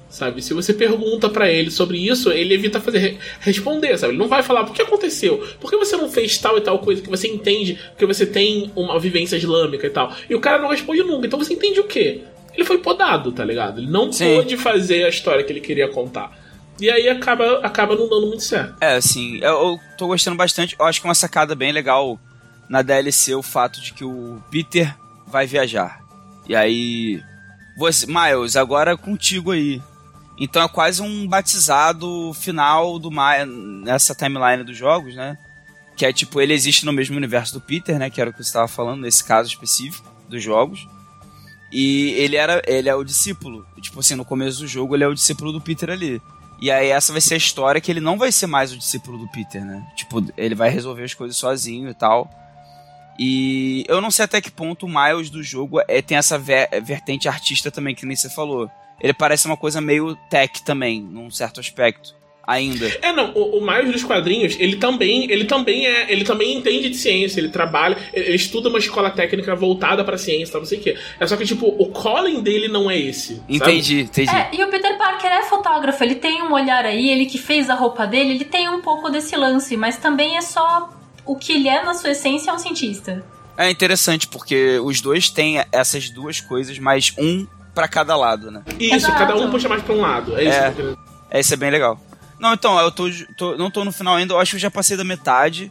[0.08, 0.42] sabe?
[0.42, 4.12] Se você pergunta para ele sobre isso, ele evita fazer responder, sabe?
[4.12, 6.78] Ele não vai falar por que aconteceu, por que você não fez tal e tal
[6.78, 10.12] coisa que você entende, porque você tem uma vivência islâmica e tal.
[10.28, 12.22] E o cara não responde nunca, então você entende o quê?
[12.54, 13.80] Ele foi podado, tá ligado?
[13.80, 14.34] Ele não Sim.
[14.34, 16.36] pôde fazer a história que ele queria contar.
[16.80, 18.76] E aí acaba, acaba não dando muito certo.
[18.80, 20.76] É, assim, eu, eu tô gostando bastante.
[20.78, 22.18] Eu acho que é uma sacada bem legal
[22.68, 24.94] na DLC o fato de que o Peter
[25.26, 26.00] vai viajar.
[26.48, 27.22] E aí.
[27.76, 29.80] Você, Miles, agora contigo aí.
[30.40, 35.36] Então é quase um batizado final do Maia nessa timeline dos jogos, né?
[35.96, 38.08] Que é tipo, ele existe no mesmo universo do Peter, né?
[38.08, 40.86] Que era o que você estava falando, nesse caso específico dos jogos.
[41.72, 43.66] E ele era ele é o discípulo.
[43.80, 46.22] Tipo assim, no começo do jogo ele é o discípulo do Peter ali.
[46.60, 49.18] E aí essa vai ser a história que ele não vai ser mais o discípulo
[49.18, 49.84] do Peter, né?
[49.96, 52.30] Tipo, ele vai resolver as coisas sozinho e tal.
[53.18, 56.68] E eu não sei até que ponto o Miles do jogo é, tem essa ver,
[56.82, 58.70] vertente artista também, que nem você falou
[59.00, 62.16] ele parece uma coisa meio tech também, num certo aspecto.
[62.48, 62.86] ainda.
[63.02, 66.88] É, não, o, o Miles dos quadrinhos, ele também, ele também é, ele também entende
[66.88, 70.64] de ciência, ele trabalha, ele, ele estuda uma escola técnica voltada pra ciência, tá, não
[70.64, 70.96] sei o quê.
[71.20, 73.42] É só que, tipo, o Colin dele não é esse.
[73.46, 74.22] Entendi, sabe?
[74.22, 74.34] entendi.
[74.34, 77.68] É, e o Peter Parker é fotógrafo, ele tem um olhar aí, ele que fez
[77.68, 80.88] a roupa dele, ele tem um pouco desse lance, mas também é só
[81.26, 83.22] o que ele é na sua essência é um cientista.
[83.58, 87.44] É interessante, porque os dois têm essas duas coisas, mas um
[87.78, 88.62] para cada lado, né?
[88.80, 89.16] Isso, Exato.
[89.18, 90.36] cada um puxa mais pra um lado.
[90.36, 90.60] É isso É.
[90.62, 90.98] que eu tô querendo
[91.30, 92.00] É, isso é bem legal.
[92.40, 93.04] Não, então, eu tô,
[93.36, 95.70] tô- não tô no final ainda, eu acho que eu já passei da metade.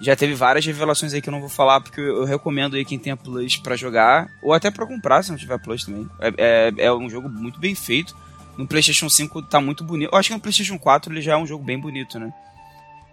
[0.00, 2.84] Já teve várias revelações aí que eu não vou falar, porque eu, eu recomendo aí
[2.84, 6.08] quem tenha Plus pra jogar, ou até pra comprar se não tiver Plus também.
[6.20, 8.14] É, é, é um jogo muito bem feito.
[8.56, 10.10] No PlayStation 5 tá muito bonito.
[10.12, 12.32] Eu acho que no PlayStation 4 ele já é um jogo bem bonito, né?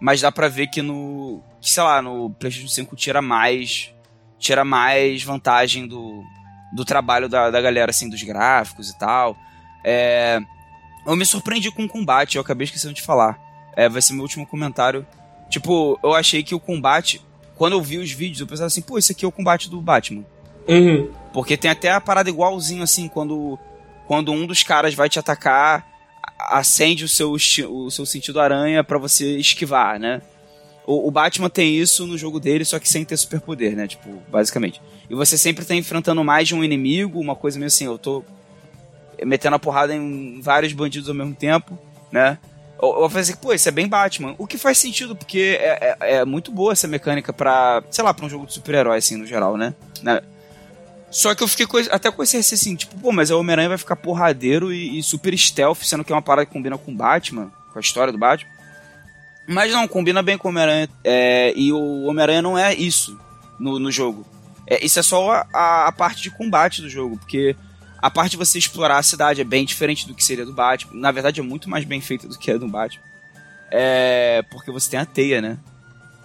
[0.00, 1.42] Mas dá pra ver que no.
[1.60, 3.92] que, sei lá, no PlayStation 5 tira mais.
[4.38, 6.22] tira mais vantagem do,
[6.72, 9.36] do trabalho da, da galera, assim, dos gráficos e tal.
[9.84, 10.40] É.
[11.06, 13.38] Eu me surpreendi com o combate, eu acabei esquecendo de falar.
[13.74, 15.06] É, vai ser meu último comentário.
[15.48, 17.22] Tipo, eu achei que o combate,
[17.56, 19.80] quando eu vi os vídeos, eu pensava assim, pô, esse aqui é o combate do
[19.80, 20.24] Batman.
[20.68, 21.10] Uhum.
[21.32, 23.58] Porque tem até a parada igualzinho assim, quando,
[24.06, 25.86] quando um dos caras vai te atacar,
[26.38, 30.20] acende o seu, o seu sentido aranha pra você esquivar, né?
[30.86, 33.86] O, o Batman tem isso no jogo dele, só que sem ter superpoder, né?
[33.86, 34.80] Tipo, basicamente.
[35.08, 38.24] E você sempre tá enfrentando mais de um inimigo, uma coisa meio assim, eu tô
[39.24, 41.78] metendo a porrada em vários bandidos ao mesmo tempo,
[42.12, 42.38] né?
[42.80, 44.34] Eu, eu falei assim, pô, isso é bem Batman.
[44.38, 48.14] O que faz sentido, porque é, é, é muito boa essa mecânica pra, sei lá,
[48.14, 49.74] pra um jogo de super-herói, assim, no geral, né?
[50.02, 50.20] né?
[51.10, 53.70] Só que eu fiquei com, até com esse receio assim, tipo, pô, mas o Homem-Aranha
[53.70, 56.94] vai ficar porradeiro e, e super stealth, sendo que é uma parada que combina com
[56.94, 58.50] Batman, com a história do Batman.
[59.48, 60.88] Mas não, combina bem com o Homem-Aranha.
[61.02, 63.18] é, e o Homem-Aranha não é isso
[63.58, 64.26] no, no jogo.
[64.68, 67.56] É, isso é só a, a- a parte de combate do jogo, porque
[68.00, 70.92] a parte de você explorar a cidade é bem diferente do que seria do Batman.
[71.00, 73.02] Na verdade, é muito mais bem feita do que é do Batman.
[73.70, 75.58] É, porque você tem a teia, né?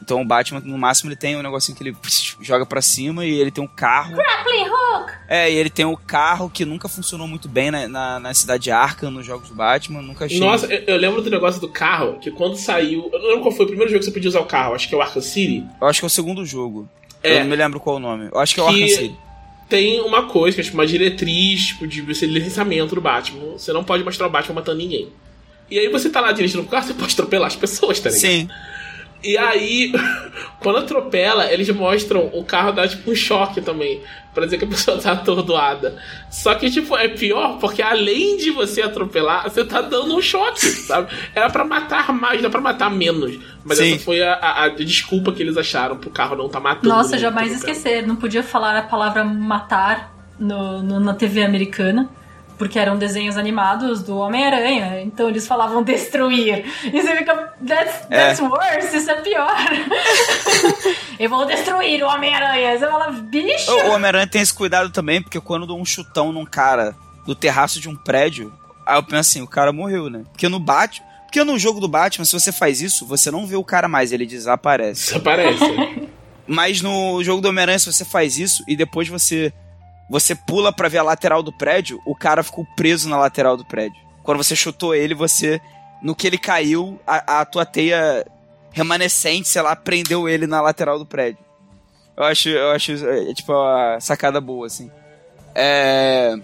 [0.02, 1.96] Então o Batman, no máximo, ele tem um negocinho que ele
[2.42, 4.16] joga pra cima e ele tem um carro.
[4.16, 5.12] Grappling hook!
[5.30, 8.64] É, e ele tem o carro que nunca funcionou muito bem na, na, na cidade
[8.64, 10.40] de Arkham, nos jogos do Batman, nunca achei.
[10.40, 13.10] Nossa, eu, eu lembro do negócio do carro, que quando saiu.
[13.14, 14.90] Eu não lembro qual foi o primeiro jogo que você podia usar o carro, acho
[14.90, 15.66] que é o Arkham City.
[15.80, 16.88] Eu acho que é o segundo jogo.
[17.24, 17.38] É.
[17.38, 18.30] Eu não me lembro qual o nome.
[18.32, 19.16] Eu acho que é o Que- Arkham City.
[19.70, 23.54] Tem uma coisa, que é tipo uma diretriz tipo, de licenciamento do Batman.
[23.54, 25.08] Você não pode mostrar o Batman matando ninguém.
[25.72, 28.22] E aí você tá lá dirigindo o carro, você pode atropelar as pessoas, tá ligado?
[28.22, 28.50] Sim.
[29.24, 29.92] E aí,
[30.60, 34.02] quando atropela, eles mostram o carro dar tipo um choque também.
[34.34, 35.96] Pra dizer que a pessoa tá atordoada.
[36.32, 40.60] Só que, tipo, é pior porque além de você atropelar, você tá dando um choque,
[40.88, 41.14] sabe?
[41.36, 43.38] Era pra matar mais, não é pra matar menos.
[43.64, 43.94] Mas Sim.
[43.94, 46.90] essa foi a, a- a desculpa que eles acharam pro carro não tá matando.
[46.90, 48.06] Nossa, jamais esquecer.
[48.08, 52.10] Não podia falar a palavra matar no, no- na TV americana.
[52.58, 55.02] Porque eram desenhos animados do Homem-Aranha.
[55.02, 56.66] Então eles falavam destruir.
[56.86, 57.54] E você fica.
[57.66, 59.56] That's, that's worse, isso é pior.
[61.20, 62.78] Eu vou destruir o Homem-Aranha.
[62.78, 63.72] Você fala, bicho.
[63.72, 67.36] O, o Homem-Aranha tem esse cuidado também, porque quando dá um chutão num cara do
[67.36, 68.54] terraço de um prédio,
[68.86, 70.24] aí eu penso assim, o cara morreu, né?
[70.32, 71.14] Porque no Batman.
[71.24, 74.12] Porque no jogo do Batman, se você faz isso, você não vê o cara mais,
[74.12, 75.08] ele desaparece.
[75.08, 75.64] Isso aparece.
[76.46, 79.52] Mas no jogo do Homem-Aranha, se você faz isso e depois você
[80.10, 83.66] você pula pra ver a lateral do prédio, o cara ficou preso na lateral do
[83.66, 84.02] prédio.
[84.24, 85.60] Quando você chutou ele, você
[86.02, 88.26] no que ele caiu, a, a tua teia
[88.72, 91.44] remanescente, sei lá, prendeu ele na lateral do prédio.
[92.16, 94.92] Eu acho, eu acho é, tipo a sacada boa assim.
[95.56, 96.36] É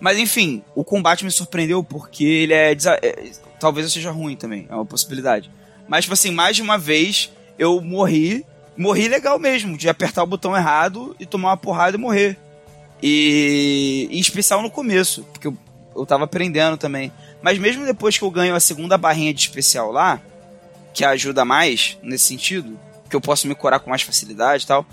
[0.00, 4.36] mas enfim, o combate me surpreendeu porque ele é, desa- é talvez eu seja ruim
[4.36, 5.50] também, é uma possibilidade.
[5.88, 8.44] Mas tipo assim, mais de uma vez eu morri
[8.76, 12.36] morri legal mesmo, de apertar o botão errado e tomar uma porrada e morrer.
[13.06, 15.54] E especial no começo, porque eu,
[15.94, 17.12] eu tava aprendendo também.
[17.42, 20.22] Mas mesmo depois que eu ganho a segunda barrinha de especial lá,
[20.94, 24.86] que ajuda mais nesse sentido, que eu posso me curar com mais facilidade e tal,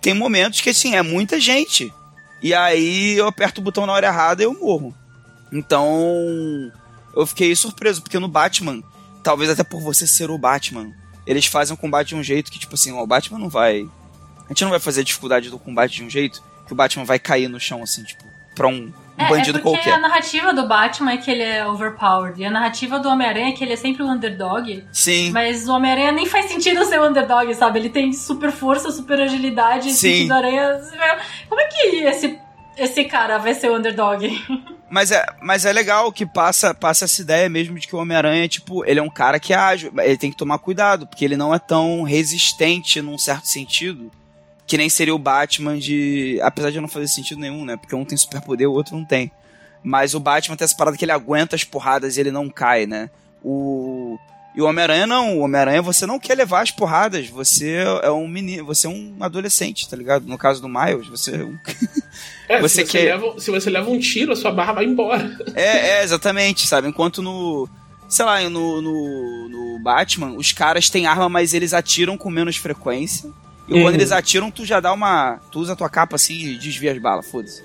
[0.00, 1.92] tem momentos que assim, é muita gente.
[2.40, 4.94] E aí eu aperto o botão na hora errada e eu morro.
[5.52, 5.92] Então,
[7.16, 8.80] eu fiquei surpreso, porque no Batman,
[9.24, 10.92] talvez até por você ser o Batman,
[11.26, 13.88] eles fazem o combate de um jeito que, tipo assim, o Batman não vai.
[14.44, 16.40] A gente não vai fazer a dificuldade do combate de um jeito
[16.70, 18.22] que o Batman vai cair no chão, assim, tipo,
[18.54, 19.94] pra um, um É, bandido é porque qualquer.
[19.94, 22.40] a narrativa do Batman é que ele é overpowered.
[22.40, 24.84] E a narrativa do Homem-Aranha é que ele é sempre o underdog.
[24.92, 25.30] Sim.
[25.32, 27.80] Mas o Homem-Aranha nem faz sentido ser o underdog, sabe?
[27.80, 29.98] Ele tem super força, super agilidade, Sim.
[30.14, 30.80] sentido aranha.
[31.48, 32.38] Como é que esse,
[32.78, 34.26] esse cara vai ser o underdog?
[34.92, 38.48] Mas é, mas é legal que passa, passa essa ideia mesmo de que o Homem-Aranha,
[38.48, 39.92] tipo, ele é um cara que é ágil.
[39.98, 44.10] Ele tem que tomar cuidado, porque ele não é tão resistente num certo sentido.
[44.70, 46.38] Que nem seria o Batman de.
[46.40, 47.76] Apesar de não fazer sentido nenhum, né?
[47.76, 49.28] Porque um tem superpoder, o outro não tem.
[49.82, 52.86] Mas o Batman tem essa parada que ele aguenta as porradas e ele não cai,
[52.86, 53.10] né?
[53.42, 54.16] O,
[54.54, 55.38] e o Homem-Aranha não.
[55.38, 57.28] O Homem-Aranha você não quer levar as porradas.
[57.30, 60.24] Você é um menino, você é um adolescente, tá ligado?
[60.28, 61.58] No caso do Miles, você é um.
[62.48, 63.04] É, você se, você quer...
[63.16, 65.36] leva, se você leva um tiro, a sua barra vai embora.
[65.54, 66.86] É, é exatamente, sabe?
[66.86, 67.68] Enquanto no.
[68.08, 72.56] Sei lá, no, no, no Batman, os caras têm arma, mas eles atiram com menos
[72.56, 73.30] frequência.
[73.70, 73.82] E uhum.
[73.82, 75.38] quando eles atiram, tu já dá uma.
[75.52, 77.62] Tu usa a tua capa assim e desvia as balas, foda-se.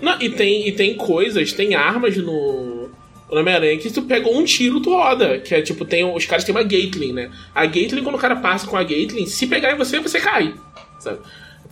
[0.00, 2.88] Não, e tem, e tem coisas, tem armas no,
[3.30, 5.40] no Homem-Aranha que tu pega um tiro, tu roda.
[5.40, 7.30] Que é tipo, tem, os caras têm uma Gatling, né?
[7.52, 10.54] A Gatling, quando o cara passa com a Gatling, se pegar em você, você cai.
[11.00, 11.18] Sabe?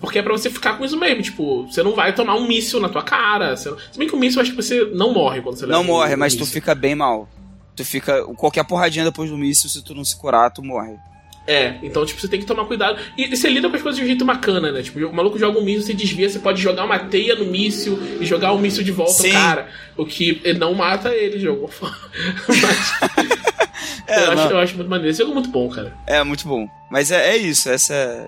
[0.00, 2.80] Porque é pra você ficar com isso mesmo, tipo, você não vai tomar um míssil
[2.80, 3.56] na tua cara.
[3.56, 3.78] Você não...
[3.78, 5.92] Se bem que o míssil eu acho que você não morre quando você Não leva
[5.92, 7.28] morre, um, mas um tu fica bem mal.
[7.76, 8.24] Tu fica.
[8.34, 10.96] Qualquer porradinha depois do míssil, se tu não se curar, tu morre.
[11.46, 12.98] É, então, tipo, você tem que tomar cuidado.
[13.16, 14.82] E, você lida com as coisas de um jeito bacana, né?
[14.82, 17.98] Tipo, o maluco joga um míssil, você desvia, você pode jogar uma teia no míssil
[18.20, 19.30] e jogar o míssil de volta Sim.
[19.30, 19.68] cara.
[19.96, 21.96] O que não mata ele forma.
[22.48, 23.28] Mas.
[24.08, 25.10] é, eu, acho, eu, acho, muito maneiro.
[25.10, 25.96] Esse jogo é muito bom, cara.
[26.06, 26.68] É, muito bom.
[26.90, 28.26] Mas é, é isso, essa é.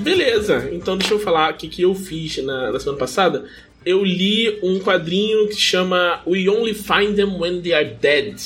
[0.00, 3.46] Beleza, então deixa eu falar o que, que eu fiz na, na semana passada
[3.84, 8.36] eu li um quadrinho que chama We Only Find Them When They Are Dead,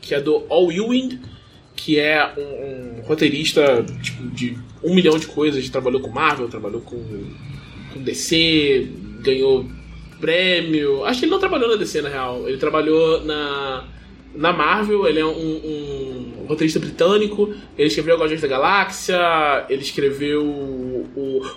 [0.00, 1.20] que é do Al Ewing,
[1.74, 6.80] que é um, um roteirista tipo, de um milhão de coisas, trabalhou com Marvel, trabalhou
[6.80, 7.02] com,
[7.92, 8.88] com DC,
[9.22, 9.66] ganhou
[10.20, 11.04] prêmio.
[11.04, 12.48] Acho que ele não trabalhou na DC, na real.
[12.48, 13.84] Ele trabalhou na
[14.34, 17.54] na Marvel, ele é um, um, roteirista britânico.
[17.78, 19.18] Ele escreveu Guardiões da Galáxia,
[19.68, 21.10] ele escreveu o,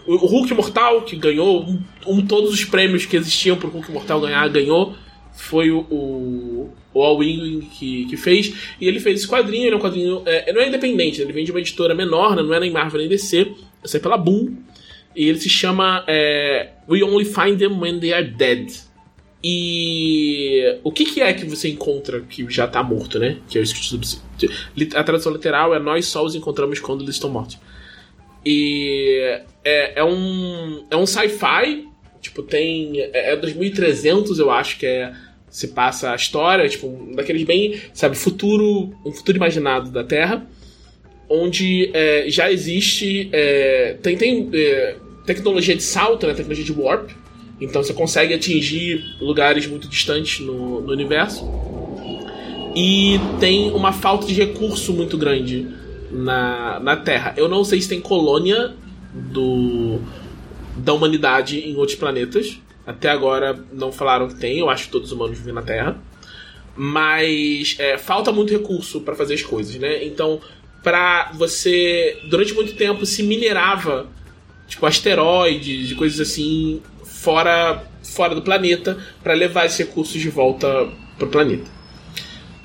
[0.07, 3.91] o, o Hulk Mortal, que ganhou um, um, todos os prêmios que existiam pro Hulk
[3.91, 4.95] Mortal ganhar, ganhou.
[5.35, 8.53] Foi o, o, o All Wing que, que fez.
[8.79, 10.21] E ele fez esse quadrinho, ele é um quadrinho.
[10.25, 12.99] É, não é independente, ele vem de uma editora menor, né, não é nem Marvel
[12.99, 13.51] nem DC,
[13.83, 14.55] sai pela Boom.
[15.15, 18.86] E ele se chama é, We Only Find Them When They Are Dead.
[19.43, 23.37] E o que, que, é que você encontra que já tá morto, né?
[23.47, 27.29] Que é isso que A tradução literal é nós só os encontramos quando eles estão
[27.29, 27.59] mortos.
[28.45, 31.87] E é, é um, é um sci-fi,
[32.19, 32.99] tipo, tem.
[32.99, 35.13] É, é 2300, eu acho que é.
[35.49, 38.93] Se passa a história, tipo, daqueles bem, sabe, futuro.
[39.05, 40.45] Um futuro imaginado da Terra.
[41.29, 43.29] Onde é, já existe.
[43.31, 44.95] É, tem tem é,
[45.25, 46.33] tecnologia de salto, né?
[46.33, 47.11] Tecnologia de warp
[47.59, 51.45] então você consegue atingir lugares muito distantes no, no universo.
[52.75, 55.67] E tem uma falta de recurso muito grande
[56.11, 57.33] na, na Terra.
[57.35, 58.73] Eu não sei se tem colônia
[59.13, 59.99] do,
[60.75, 62.59] da humanidade em outros planetas.
[62.85, 65.99] Até agora não falaram que tem, eu acho que todos os humanos vivem na Terra.
[66.75, 70.05] Mas é, falta muito recurso para fazer as coisas, né?
[70.05, 70.39] Então,
[70.83, 72.19] para você.
[72.29, 74.05] Durante muito tempo se minerava
[74.67, 76.81] tipo asteroides e coisas assim
[77.17, 80.87] fora, fora do planeta para levar esses recursos de volta
[81.17, 81.69] para o planeta.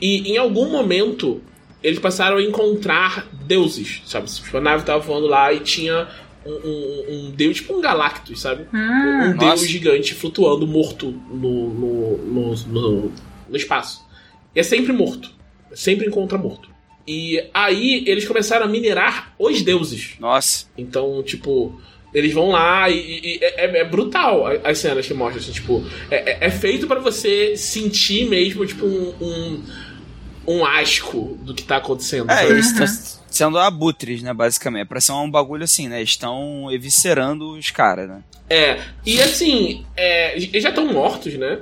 [0.00, 1.40] E em algum momento
[1.82, 4.30] eles passaram a encontrar deuses, sabe?
[4.30, 6.06] Tipo, a nave estava voando lá e tinha
[6.46, 8.66] um, um, um, deus, tipo um Galactus, sabe?
[8.72, 13.12] Hum, um deus gigante flutuando morto no, no, no, no,
[13.48, 14.04] no espaço.
[14.54, 15.30] E é sempre morto.
[15.74, 16.70] Sempre encontra morto.
[17.06, 20.14] E aí eles começaram a minerar os deuses.
[20.20, 20.66] Nossa.
[20.78, 21.80] Então, tipo,
[22.14, 26.32] eles vão lá e, e é, é, brutal as cenas que mostram, assim, tipo, é,
[26.32, 29.62] é, é feito para você sentir mesmo, tipo, um, um,
[30.46, 32.30] um, asco do que tá acontecendo.
[32.30, 32.86] É, eles estão
[33.28, 34.82] sendo abutres, né, basicamente.
[34.82, 38.22] É pra ser um bagulho assim, né, estão eviscerando os caras, né.
[38.50, 41.60] É, e assim, é, eles já estão mortos, né,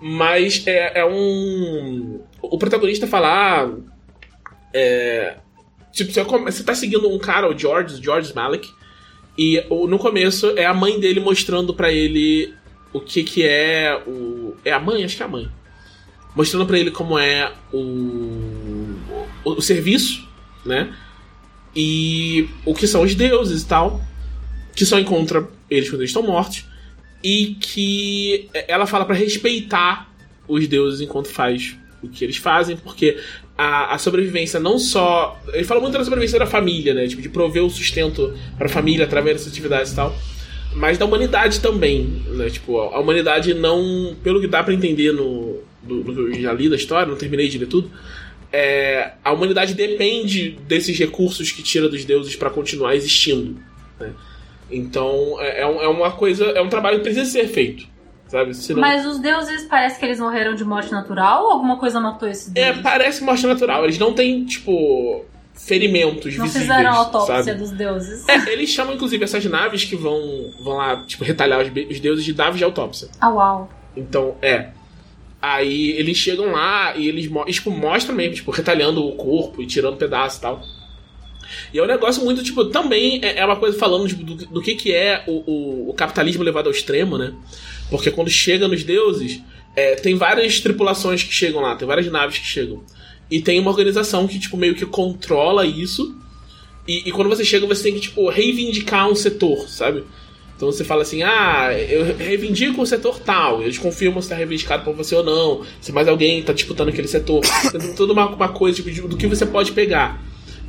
[0.00, 2.20] mas é, é um...
[2.42, 3.70] O protagonista falar...
[4.76, 5.36] É,
[5.92, 8.68] tipo, você, você tá seguindo um cara, o George, George Malik,
[9.36, 12.54] e no começo é a mãe dele mostrando para ele
[12.92, 14.54] o que que é o.
[14.64, 15.04] É a mãe?
[15.04, 15.48] Acho que é a mãe.
[16.34, 17.78] Mostrando para ele como é o,
[19.44, 20.26] o, o, serviço,
[20.64, 20.94] né?
[21.74, 24.00] E o que são os deuses e tal.
[24.74, 26.64] Que só encontra eles quando eles estão mortos.
[27.22, 30.08] E que ela fala para respeitar
[30.46, 33.18] os deuses enquanto faz o que eles fazem, porque
[33.56, 35.40] a, a, sobrevivência não só.
[35.52, 37.06] Ele fala muito da sobrevivência da família, né?
[37.06, 40.16] Tipo, de prover o sustento para a família através dessas atividades e tal.
[40.74, 42.50] Mas da humanidade também, né?
[42.50, 44.16] Tipo, a humanidade não.
[44.22, 47.66] Pelo que dá para entender no, do, já li da história, não terminei de ler
[47.66, 47.90] tudo.
[48.52, 53.56] É, a humanidade depende desses recursos que tira dos deuses para continuar existindo.
[53.98, 54.12] Né?
[54.70, 57.93] Então é, é, é uma coisa, é um trabalho que precisa ser feito
[58.34, 58.52] sabe?
[58.52, 58.80] Senão...
[58.80, 62.48] Mas os deuses parece que eles morreram de morte natural ou alguma coisa matou esses
[62.48, 62.80] é, deuses?
[62.80, 63.84] É, parece morte natural.
[63.84, 65.24] Eles não têm, tipo,
[65.54, 66.54] ferimentos não visíveis.
[66.54, 67.58] Não fizeram autópsia sabe?
[67.58, 68.28] dos deuses.
[68.28, 70.20] É, eles chamam, inclusive, essas naves que vão,
[70.64, 73.08] vão lá, tipo, retalhar os, os deuses de naves de autópsia.
[73.20, 73.70] Ah, uau.
[73.96, 74.70] Então, é.
[75.40, 79.96] Aí eles chegam lá e eles tipo, mostram mesmo, tipo, retalhando o corpo e tirando
[79.96, 80.60] pedaço e tal.
[81.72, 84.62] E é um negócio muito, tipo, também é, é uma coisa falando tipo, do, do,
[84.62, 87.32] que, que é o, o, o, capitalismo levado ao extremo, né?
[87.94, 89.40] Porque quando chega nos deuses,
[89.76, 92.82] é, tem várias tripulações que chegam lá, tem várias naves que chegam.
[93.30, 96.12] E tem uma organização que, tipo, meio que controla isso.
[96.88, 100.02] E, e quando você chega, você tem que, tipo, reivindicar um setor, sabe?
[100.56, 104.82] Então você fala assim, ah, eu reivindico o setor tal, eles confirmam se está reivindicado
[104.82, 107.42] por você ou não, se mais alguém está disputando aquele setor.
[107.70, 110.20] Tem toda uma, uma coisa tipo, do que você pode pegar.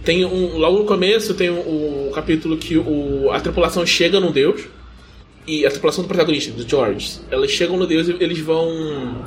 [0.03, 4.19] Tem um, logo no começo tem o um, um capítulo que o, a tripulação chega
[4.19, 4.61] no Deus,
[5.47, 9.25] e a tripulação do protagonista, do George, elas chegam no Deus e eles vão.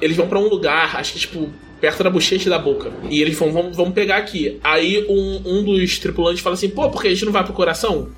[0.00, 2.92] Eles vão para um lugar, acho que tipo, perto da bochecha da boca.
[3.10, 4.58] E eles vão, vamos, vamos pegar aqui.
[4.62, 8.10] Aí um, um dos tripulantes fala assim, pô, porque a gente não vai pro coração?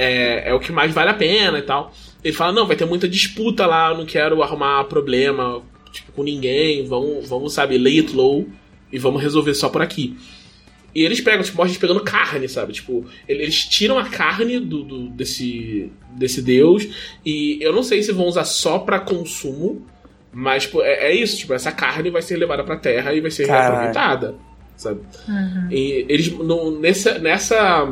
[0.00, 1.92] é, é o que mais vale a pena e tal.
[2.24, 5.60] Ele fala, não, vai ter muita disputa lá, não quero arrumar problema
[5.92, 8.46] tipo, com ninguém, vamos, vamos, sabe, lay it low
[8.90, 10.16] e vamos resolver só por aqui.
[10.94, 12.72] E eles pegam, tipo, a gente pegando carne, sabe?
[12.72, 16.86] Tipo, eles tiram a carne do, do, desse, desse deus
[17.24, 19.86] e eu não sei se vão usar só para consumo,
[20.32, 23.30] mas tipo, é, é, isso, tipo, essa carne vai ser levada pra terra e vai
[23.30, 23.66] ser Caralho.
[23.66, 24.34] reaproveitada,
[24.76, 25.00] sabe?
[25.28, 25.68] Uhum.
[25.70, 27.86] E eles, no, nessa, nessa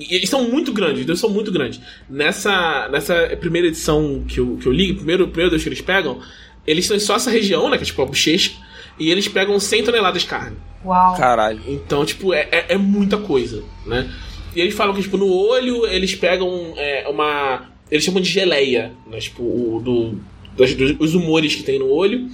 [0.00, 1.78] e eles são muito grandes, eles são muito grandes.
[2.08, 6.20] Nessa, nessa primeira edição que eu, que eu li, primeiro, primeiro Deus que eles pegam,
[6.66, 7.76] eles estão só essa região, né?
[7.76, 8.52] Que é tipo a bochecha,
[9.00, 10.56] e eles pegam 100 toneladas de carne.
[10.84, 11.16] Uau.
[11.16, 11.60] Caralho.
[11.66, 14.12] Então, tipo, é, é, é muita coisa, né?
[14.54, 17.70] E eles falam que, tipo, no olho eles pegam é, uma.
[17.90, 19.18] Eles chamam de geleia, né?
[19.18, 20.20] Tipo, o, do,
[20.56, 22.30] dos, dos humores que tem no olho.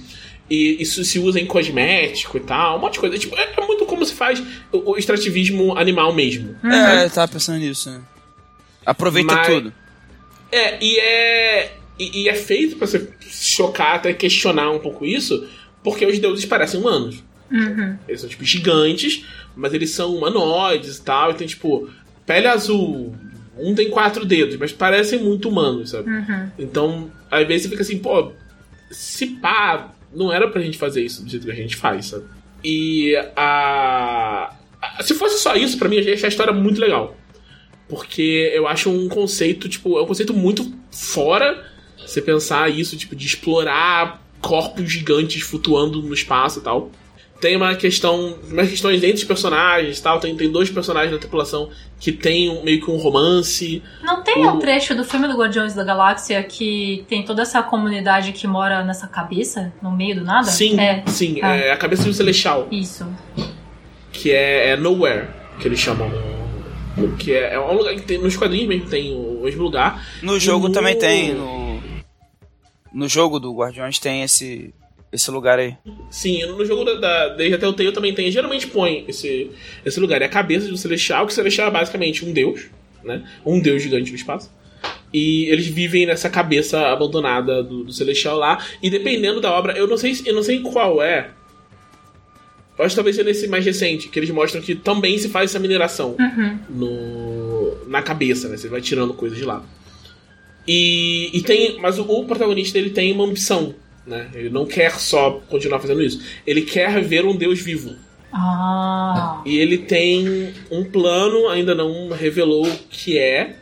[0.49, 3.17] E isso se usa em cosmético e tal, um monte de coisa.
[3.17, 4.41] Tipo, é, é muito como se faz
[4.71, 6.55] o, o extrativismo animal mesmo.
[6.63, 6.71] Uhum.
[6.71, 8.01] É, eu tava pensando nisso, né?
[8.85, 9.73] Aproveita Mas, tudo.
[10.51, 11.73] É, e é.
[11.99, 15.47] E, e, é feito pra você chocar, até questionar um pouco isso,
[15.87, 17.23] porque os deuses parecem humanos.
[17.49, 17.97] Uhum.
[18.09, 19.23] Eles são, tipo, gigantes,
[19.55, 21.31] mas eles são humanoides e tal.
[21.31, 21.89] E tem, tipo,
[22.25, 23.15] pele azul.
[23.57, 26.09] Um tem quatro dedos, mas parecem muito humanos, sabe?
[26.09, 26.51] Uhum.
[26.59, 28.33] Então, às vezes você fica assim, pô,
[28.91, 32.25] se pá, não era pra gente fazer isso do jeito que a gente faz, sabe?
[32.61, 34.53] E a.
[34.99, 37.15] Se fosse só isso, para mim, eu achei a história muito legal.
[37.87, 41.65] Porque eu acho um conceito, tipo, é um conceito muito fora
[41.97, 46.89] você pensar isso, tipo, de explorar corpos gigantes flutuando no espaço e tal.
[47.41, 50.19] Tem uma questão, umas questões entre os personagens tal.
[50.19, 51.69] Tem, tem dois personagens da tripulação
[51.99, 53.83] que tem um, meio que um romance.
[54.01, 54.53] Não tem o...
[54.53, 58.83] um trecho do filme do Guardiões da Galáxia que tem toda essa comunidade que mora
[58.83, 60.47] nessa cabeça, no meio do nada?
[60.47, 61.03] Sim, é.
[61.05, 61.39] sim.
[61.43, 61.55] Ah.
[61.55, 62.67] É a cabeça de um celestial.
[62.71, 63.05] Isso.
[64.11, 65.27] Que é, é Nowhere,
[65.59, 66.09] que eles chamam.
[67.19, 70.03] Que é, é um lugar que tem, nos quadrinhos mesmo tem o mesmo lugar.
[70.23, 70.73] No jogo no...
[70.73, 71.35] também tem.
[71.35, 71.66] No,
[72.97, 74.73] no jogo do Guardiões tem esse
[75.13, 75.77] esse lugar aí.
[76.09, 78.29] Sim, no jogo da, da desde até o Telltale também tem.
[78.31, 79.51] Geralmente põe esse,
[79.85, 80.21] esse lugar.
[80.21, 82.65] É a cabeça do Celestial, que o Celestial é basicamente um deus,
[83.03, 83.23] né?
[83.45, 84.51] Um deus gigante do espaço.
[85.13, 88.57] E eles vivem nessa cabeça abandonada do, do Celestial lá.
[88.81, 91.29] E dependendo da obra, eu não sei, eu não sei qual é.
[92.77, 95.51] Eu acho que talvez seja nesse mais recente, que eles mostram que também se faz
[95.51, 96.59] essa mineração uhum.
[96.69, 98.57] no, na cabeça, né?
[98.57, 99.63] Você vai tirando coisas de lá.
[100.67, 101.79] E, e tem.
[101.79, 103.73] Mas o, o protagonista ele tem uma ambição
[104.07, 104.29] né?
[104.33, 106.21] Ele não quer só continuar fazendo isso.
[106.47, 107.93] Ele quer ver um Deus vivo.
[108.31, 109.41] Ah.
[109.45, 113.57] E ele tem um plano, ainda não revelou o que é,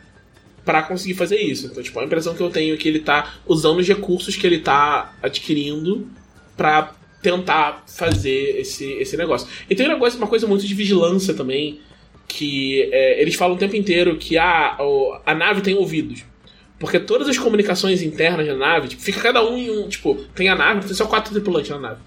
[0.64, 1.68] para conseguir fazer isso.
[1.68, 4.46] Então, tipo, a impressão que eu tenho é que ele tá usando os recursos que
[4.46, 6.08] ele tá adquirindo
[6.56, 9.48] para tentar fazer esse, esse negócio.
[9.68, 11.80] E tem um negócio, uma coisa muito de vigilância também,
[12.28, 14.78] que é, eles falam o tempo inteiro que ah,
[15.26, 16.24] a nave tem ouvidos.
[16.80, 19.88] Porque todas as comunicações internas da nave, tipo, fica cada um em um.
[19.88, 22.02] Tipo, tem a nave, tem só quatro tripulantes na nave.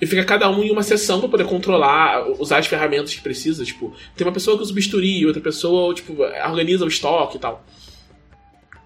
[0.00, 3.64] E fica cada um em uma seção para poder controlar, usar as ferramentas que precisa.
[3.64, 7.40] Tipo, tem uma pessoa que usa o bisturi, outra pessoa, tipo, organiza o estoque e
[7.40, 7.64] tal.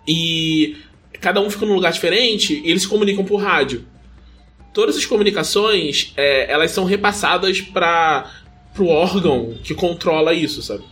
[0.06, 0.76] E
[1.20, 3.84] cada um fica num lugar diferente e eles se comunicam por rádio.
[4.72, 8.30] Todas as comunicações, é, elas são repassadas para
[8.72, 10.84] pro órgão que controla isso, sabe?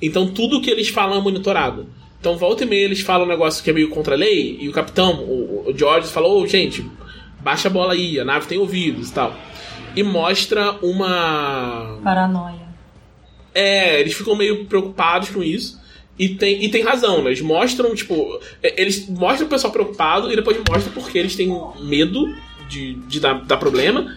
[0.00, 1.88] Então tudo que eles falam é monitorado.
[2.24, 4.66] Então, volta e meia eles falam um negócio que é meio contra a lei, e
[4.66, 6.82] o capitão, o, o George, falou: oh, gente,
[7.40, 9.36] baixa a bola aí, a nave tem ouvidos e tal.
[9.94, 12.00] E mostra uma.
[12.02, 12.66] Paranoia.
[13.54, 15.78] É, eles ficam meio preocupados com isso.
[16.18, 17.28] E tem, e tem razão, né?
[17.28, 18.40] Eles mostram, tipo.
[18.62, 22.34] É, eles mostram o pessoal preocupado e depois mostram porque eles têm medo
[22.70, 24.16] de, de dar, dar problema.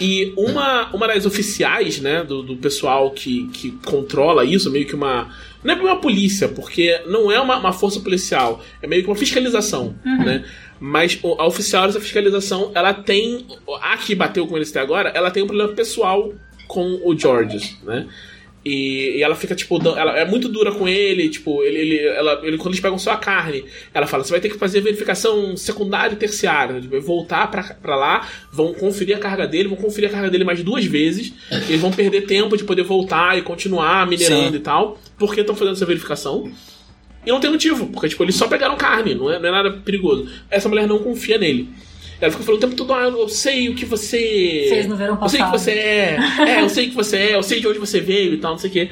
[0.00, 4.94] E uma, uma das oficiais, né, do, do pessoal que, que controla isso, meio que
[4.94, 5.30] uma
[5.66, 9.16] não é uma polícia, porque não é uma, uma força policial, é meio que uma
[9.16, 10.24] fiscalização, uhum.
[10.24, 10.44] né?
[10.78, 13.46] Mas a oficial dessa fiscalização, ela tem.
[13.80, 16.32] A que bateu com eles até agora, ela tem um problema pessoal
[16.68, 18.06] com o Georges, né?
[18.66, 22.40] E, e, ela fica, tipo, ela é muito dura com ele, tipo, ele, ele, ela,
[22.42, 23.64] ele, quando eles pegam só a carne,
[23.94, 26.80] ela fala, você vai ter que fazer verificação secundária e terciária, né?
[26.80, 30.42] tipo, voltar pra, pra lá, vão conferir a carga dele, vão conferir a carga dele
[30.42, 34.56] mais duas vezes, e eles vão perder tempo de poder voltar e continuar minerando Sim.
[34.56, 36.50] e tal, porque estão fazendo essa verificação.
[37.24, 39.70] E não tem motivo, porque, tipo, eles só pegaram carne, não é, não é nada
[39.84, 40.28] perigoso.
[40.50, 41.68] Essa mulher não confia nele.
[42.20, 44.66] Ela fica falando o tempo todo, ah, eu sei o que você.
[44.68, 45.26] Fez no verão passado.
[45.26, 46.18] Eu sei que você é.
[46.48, 48.58] é, eu sei que você é, eu sei de onde você veio e tal, não
[48.58, 48.90] sei o quê.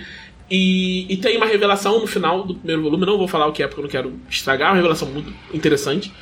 [0.51, 3.63] E, e tem uma revelação no final do primeiro volume, não vou falar o que
[3.63, 6.13] é porque eu não quero estragar, uma revelação muito interessante.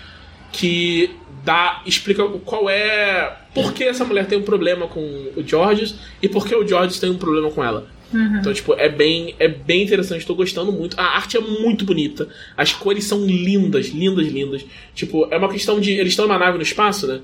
[0.53, 1.11] Que
[1.45, 1.83] dá.
[1.87, 3.37] explica qual é.
[3.55, 7.01] Por que essa mulher tem um problema com o Georges e por que o Georges
[7.01, 7.89] tem um problema com ela.
[8.13, 8.39] Uhum.
[8.39, 10.99] Então, tipo, é bem, é bem interessante, tô gostando muito.
[10.99, 12.29] A arte é muito bonita.
[12.57, 14.65] As cores são lindas, lindas, lindas.
[14.95, 15.93] Tipo, é uma questão de.
[15.93, 17.21] Eles estão numa nave no espaço, né?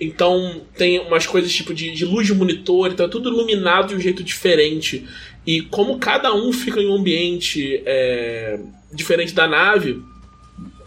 [0.00, 3.96] Então tem umas coisas tipo de, de luz de monitor, então é tudo iluminado de
[3.96, 5.06] um jeito diferente.
[5.46, 8.58] E como cada um fica em um ambiente é,
[8.92, 10.02] diferente da nave,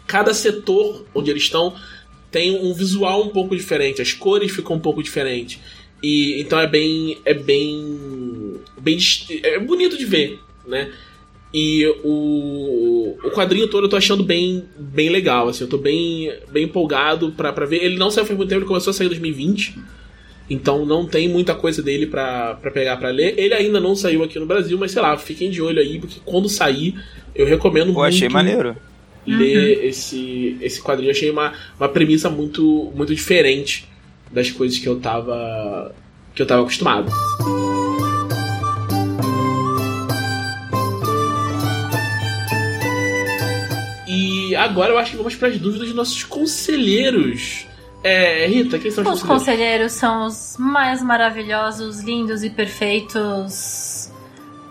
[0.07, 1.75] cada setor onde eles estão
[2.31, 5.59] tem um visual um pouco diferente, as cores ficam um pouco diferentes.
[6.01, 8.22] E então é bem é bem
[8.83, 8.97] bem
[9.43, 10.91] é bonito de ver, né?
[11.53, 16.33] E o, o quadrinho todo eu tô achando bem, bem legal, assim, eu tô bem,
[16.51, 17.83] bem empolgado pra, pra ver.
[17.83, 19.75] Ele não saiu faz muito tempo, ele começou a sair em 2020.
[20.49, 23.35] Então não tem muita coisa dele pra, pra pegar pra ler.
[23.37, 26.19] Ele ainda não saiu aqui no Brasil, mas sei lá, fiquem de olho aí, porque
[26.25, 26.95] quando sair,
[27.35, 28.15] eu recomendo Pô, muito.
[28.15, 28.75] achei maneiro.
[29.25, 29.83] Ler uhum.
[29.85, 31.09] esse, esse quadrinho.
[31.09, 33.87] Eu achei uma, uma premissa muito, muito diferente
[34.31, 35.93] das coisas que eu tava.
[36.33, 37.11] que eu tava acostumado.
[44.53, 47.65] E agora eu acho que vamos para as dúvidas dos nossos conselheiros.
[48.03, 49.93] É, Rita, quem são os, os conselheiros?
[49.93, 54.11] são os mais maravilhosos, lindos e perfeitos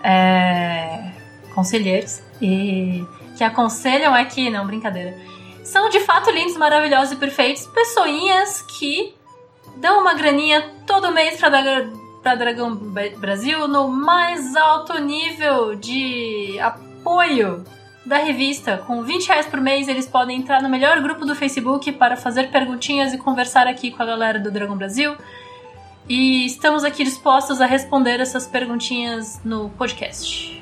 [0.04, 1.10] é,
[1.52, 2.20] conselheiros.
[2.40, 3.04] E
[3.36, 5.18] que aconselham aqui, não, brincadeira.
[5.64, 7.66] São de fato lindos, maravilhosos e perfeitos.
[7.66, 9.12] Pessoinhas que
[9.78, 11.50] dão uma graninha todo mês pra,
[12.22, 12.76] pra Dragão
[13.18, 17.64] Brasil no mais alto nível de apoio
[18.04, 18.78] da revista.
[18.78, 22.50] Com 20 reais por mês, eles podem entrar no melhor grupo do Facebook para fazer
[22.50, 25.14] perguntinhas e conversar aqui com a galera do Dragão Brasil.
[26.08, 30.60] E estamos aqui dispostos a responder essas perguntinhas no podcast.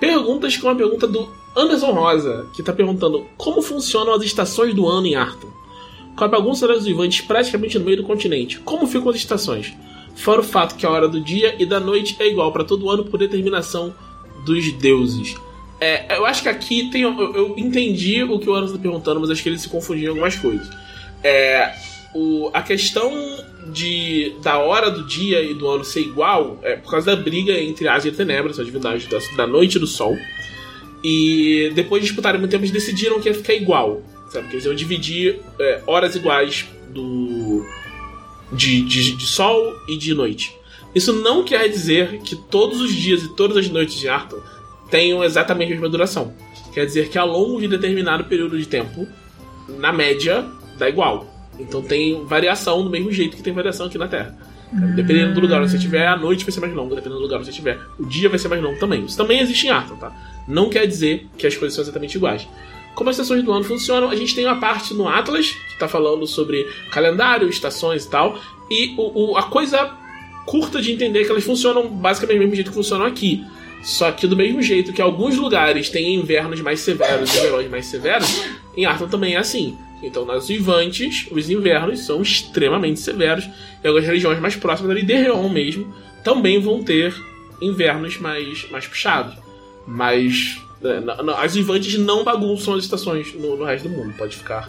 [0.00, 4.86] Perguntas com a pergunta do Anderson Rosa, que está perguntando como funcionam as estações do
[4.86, 5.54] ano em Arthur.
[6.16, 9.74] Com a bagunça das vivantes praticamente no meio do continente, como ficam as estações?
[10.14, 12.90] Fora o fato que a hora do dia e da noite é igual para todo
[12.90, 13.94] ano por determinação
[14.44, 15.36] dos deuses.
[15.80, 17.02] É, eu acho que aqui tem.
[17.02, 20.04] Eu, eu entendi o que o Anderson está perguntando, mas acho que ele se confundiu
[20.04, 20.68] em algumas coisas.
[21.22, 21.74] É,
[22.14, 23.12] o, a questão
[23.72, 27.52] de da hora do dia e do ano ser igual é por causa da briga
[27.60, 30.16] entre Ásia e Tenebras, a divindade da, da noite e do sol.
[31.04, 34.02] E depois de disputarem muito tempo, eles decidiram que ia ficar igual.
[34.30, 34.48] Sabe?
[34.48, 37.64] Que eles iam dividir é, horas iguais do
[38.50, 40.56] de, de, de sol e de noite.
[40.94, 44.42] Isso não quer dizer que todos os dias e todas as noites de Arthur
[44.90, 46.32] tenham exatamente a mesma duração.
[46.72, 49.06] Quer dizer que ao longo de determinado período de tempo,
[49.78, 50.44] na média,
[50.78, 51.26] dá igual.
[51.58, 54.36] Então tem variação do mesmo jeito que tem variação aqui na Terra.
[54.94, 56.96] Dependendo do lugar onde você estiver, a noite vai ser mais longa.
[56.96, 59.04] Dependendo do lugar onde você estiver, o dia vai ser mais longo também.
[59.04, 60.12] Isso também existe em Arthur, tá?
[60.46, 62.46] Não quer dizer que as coisas são exatamente iguais.
[62.94, 65.86] Como as estações do ano funcionam, a gente tem uma parte no Atlas, que está
[65.86, 68.38] falando sobre calendário, estações e tal.
[68.70, 69.92] E o, o, a coisa
[70.46, 73.44] curta de entender é que elas funcionam basicamente do mesmo jeito que funcionam aqui.
[73.82, 77.86] Só que do mesmo jeito que alguns lugares têm invernos mais severos e verões mais
[77.86, 78.44] severos,
[78.76, 79.76] em Arthur também é assim.
[80.02, 83.48] Então, nas Vivantes, os invernos são extremamente severos.
[83.82, 85.92] E algumas regiões mais próximas ali de Reon mesmo
[86.22, 87.14] também vão ter
[87.60, 89.36] invernos mais, mais puxados.
[89.86, 91.00] Mas é,
[91.38, 94.14] as Vivantes não bagunçam as estações no, no resto do mundo.
[94.16, 94.68] Pode ficar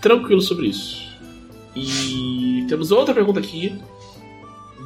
[0.00, 1.06] tranquilo sobre isso.
[1.76, 3.78] E temos outra pergunta aqui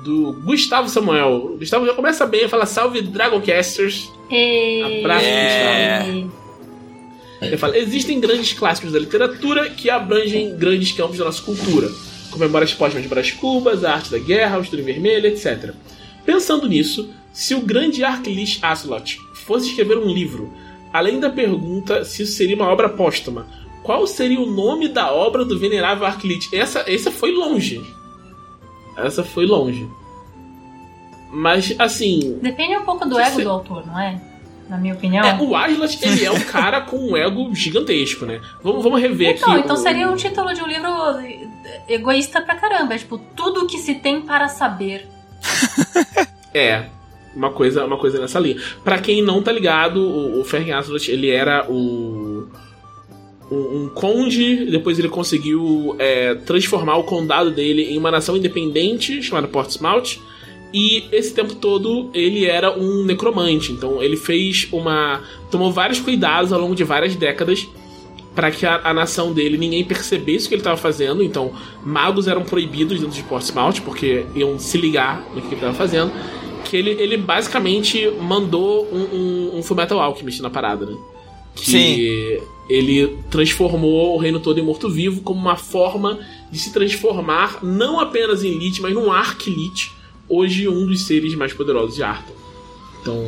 [0.03, 1.53] do Gustavo Samuel.
[1.55, 4.11] O Gustavo já começa bem, fala salve Dragoncasters.
[5.01, 5.99] Abraço, é.
[5.99, 6.43] Gustavo.
[7.43, 11.91] Ele fala: existem grandes clássicos da literatura que abrangem grandes campos da nossa cultura,
[12.31, 15.73] como Memórias Póstumas de Brás Cubas, A Arte da Guerra, O Estudo Vermelho, etc.
[16.24, 20.53] Pensando nisso, se o grande Archelaus Aslot fosse escrever um livro,
[20.93, 23.47] além da pergunta se isso seria uma obra póstuma,
[23.83, 26.49] qual seria o nome da obra do venerável Archelaus?
[26.53, 27.81] Essa, essa foi longe.
[28.97, 29.89] Essa foi longe.
[31.31, 32.39] Mas, assim.
[32.43, 34.20] Depende um pouco do ego do autor, não é?
[34.69, 35.23] na minha opinião.
[35.23, 38.40] É, o Aslas, ele é um cara com um ego gigantesco, né?
[38.62, 39.60] Vamos, vamos rever então, aqui.
[39.60, 40.89] Então o- seria um título de um livro
[41.86, 42.94] egoísta pra caramba.
[42.94, 45.06] É tipo, tudo que se tem para saber.
[46.55, 46.85] É,
[47.35, 48.60] uma coisa, uma coisa nessa linha.
[48.85, 50.44] Pra quem não tá ligado, o, o
[50.77, 52.47] Aslas, ele era o
[53.53, 59.49] um, conde, depois ele conseguiu é, transformar o condado dele em uma nação independente chamada
[59.49, 60.20] Portsmouth.
[60.73, 65.20] E esse tempo todo ele era um necromante, então ele fez uma.
[65.51, 67.69] tomou vários cuidados ao longo de várias décadas
[68.35, 71.23] para que a, a nação dele ninguém percebesse o que ele estava fazendo.
[71.23, 71.53] Então,
[71.85, 76.12] magos eram proibidos dentro de Portsmouth porque iam se ligar no que ele estava fazendo.
[76.65, 80.97] Que ele, ele basicamente mandou um, um, um Fullmetal Alchemist na parada, né?
[81.55, 82.43] Que Sim.
[82.68, 86.18] Ele transformou o reino todo em morto-vivo como uma forma
[86.51, 89.90] de se transformar não apenas em Lich, mas num Arc-Lich,
[90.28, 92.36] hoje um dos seres mais poderosos de Arthur.
[93.01, 93.18] Então,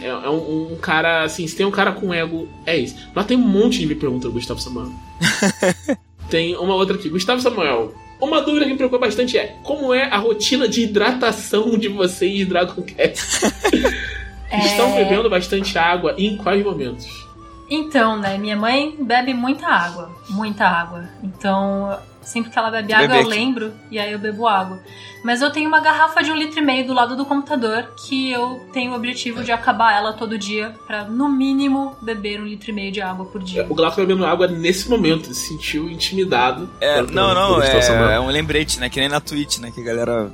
[0.00, 2.94] é, é um, um cara, assim, se tem um cara com ego, é isso.
[3.14, 4.92] Lá tem um monte de me pergunta do Gustavo Samuel.
[6.30, 7.08] tem uma outra aqui.
[7.08, 11.76] Gustavo Samuel, uma dúvida que me preocupa bastante é como é a rotina de hidratação
[11.76, 13.42] de vocês Dragon Quest?
[14.64, 15.04] Estão É.
[15.04, 17.25] bebendo bastante água e em quais momentos?
[17.68, 21.08] Então, né, minha mãe bebe muita água, muita água.
[21.22, 23.28] Então, sempre que ela bebe água, eu aqui.
[23.28, 24.80] lembro e aí eu bebo água.
[25.24, 28.30] Mas eu tenho uma garrafa de um litro e meio do lado do computador que
[28.30, 32.70] eu tenho o objetivo de acabar ela todo dia pra, no mínimo, beber um litro
[32.70, 33.66] e meio de água por dia.
[33.68, 36.70] O Glauco tá bebendo água nesse momento, ele se sentiu intimidado.
[36.80, 37.62] É, pelo- não, pelo não,
[38.10, 38.88] é, é um lembrete, né?
[38.88, 39.72] Que nem na Twitch, né?
[39.72, 40.30] Que a galera.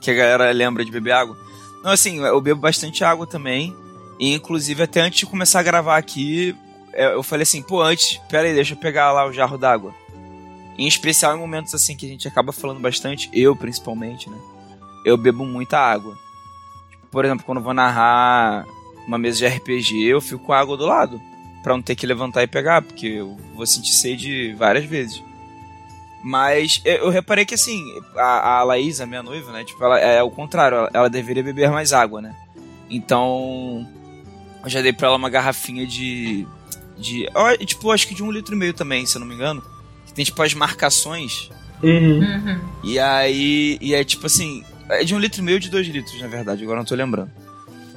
[0.00, 1.36] Que a galera lembra de beber água.
[1.82, 3.74] Não, assim, eu bebo bastante água também.
[4.22, 6.54] E inclusive até antes de começar a gravar aqui,
[6.92, 9.92] é, eu falei assim, pô, antes, pera aí, deixa eu pegar lá o jarro d'água.
[10.78, 14.38] Em especial em momentos assim que a gente acaba falando bastante, eu principalmente, né?
[15.04, 16.16] Eu bebo muita água.
[17.10, 18.64] Por exemplo, quando vou narrar
[19.08, 21.20] uma mesa de RPG, eu fico com a água do lado.
[21.64, 25.20] Pra não ter que levantar e pegar, porque eu vou sentir sede várias vezes.
[26.22, 27.84] Mas eu, eu reparei que assim,
[28.14, 29.64] a, a Laís, a minha noiva, né?
[29.64, 32.36] Tipo, ela é o contrário, ela, ela deveria beber mais água, né?
[32.88, 33.84] Então.
[34.64, 36.46] Eu já dei pra ela uma garrafinha de.
[36.96, 37.28] de
[37.66, 39.62] tipo, acho que de um litro e meio também, se eu não me engano.
[40.06, 41.50] Que tem tipo as marcações.
[41.82, 42.20] Uhum.
[42.20, 42.60] Uhum.
[42.84, 43.78] E aí.
[43.80, 44.64] E é tipo assim.
[44.88, 47.30] É de um litro e meio de dois litros, na verdade, agora não tô lembrando.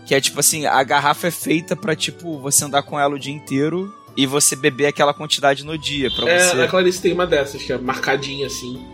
[0.05, 3.19] Que é tipo assim, a garrafa é feita pra, tipo, você andar com ela o
[3.19, 6.09] dia inteiro e você beber aquela quantidade no dia.
[6.11, 6.61] Pra É, você.
[6.61, 8.85] a Clarice tem uma dessas, que é marcadinha assim.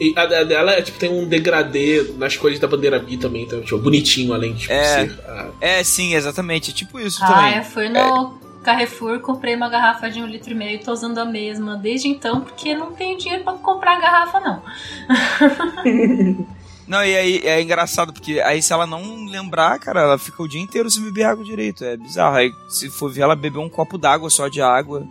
[0.00, 3.42] E a, a dela é, tipo, tem um degradê nas cores da bandeira bi também,
[3.42, 4.84] então, tipo, bonitinho, além de tipo, É.
[5.06, 5.20] ser.
[5.28, 6.70] a- É, sim, exatamente.
[6.70, 7.56] É tipo isso Ah, também.
[7.58, 11.18] eu fui no Carrefour, comprei uma garrafa de um litro e meio e tô usando
[11.18, 14.62] a mesma desde então, porque não tenho dinheiro pra comprar a garrafa, não.
[16.86, 20.48] Não, e aí é engraçado, porque aí se ela não lembrar, cara, ela fica o
[20.48, 21.84] dia inteiro sem beber água direito.
[21.84, 22.34] É bizarro.
[22.34, 25.06] Aí se for ver, ela bebeu um copo d'água só de água.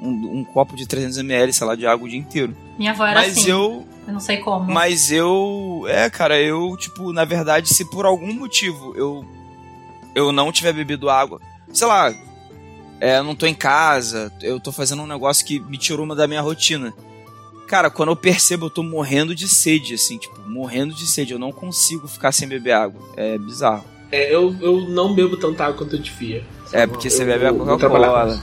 [0.00, 2.54] Um, um copo de 300ml, sei lá, de água o dia inteiro.
[2.78, 3.50] Minha avó era Mas assim.
[3.50, 3.84] eu.
[4.06, 4.72] Eu não sei como.
[4.72, 5.84] Mas eu.
[5.88, 9.24] É, cara, eu, tipo, na verdade, se por algum motivo eu.
[10.14, 11.40] Eu não tiver bebido água,
[11.72, 12.14] sei lá.
[12.98, 16.14] É, eu não tô em casa, eu tô fazendo um negócio que me tirou uma
[16.16, 16.94] da minha rotina.
[17.68, 21.32] Cara, quando eu percebo, eu tô morrendo de sede, assim, tipo, morrendo de sede.
[21.34, 23.00] Eu não consigo ficar sem beber água.
[23.16, 23.84] É bizarro.
[24.10, 26.42] É, eu, eu não bebo tanta água quanto eu devia.
[26.72, 28.42] É porque você Eu- bebe a Coca-Cola.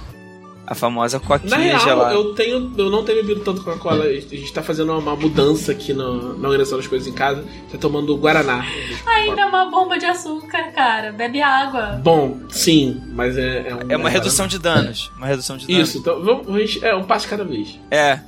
[0.73, 2.13] A famosa Na coquinha real, gelada.
[2.15, 2.73] eu tenho.
[2.75, 4.05] Eu não tenho bebido tanto Coca-Cola.
[4.05, 7.43] A gente tá fazendo uma mudança aqui no- na organização das coisas em casa.
[7.71, 8.65] Tá tomando Guaraná.
[9.05, 11.11] Ainda é uma bomba de açúcar, cara.
[11.11, 11.99] Bebe água.
[12.03, 13.79] Bom, sim, mas é, é um.
[13.89, 15.11] É uma redução de danos.
[15.15, 15.89] Uma redução de danos.
[15.89, 17.79] Isso, então vamos, a gente- é um passo cada vez.
[17.91, 18.19] É.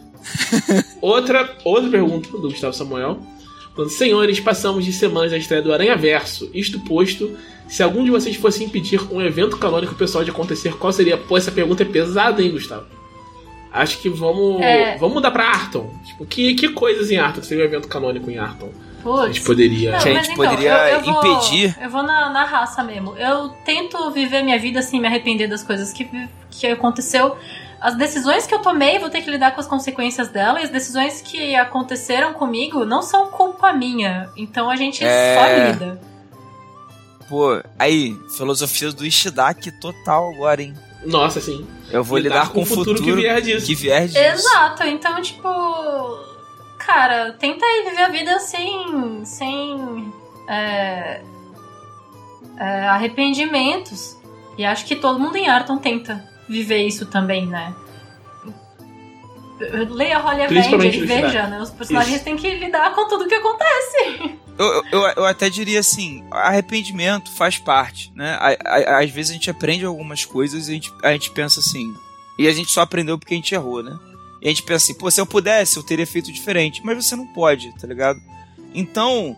[1.02, 3.20] Outra, outra pergunta do Gustavo Samuel.
[3.76, 6.49] Falando, Senhores, passamos de semanas da estreia do Aranha Verso.
[6.53, 7.38] Isto posto,
[7.68, 11.18] se algum de vocês fosse impedir um evento canônico pessoal de acontecer, qual seria?
[11.18, 12.85] Pô, essa pergunta é pesada, hein, Gustavo?
[13.73, 14.61] Acho que vamos.
[14.61, 14.97] É.
[14.97, 15.93] Vamos mudar pra Arton.
[16.06, 17.43] Tipo, que, que coisas em Arton?
[17.43, 18.69] Seria um evento canônico em Arton?
[19.06, 19.45] A gente Putz.
[19.45, 19.91] poderia.
[19.91, 21.76] Não, a gente então, poderia eu, eu vou- impedir.
[21.81, 23.15] Eu vou na, na raça mesmo.
[23.18, 26.07] Eu tento viver minha vida sem me arrepender das coisas que,
[26.49, 27.35] que aconteceu.
[27.86, 30.60] As decisões que eu tomei, vou ter que lidar com as consequências dela.
[30.60, 34.28] E as decisões que aconteceram comigo não são culpa minha.
[34.36, 35.36] Então a gente É.
[35.38, 36.02] só lida.
[37.30, 40.74] Pô, aí, filosofia do Ishidaki total agora, hein?
[41.06, 41.64] Nossa, sim.
[41.91, 43.68] Eu vou lidar, com o futuro, que vier disso.
[43.68, 44.18] que vier disso.
[44.18, 45.48] Exato, então, tipo.
[46.80, 49.24] Cara, tenta aí viver a vida sem.
[49.26, 50.12] sem.
[50.49, 51.22] é,
[52.57, 54.18] é, arrependimentos.
[54.57, 57.74] E acho que todo mundo em Arton tenta viver isso também, né?
[59.90, 61.62] Leia Holly Avenger e veja, né?
[61.62, 62.26] Os personagens Isso.
[62.26, 64.38] têm que lidar com tudo que acontece.
[64.58, 68.38] Eu, eu, eu até diria assim, arrependimento faz parte, né?
[68.66, 71.94] Às vezes a gente aprende algumas coisas e a gente, a gente pensa assim,
[72.38, 73.98] e a gente só aprendeu porque a gente errou, né?
[74.42, 76.82] E a gente pensa assim, pô, se eu pudesse, eu teria feito diferente.
[76.84, 78.20] Mas você não pode, tá ligado?
[78.74, 79.38] Então,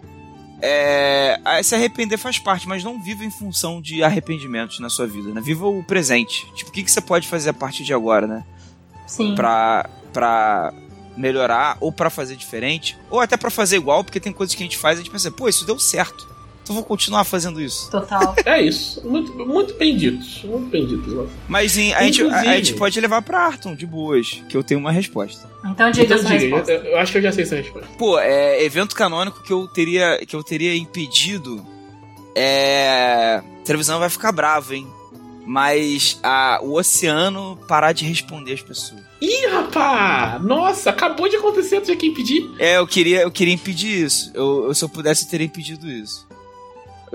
[0.61, 5.31] é, se arrepender faz parte, mas não viva em função de arrependimentos na sua vida,
[5.31, 5.41] né?
[5.41, 6.51] Viva o presente.
[6.53, 8.43] Tipo, o que, que você pode fazer a partir de agora, né?
[9.05, 9.35] Sim.
[9.35, 10.73] Pra, pra
[11.15, 14.65] melhorar, ou para fazer diferente, ou até para fazer igual, porque tem coisas que a
[14.65, 16.26] gente faz e a gente pensa, pô, isso deu certo.
[16.67, 17.89] Então vou continuar fazendo isso.
[17.89, 18.35] Total.
[18.45, 19.01] é isso.
[19.07, 20.19] Muito, muito bem dito.
[20.45, 21.29] Muito bem dito.
[21.47, 24.61] Mas em, a, gente, a, a, gente pode levar pra Arton, de boas, que eu
[24.61, 25.49] tenho uma resposta.
[25.65, 26.71] Então diga então, essa diga, resposta.
[26.73, 27.87] Eu, eu, acho que eu já sei essa resposta.
[27.97, 31.65] Pô, é evento canônico que eu teria, que eu teria impedido
[32.35, 33.41] é...
[33.41, 34.85] A televisão vai ficar brava, hein?
[35.45, 39.01] Mas a, o oceano parar de responder as pessoas.
[39.21, 40.37] Ih, rapá!
[40.43, 42.51] Nossa, acabou de acontecer, tu já quer impedir?
[42.59, 44.29] É, eu queria, eu queria impedir isso.
[44.33, 46.27] Eu, eu se eu pudesse, eu teria impedido isso.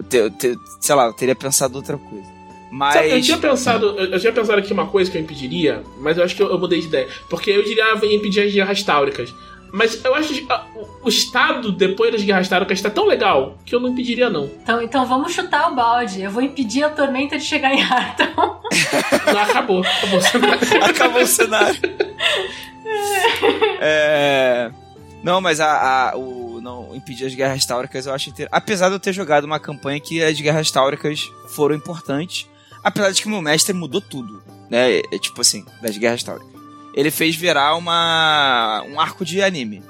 [0.09, 2.27] Te, te, sei lá, eu teria pensado outra coisa.
[2.71, 2.95] Mas.
[2.95, 3.87] Sabe, eu tinha pensado.
[3.99, 6.51] Eu, eu, tinha pensado aqui uma coisa que eu impediria, mas eu acho que eu,
[6.51, 7.09] eu mudei de ideia.
[7.29, 9.35] Porque eu diria ah, impedir as guerras táuricas.
[9.71, 10.65] Mas eu acho que ah,
[11.03, 14.45] o Estado, depois das guerras táuricas, está tão legal que eu não impediria, não.
[14.45, 16.23] Então, então vamos chutar o balde.
[16.23, 18.25] Eu vou impedir a tormenta de chegar em Arton.
[18.35, 19.83] Não, acabou.
[19.83, 20.61] Acabou o cenário.
[20.85, 21.81] acabou o cenário.
[23.81, 24.71] é...
[25.23, 28.49] Não, mas a, a, o não impedir as guerras táuricas, eu acho inter...
[28.51, 32.47] Apesar de eu ter jogado uma campanha que as guerras táuricas foram importantes,
[32.83, 34.99] apesar de que meu mestre mudou tudo, né?
[34.99, 36.51] É, tipo assim, das guerras táuricas.
[36.95, 39.83] Ele fez virar uma um arco de anime.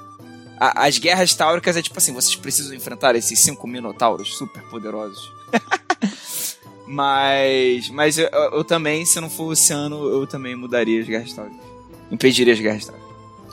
[0.59, 5.31] A, as guerras táuricas é tipo assim, vocês precisam enfrentar esses cinco minotauros super poderosos.
[6.87, 11.07] mas mas eu, eu, eu, também, se não for o oceano, eu também mudaria as
[11.07, 11.61] guerras táuricas.
[12.09, 13.02] Impediria as guerras táuricas.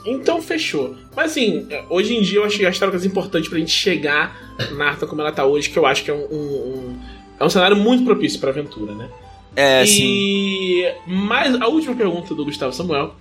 [0.05, 0.95] Então fechou.
[1.15, 4.35] Mas assim, hoje em dia eu acho que as trocas importantes pra gente chegar
[4.71, 6.99] na Arta como ela tá hoje, que eu acho que é um, um,
[7.39, 9.09] é um cenário muito propício pra aventura, né?
[9.55, 9.87] É, e...
[9.87, 10.83] sim.
[11.05, 13.15] Mas a última pergunta do Gustavo Samuel.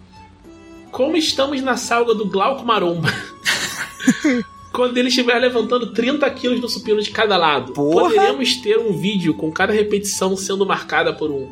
[0.90, 3.08] Como estamos na salga do Glauco Maromba?
[4.72, 8.08] Quando ele estiver levantando 30 quilos no supino de cada lado, Porra.
[8.08, 11.48] poderemos ter um vídeo com cada repetição sendo marcada por um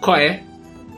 [0.00, 0.42] qual é?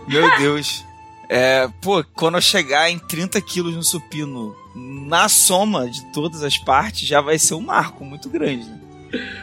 [0.07, 0.85] Meu Deus.
[1.33, 6.59] É, pô, quando eu chegar em 30 quilos no supino, na soma de todas as
[6.59, 8.69] partes, já vai ser um marco muito grande.
[8.69, 8.81] Né?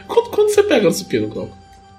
[0.06, 1.54] Quanto, quanto você pega no supino, Cláudio?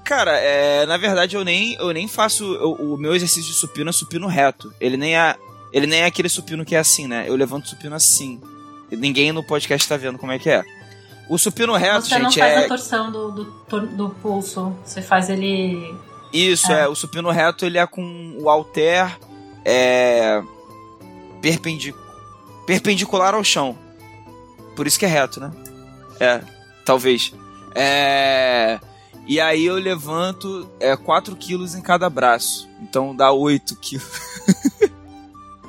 [0.05, 2.43] Cara, é, na verdade eu nem, eu nem faço.
[2.43, 4.71] Eu, o meu exercício de supino é supino reto.
[4.79, 5.35] Ele nem é.
[5.73, 7.25] Ele nem é aquele supino que é assim, né?
[7.27, 8.39] Eu levanto o supino assim.
[8.91, 10.63] Ninguém no podcast tá vendo como é que é.
[11.27, 12.57] O supino reto, Você gente, não faz é...
[12.57, 14.75] a torção do, do, do, pulso.
[14.83, 15.95] Você faz ele.
[16.31, 16.81] Isso, é.
[16.81, 16.87] é.
[16.87, 19.17] O supino reto, ele é com o halter
[19.65, 20.41] é
[21.41, 21.95] perpendic
[22.65, 23.77] perpendicular ao chão.
[24.75, 25.51] Por isso que é reto, né?
[26.19, 26.41] É,
[26.85, 27.33] talvez.
[27.73, 28.79] É...
[29.25, 32.67] E aí eu levanto é, 4 quilos em cada braço.
[32.81, 34.07] Então dá 8 quilos.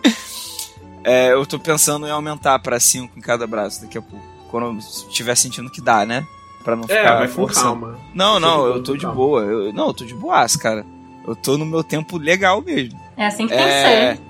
[1.05, 4.25] é, eu tô pensando em aumentar para 5 em cada braço daqui a pouco.
[4.51, 6.27] Quando eu estiver sentindo que dá, né?
[6.65, 7.81] Pra não é, ficar vai forçando.
[7.87, 7.99] calma.
[8.15, 9.43] Não, não, eu tô de boa.
[9.43, 10.85] Eu, não, eu tô de boas, cara.
[11.27, 12.99] Eu tô no meu tempo legal mesmo.
[13.21, 14.21] É assim que tem que é, ser.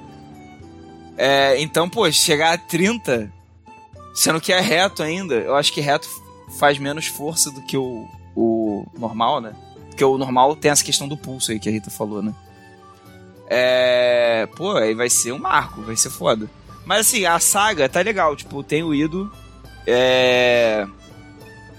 [1.16, 3.32] É, então, pô, chegar a 30,
[4.12, 6.08] sendo que é reto ainda, eu acho que reto
[6.58, 9.54] faz menos força do que o, o normal, né?
[9.86, 12.34] Porque o normal tem essa questão do pulso aí que a Rita falou, né?
[13.46, 14.48] É.
[14.56, 16.50] Pô, aí vai ser um marco, vai ser foda.
[16.84, 19.30] Mas assim, a saga tá legal, tipo, tenho ido.
[19.86, 20.84] É.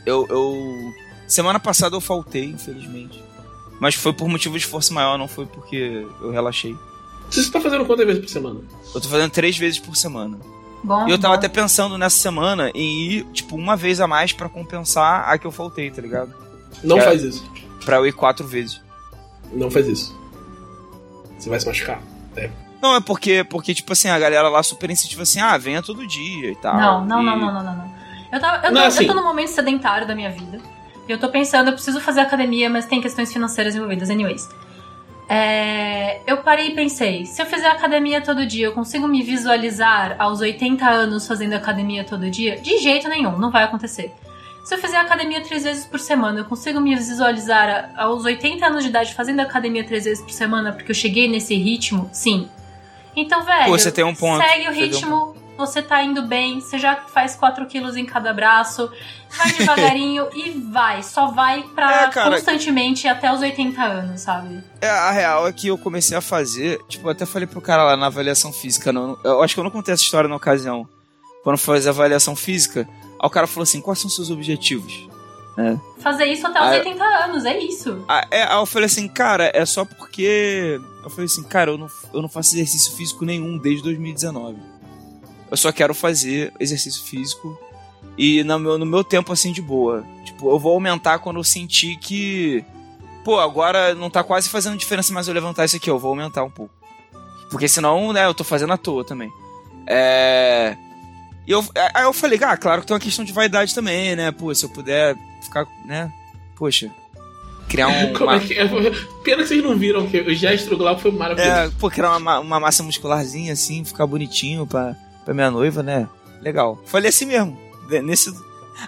[0.06, 0.94] Eu, eu.
[1.28, 3.22] Semana passada eu faltei, infelizmente.
[3.82, 6.74] Mas foi por motivo de força maior, não foi porque eu relaxei.
[7.32, 8.60] Você tá fazendo quantas vezes por semana?
[8.94, 10.38] Eu tô fazendo três vezes por semana.
[10.84, 11.40] Bom, e eu tava bom.
[11.40, 15.48] até pensando nessa semana em ir, tipo, uma vez a mais para compensar a que
[15.48, 16.34] eu faltei, tá ligado?
[16.84, 17.52] Não que faz é isso.
[17.86, 18.82] Pra eu ir quatro vezes.
[19.54, 20.20] Não faz isso.
[21.38, 22.02] Você vai se machucar.
[22.36, 22.50] É.
[22.82, 26.06] Não, é porque, porque, tipo assim, a galera lá super incentiva assim, ah, venha todo
[26.06, 26.76] dia e tal.
[26.76, 27.26] Não, não, e...
[27.26, 27.92] não, não, não, não, não.
[28.32, 29.04] Eu, tava, eu, não, tô, assim...
[29.04, 30.60] eu tô num momento sedentário da minha vida.
[31.08, 34.50] E eu tô pensando, eu preciso fazer academia, mas tem questões financeiras envolvidas, anyways.
[35.34, 40.18] É, eu parei e pensei, se eu fizer academia todo dia, eu consigo me visualizar
[40.20, 42.58] aos 80 anos fazendo academia todo dia?
[42.58, 44.14] De jeito nenhum, não vai acontecer.
[44.66, 48.84] Se eu fizer academia três vezes por semana, eu consigo me visualizar aos 80 anos
[48.84, 52.10] de idade fazendo academia três vezes por semana porque eu cheguei nesse ritmo?
[52.12, 52.50] Sim.
[53.16, 54.46] Então, velho, Pô, você tem um ponto.
[54.46, 55.34] segue o ritmo,
[55.66, 58.92] você tá indo bem, você já faz 4 quilos em cada braço,
[59.38, 61.02] vai devagarinho e vai.
[61.04, 64.64] Só vai pra é, cara, constantemente até os 80 anos, sabe?
[64.82, 67.84] É, a real é que eu comecei a fazer, tipo, eu até falei pro cara
[67.84, 70.88] lá na avaliação física, não, eu acho que eu não contei essa história na ocasião.
[71.44, 72.88] Quando fazer a avaliação física,
[73.20, 75.08] aí o cara falou assim: quais são seus objetivos?
[75.58, 75.78] É.
[76.02, 78.04] Fazer isso até os Ah, 80 anos, é isso.
[78.08, 80.80] Ah, é, aí eu falei assim, cara, é só porque.
[81.04, 84.58] Eu falei assim, cara, eu não, eu não faço exercício físico nenhum desde 2019.
[85.52, 87.60] Eu só quero fazer exercício físico
[88.18, 90.04] e no meu, no meu tempo assim de boa.
[90.24, 92.64] Tipo, eu vou aumentar quando eu sentir que.
[93.24, 96.44] Pô, agora não tá quase fazendo diferença mais eu levantar isso aqui, eu vou aumentar
[96.44, 96.74] um pouco.
[97.52, 99.30] Porque senão, né, eu tô fazendo à toa também.
[99.86, 100.76] É.
[101.46, 101.64] E eu,
[101.94, 104.32] aí eu falei, ah, claro que tem uma questão de vaidade também, né?
[104.32, 106.12] Pô, se eu puder ficar, né?
[106.56, 106.90] Poxa,
[107.68, 108.14] criar um.
[108.18, 108.66] Como uma- é que é?
[109.24, 111.52] Pena que vocês não viram, que o gesto do Glauco foi maravilhoso.
[111.52, 114.96] É, pô, criar uma, uma massa muscularzinha assim, ficar bonitinho pra,
[115.26, 116.08] pra minha noiva, né?
[116.42, 116.82] Legal.
[116.86, 117.58] Falei assim mesmo.
[117.90, 118.34] né, Nesse...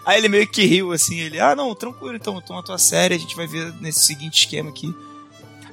[0.05, 3.17] Aí ele meio que riu assim, ele, ah não, tranquilo, então toma tua série, a
[3.19, 4.91] gente vai ver nesse seguinte esquema aqui.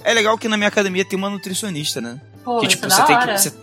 [0.04, 2.20] É legal que na minha academia tem uma nutricionista, né?
[2.44, 3.26] Pô, que tipo, é você tem que.
[3.38, 3.54] você-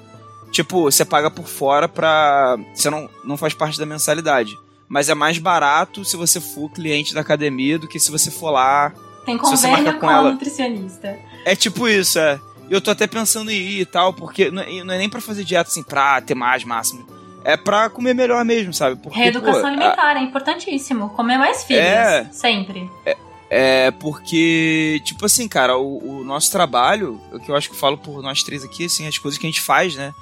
[0.52, 2.58] tipo, você paga por fora pra.
[2.74, 4.58] Você não, não faz parte da mensalidade.
[4.90, 8.50] Mas é mais barato se você for cliente da academia do que se você for
[8.52, 8.94] lá
[9.26, 11.16] Tem convênio com, com a ela- nutricionista.
[11.46, 12.40] é tipo isso, é.
[12.70, 15.22] Eu tô até pensando em ir e tal, porque não é não é nem pra
[15.22, 17.06] fazer dieta assim, pra ter mais máximo.
[17.44, 18.98] É pra comer melhor mesmo, sabe?
[18.98, 21.10] Porque, Reeducação pô, alimentar é importantíssimo.
[21.12, 22.28] Comer mais filhos, É.
[22.32, 22.90] sempre.
[23.50, 27.80] É porque, tipo assim, cara, o, o nosso trabalho, o que eu acho que eu
[27.80, 30.14] falo por nós três aqui, assim, as coisas que a gente faz, né?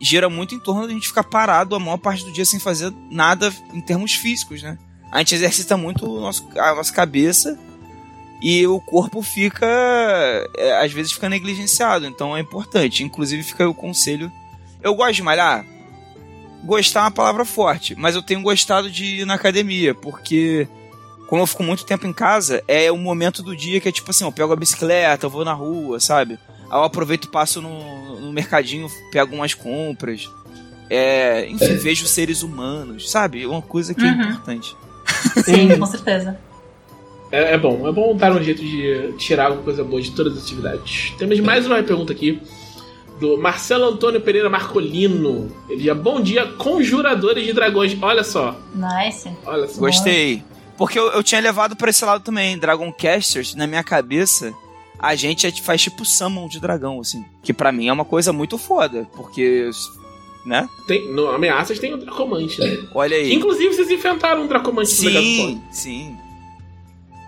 [0.00, 2.92] Gira muito em torno da gente ficar parado a maior parte do dia sem fazer
[3.08, 4.76] nada em termos físicos, né?
[5.12, 7.56] A gente exercita muito nosso, a nossa cabeça
[8.42, 9.66] e o corpo fica,
[10.56, 13.04] é, às vezes fica negligenciado, então é importante.
[13.04, 14.30] Inclusive fica aí o conselho.
[14.82, 15.64] Eu gosto de malhar.
[16.64, 20.68] Gostar é uma palavra forte, mas eu tenho gostado de ir na academia, porque
[21.28, 24.10] como eu fico muito tempo em casa, é o momento do dia que é tipo
[24.10, 26.38] assim, eu pego a bicicleta, eu vou na rua, sabe?
[26.70, 30.28] Aí eu aproveito e passo no, no mercadinho, pego umas compras.
[30.90, 33.46] É, enfim, vejo seres humanos, sabe?
[33.46, 34.22] Uma coisa que é Uhum.
[34.22, 34.76] importante.
[35.44, 36.38] Sim, com certeza.
[37.32, 40.36] É, é bom, é bom dar um jeito de tirar alguma coisa boa de todas
[40.36, 41.12] as atividades.
[41.18, 42.38] Temos mais uma pergunta aqui
[43.18, 45.50] do Marcelo Antônio Pereira Marcolino.
[45.68, 47.96] Ele diz: Bom dia, conjuradores de dragões.
[48.02, 49.30] Olha só, Nice.
[49.46, 49.80] olha só.
[49.80, 50.42] Gostei.
[50.76, 52.58] Porque eu, eu tinha levado pra esse lado também.
[52.58, 54.52] Dragon Casters, na minha cabeça,
[54.98, 57.24] a gente é- faz tipo summon de dragão, assim.
[57.42, 59.06] Que pra mim é uma coisa muito foda.
[59.14, 59.70] Porque,
[60.44, 60.68] né?
[60.86, 62.78] Tem, no Ameaças tem o Dracomante, né?
[62.94, 63.32] Olha aí.
[63.32, 64.90] Inclusive, vocês enfrentaram um Dracomante.
[64.90, 66.16] Sim, sim.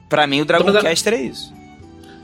[0.09, 1.53] Pra mim, o Dragon Mas a- Caster é isso.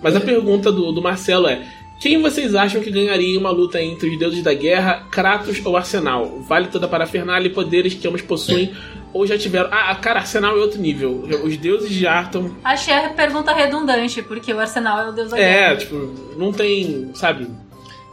[0.03, 1.63] Mas a pergunta do, do Marcelo é:
[2.01, 5.77] quem vocês acham que ganharia em uma luta entre os deuses da guerra, Kratos ou
[5.77, 6.41] Arsenal?
[6.49, 8.75] Vale toda a parafernália e poderes que ambos possuem
[9.13, 9.69] ou já tiveram.
[9.73, 11.25] Ah, cara, Arsenal é outro nível.
[11.45, 12.55] Os deuses já estão.
[12.65, 15.77] Achei a pergunta redundante, porque o Arsenal é o deus da É, guerra.
[15.77, 17.11] tipo, não tem.
[17.15, 17.49] Sabe?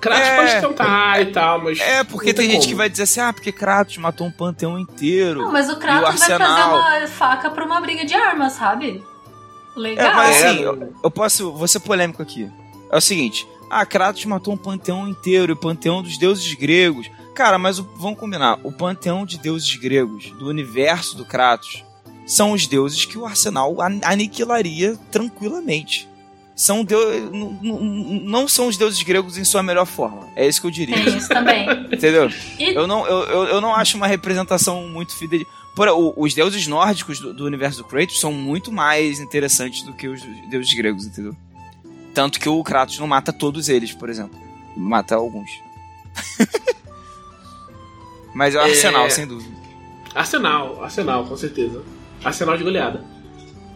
[0.02, 0.36] Kratos É.
[0.36, 1.80] pode tentar e tal, mas.
[1.80, 2.68] É, porque não tem, gente como.
[2.70, 5.42] que vai dizer assim, ah, porque Kratos matou um panteão inteiro.
[5.42, 6.76] Não, mas o E o Kratos vai trazer Arsenal?
[6.78, 9.02] uma faca pra uma briga de armas, sabe?
[9.78, 10.06] Legal.
[10.12, 11.52] É, mas É, assim, eu, eu posso.
[11.54, 12.50] Vou ser polêmico aqui.
[12.92, 17.10] É o seguinte: ah, Kratos matou um panteão inteiro, e o panteão dos deuses gregos.
[17.36, 21.84] Cara, mas o- vamos combinar: o panteão de deuses gregos, do universo do Kratos,
[22.26, 26.08] são os deuses que o arsenal an- aniquilaria tranquilamente.
[26.56, 30.28] São deu- n- n- não são os deuses gregos em sua melhor forma.
[30.36, 30.96] É isso que eu diria.
[30.96, 31.70] Tem isso também.
[31.94, 32.32] Entendeu?
[32.58, 35.46] E- Eu não, eu, eu, eu não acho uma representação muito fidel.
[35.78, 39.94] Por, o- os deuses nórdicos do, do universo do Kratos são muito mais interessantes do
[39.94, 41.36] que os deuses gregos, entendeu?
[42.16, 44.38] Tanto que o Kratos não mata todos eles, por exemplo.
[44.76, 45.50] Mata alguns.
[48.34, 48.70] Mas é o É.
[48.70, 49.56] Arsenal, sem dúvida.
[50.14, 51.84] Arsenal, Arsenal, com certeza.
[52.24, 53.06] Arsenal de goleada.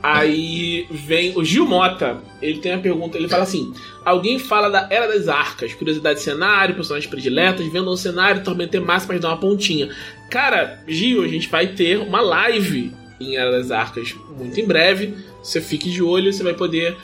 [0.03, 3.71] Aí vem o Gil Mota, ele tem a pergunta, ele fala assim:
[4.03, 8.81] Alguém fala da Era das Arcas, curiosidade de cenário, personagens prediletas, vendo um cenário, tormento
[8.81, 9.89] máximo para dar uma pontinha.
[10.29, 15.13] Cara, Gil, a gente vai ter uma live em Era das Arcas muito em breve.
[15.43, 16.97] Você fique de olho, você vai poder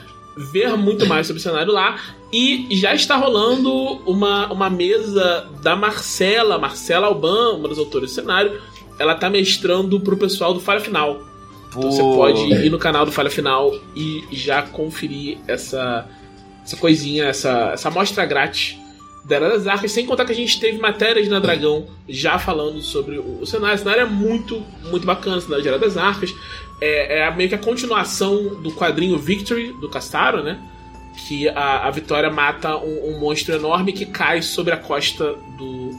[0.52, 2.00] ver muito mais sobre o cenário lá.
[2.32, 3.72] E já está rolando
[4.06, 8.60] uma, uma mesa da Marcela, Marcela Alban, uma das autoras do cenário.
[9.00, 11.27] Ela tá mestrando pro pessoal do Falha Final.
[11.78, 16.08] Então você pode ir no canal do Falha Final e já conferir essa,
[16.64, 18.78] essa coisinha, essa, essa amostra grátis
[19.24, 22.82] da Era das Arcas, sem contar que a gente teve matérias na Dragão já falando
[22.82, 23.76] sobre o, cenário.
[23.76, 26.34] O cenário é muito, muito bacana, o cenário de Era das Arcas.
[26.80, 30.58] É, é meio que a continuação do quadrinho Victory, do Castaro, né?
[31.28, 35.92] Que a, a Vitória mata um, um monstro enorme que cai sobre a costa do,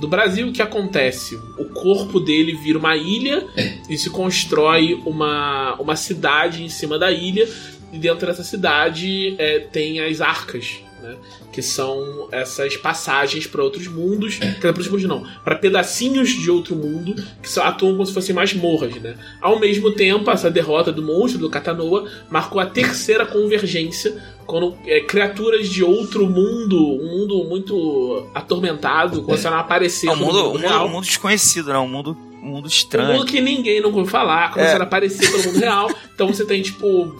[0.00, 0.48] do Brasil.
[0.48, 1.36] O que acontece?
[1.58, 3.46] O corpo dele vira uma ilha
[3.88, 7.46] e se constrói uma, uma cidade em cima da ilha.
[7.92, 11.16] E dentro dessa cidade é, tem as arcas né?
[11.52, 16.74] Que são essas passagens para outros mundos, para outros mundos não, para pedacinhos de outro
[16.76, 19.16] mundo que só atuam como se fossem masmorras, né?
[19.40, 25.00] Ao mesmo tempo, essa derrota do monstro do Katanoa marcou a terceira convergência quando é,
[25.00, 30.38] criaturas de outro mundo, um mundo muito atormentado, começaram a aparecer É um no mundo,
[30.38, 31.78] mundo um, mundo, um mundo desconhecido, né?
[31.78, 33.12] Um mundo, um mundo Um estranho.
[33.12, 34.82] mundo que ninguém nunca ouviu falar, começaram É.
[34.82, 35.88] a aparecer pelo mundo real.
[36.14, 37.14] Então você tem, tipo,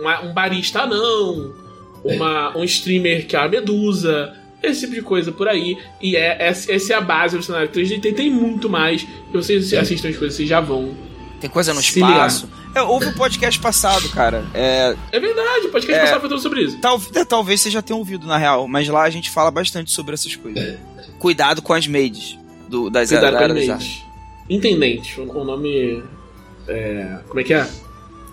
[0.00, 1.52] uma- um barista anão,
[2.14, 5.76] uma, um streamer que é a Medusa, esse tipo de coisa por aí.
[6.00, 8.00] E é, essa, essa é a base do cenário 3D.
[8.00, 9.02] Tem, tem muito mais.
[9.02, 10.94] E vocês assistem as coisas, vocês já vão.
[11.40, 12.48] Tem coisa no espaço.
[12.74, 14.44] É, houve o podcast passado, cara.
[14.52, 16.00] É, É verdade, o podcast É.
[16.04, 16.78] passado foi tudo sobre isso.
[16.80, 19.90] tal, é, talvez você já tenha ouvido, na real, mas lá a gente fala bastante
[19.90, 20.78] sobre essas coisas.
[21.18, 22.38] Cuidado com as maids
[22.68, 23.70] do, das Cuidado da com era a das mente.
[23.72, 24.02] artes.
[24.48, 25.20] Intendente.
[25.20, 26.02] O, nome.
[26.68, 27.66] é, como é que é?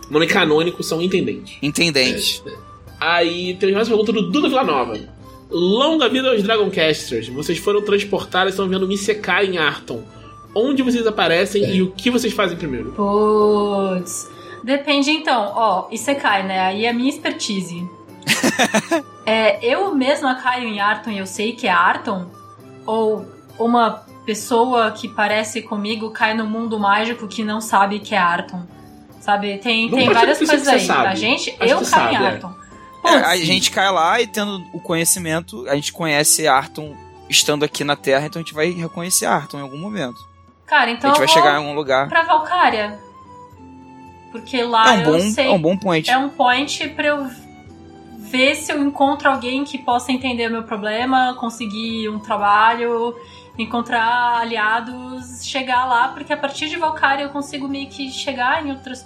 [0.10, 1.58] O nome canônico são intendentes.
[1.62, 2.44] Intendente.
[3.04, 4.98] Aí temos mais uma pergunta do Duda Villanova.
[5.52, 7.28] Longa vida aos Dragoncasters.
[7.28, 10.02] Vocês foram transportados e estão vendo me secar em Arton.
[10.56, 12.94] Onde vocês aparecem e o que vocês fazem primeiro?
[12.94, 14.32] Puts.
[14.64, 16.62] Depende então, ó, Isekai, né?
[16.62, 17.86] Aí é a minha expertise.
[19.26, 22.28] é, eu mesma caio em Arton e eu sei que é Arton?
[22.86, 23.26] Ou
[23.60, 28.62] uma pessoa que parece comigo cai no mundo mágico que não sabe que é Arton?
[29.20, 29.58] Sabe?
[29.58, 30.80] Tem, Não tem várias coisas aí.
[30.80, 31.08] você sabe.
[31.08, 32.18] A gente, Acho eu caio em sabe, é.
[32.18, 32.54] Arton.
[32.60, 32.63] É,
[33.04, 36.96] a Putz, gente cai lá e tendo o conhecimento, a gente conhece Arton
[37.30, 40.18] estando aqui na Terra, então a gente vai reconhecer Arton em algum momento.
[40.66, 42.08] Cara, então a gente vai chegar em algum lugar.
[42.10, 43.00] pra Valkyria.
[44.32, 46.10] Porque lá É um eu bom, sei é um bom point.
[46.10, 47.30] é um point pra eu
[48.18, 53.16] ver se eu encontro alguém que possa entender o meu problema, conseguir um trabalho,
[53.60, 58.72] encontrar aliados, chegar lá, porque a partir de Valkyria eu consigo meio que chegar em
[58.72, 59.06] outros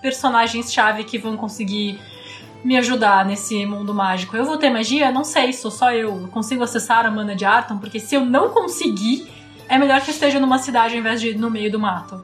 [0.00, 2.00] personagens-chave que vão conseguir
[2.64, 4.36] me ajudar nesse mundo mágico.
[4.36, 5.10] Eu vou ter magia?
[5.10, 6.22] Não sei, sou só eu.
[6.22, 9.26] Eu consigo acessar a mana de Arton, porque se eu não conseguir,
[9.68, 12.22] é melhor que eu esteja numa cidade ao invés de ir no meio do mato.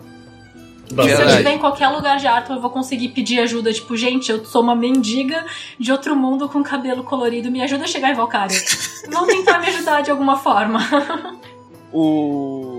[0.89, 1.31] Se eu Verdade.
[1.31, 3.73] estiver em qualquer lugar de Arton, eu vou conseguir pedir ajuda.
[3.73, 5.45] Tipo, gente, eu sou uma mendiga
[5.79, 7.51] de outro mundo com cabelo colorido.
[7.51, 8.59] Me ajuda a chegar em Valkyria.
[9.13, 10.81] Vão tentar me ajudar de alguma forma.
[11.93, 12.78] O...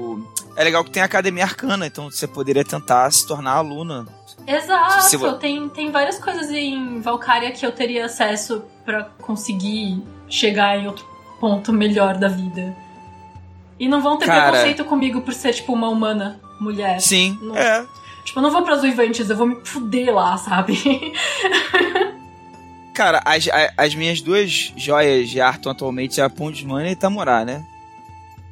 [0.59, 4.05] É legal que tem a Academia Arcana, então você poderia tentar se tornar aluna.
[4.45, 5.03] Exato.
[5.03, 10.85] Se Tem, tem várias coisas em Valkyria que eu teria acesso pra conseguir chegar em
[10.85, 11.05] outro
[11.39, 12.75] ponto melhor da vida.
[13.79, 16.99] E não vão ter Cara- preconceito comigo por ser, tipo, uma humana mulher.
[16.99, 17.55] Sim, Não.
[17.55, 17.85] é.
[18.25, 20.77] Tipo, eu não vou pras uivantes, eu vou me fuder lá, sabe?
[22.93, 27.45] Cara, as, a- as minhas duas joias de Arton atualmente é a Pondmania e Tamorá,
[27.45, 27.63] né?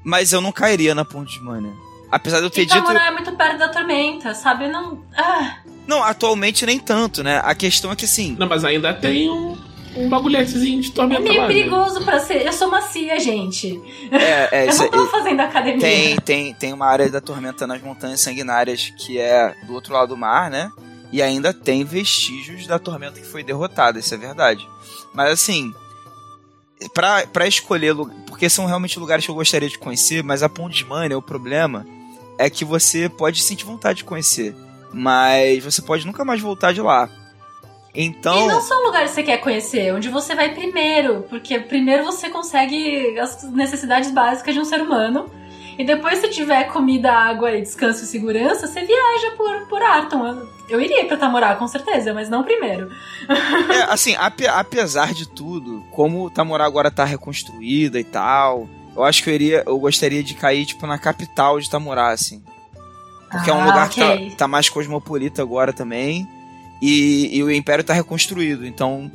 [0.05, 1.73] Mas eu não cairia na Pondmania.
[2.11, 2.77] Apesar de eu ter E dito.
[2.77, 4.67] Tamura é muito perto da tormenta, sabe?
[4.67, 5.03] Não.
[5.15, 7.41] Ah, Não, atualmente nem tanto, né?
[7.43, 8.35] A questão é que assim.
[8.39, 9.57] Não, mas ainda tem um,
[9.95, 11.47] um bagulhetezinho de é tormenta meio lá.
[11.47, 11.53] né?
[11.53, 12.45] perigoso pra ser.
[12.45, 13.81] Eu sou macia, gente.
[14.11, 15.79] É, é, Eu isso, não tô fazendo academia.
[15.79, 20.09] tem, tem, tem uma área da tormenta nas montanhas sanguinárias que é do outro lado
[20.09, 20.71] do mar, né?
[21.11, 24.67] E ainda tem vestígios da tormenta que foi derrotada, isso é verdade.
[25.13, 25.73] Mas assim,
[26.93, 27.95] pra, pra escolher
[28.27, 31.85] porque são realmente lugares que eu gostaria de conhecer, mas a Pondmania, o problema
[32.38, 34.55] é que você pode sentir vontade de conhecer,
[34.93, 37.09] mas você pode nunca mais voltar de lá.
[37.95, 42.05] Então, E não são lugares que você quer conhecer, onde você vai primeiro, porque primeiro
[42.05, 45.30] você consegue as necessidades básicas de um ser humano.
[45.80, 50.41] E depois, se tiver comida, água e descanso e segurança, você viaja por, por Arton.
[50.68, 52.89] Eu, iria pra Tamorá, com certeza, mas não primeiro.
[53.72, 58.68] É, assim, ape- apesar de tudo, como Tamorá agora tá reconstruída e tal,
[58.98, 62.41] eu acho que eu iria, eu gostaria de cair, tipo, na capital de Tamorá, assim.
[63.32, 64.18] Porque é um Ah, lugar ok.
[64.18, 66.28] que tá, tá mais cosmopolita agora também.
[66.82, 68.65] E, e o Império tá reconstruído.
[68.65, 69.11] Então,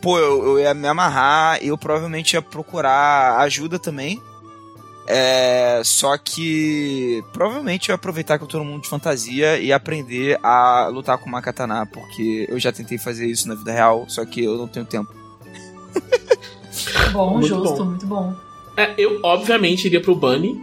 [0.00, 4.22] pô, eu, eu ia me amarrar e eu provavelmente ia procurar ajuda também.
[5.10, 9.72] É, só que provavelmente eu ia aproveitar que eu tô no mundo de fantasia e
[9.72, 14.04] aprender a lutar com uma katana, porque eu já tentei fazer isso na vida real,
[14.08, 15.10] só que eu não tenho tempo.
[17.12, 17.84] Bom, Muito justo, bom.
[17.86, 18.34] muito bom.
[18.78, 20.62] É, eu, obviamente, iria pro Bunny.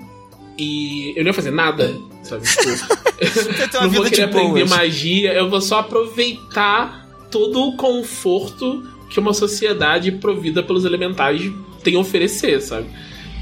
[0.58, 2.44] E eu não ia fazer nada, sabe?
[2.48, 4.70] Tipo, não vou querer de aprender boas.
[4.70, 11.52] magia, eu vou só aproveitar todo o conforto que uma sociedade provida pelos elementais
[11.84, 12.88] tem a oferecer, sabe?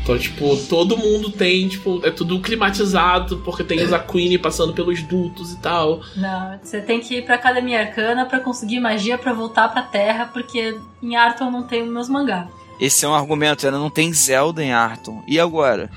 [0.02, 5.02] Então, tipo, todo mundo tem, tipo, é tudo climatizado, porque tem os Aquini passando pelos
[5.04, 6.02] dutos e tal.
[6.18, 10.26] Não, você tem que ir pra Academia Arcana pra conseguir magia pra voltar pra Terra,
[10.34, 12.50] porque em Arton não tem os meus mangá.
[12.80, 15.24] Esse é um argumento, ainda não tem Zelda em Arton.
[15.28, 15.90] E agora?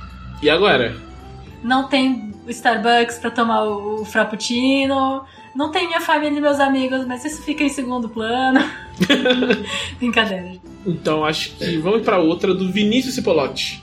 [0.43, 0.97] E agora?
[1.63, 5.25] Não tem Starbucks pra tomar o, Frappuccino.
[5.55, 8.61] Não tem minha família e meus amigos, mas isso fica em segundo plano.
[9.99, 10.53] Brincadeira.
[10.87, 13.83] Então acho que vamos pra outra do Vinícius Cipolotti.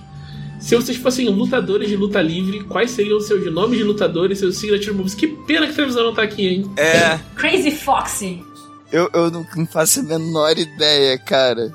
[0.60, 4.42] Se vocês fossem lutadores de luta livre, quais seriam os seus nomes de lutadores e
[4.42, 5.14] seus signature moves?
[5.14, 6.72] Que pena que a televisão não tá aqui, hein?
[6.78, 8.42] É, Crazy Foxy.
[8.90, 11.74] eu, eu não, não faço a menor ideia, cara.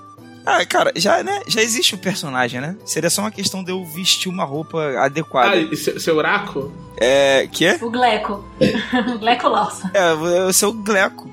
[0.50, 2.76] Ah, cara, já, né, já existe o personagem, né?
[2.86, 5.56] Seria só uma questão de eu vestir uma roupa Ah, adequada.
[5.56, 6.72] e seu, seu Oraco?
[6.96, 7.78] É, que é?
[7.82, 8.44] O Gleco.
[9.14, 9.88] o Gleco Lawson.
[9.92, 10.12] É,
[10.46, 11.28] eu sou o Gleco.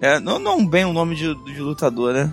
[0.00, 2.32] É, não, não bem o nome de, de lutador, né?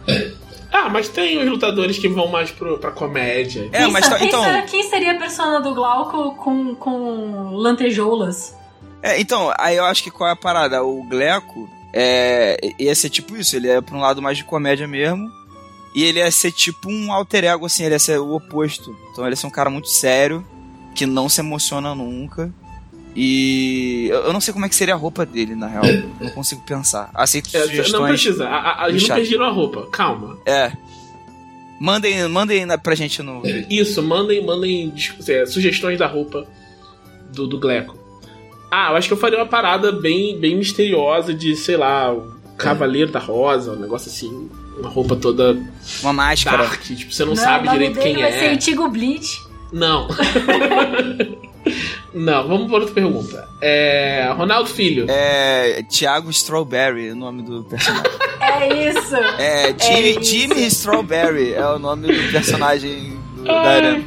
[0.71, 3.69] Ah, mas tem os lutadores que vão mais pro, pra comédia.
[3.71, 7.51] É, Quem mas tá- quem, então- será- quem seria a persona do Glauco com, com
[7.55, 8.55] lantejoulas?
[9.01, 10.83] É, então, aí eu acho que qual é a parada?
[10.83, 14.87] O Gleco é, ia ser tipo isso, ele é pra um lado mais de comédia
[14.87, 15.29] mesmo.
[15.98, 18.95] E ele ia ser tipo um alter ego, assim, ele ia ser o oposto.
[19.11, 20.45] Então ele ia ser um cara muito sério,
[20.94, 22.53] que não se emociona nunca.
[23.15, 25.84] E eu não sei como é que seria a roupa dele, na real.
[26.22, 27.10] Não consigo pensar.
[27.15, 28.10] Aceito É, não sugestões.
[28.10, 30.38] precisa, a, a, gente não pediram a roupa, calma.
[30.45, 30.72] É.
[31.82, 33.41] Mandem, mandem pra gente no.
[33.68, 34.94] Isso, mandem, mandem
[35.28, 36.45] é, sugestões da roupa
[37.34, 37.98] do, do Gleco.
[38.69, 42.36] Ah, eu acho que eu faria uma parada bem, bem misteriosa de, sei lá, o
[42.56, 44.48] Cavaleiro da Rosa, um negócio assim,
[44.79, 45.57] uma roupa toda
[46.01, 46.63] Uma máscara.
[46.63, 48.39] dark, tipo, você não, Não, sabe o direito quem vai é.
[48.39, 49.41] ser Antigo Bleach.
[49.71, 50.07] Não.
[52.13, 53.47] não, vamos para outra pergunta.
[53.61, 55.05] É, Ronaldo Filho.
[55.09, 55.83] É.
[55.83, 58.11] Thiago Strawberry, o nome do personagem.
[58.39, 59.15] É isso.
[59.37, 60.23] É, Jimmy, isso.
[60.23, 64.03] Jimmy Strawberry é o nome do personagem do, da Arena.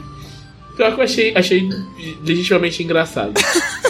[0.76, 1.68] Pior que eu achei, achei
[2.24, 3.34] legitimamente engraçado.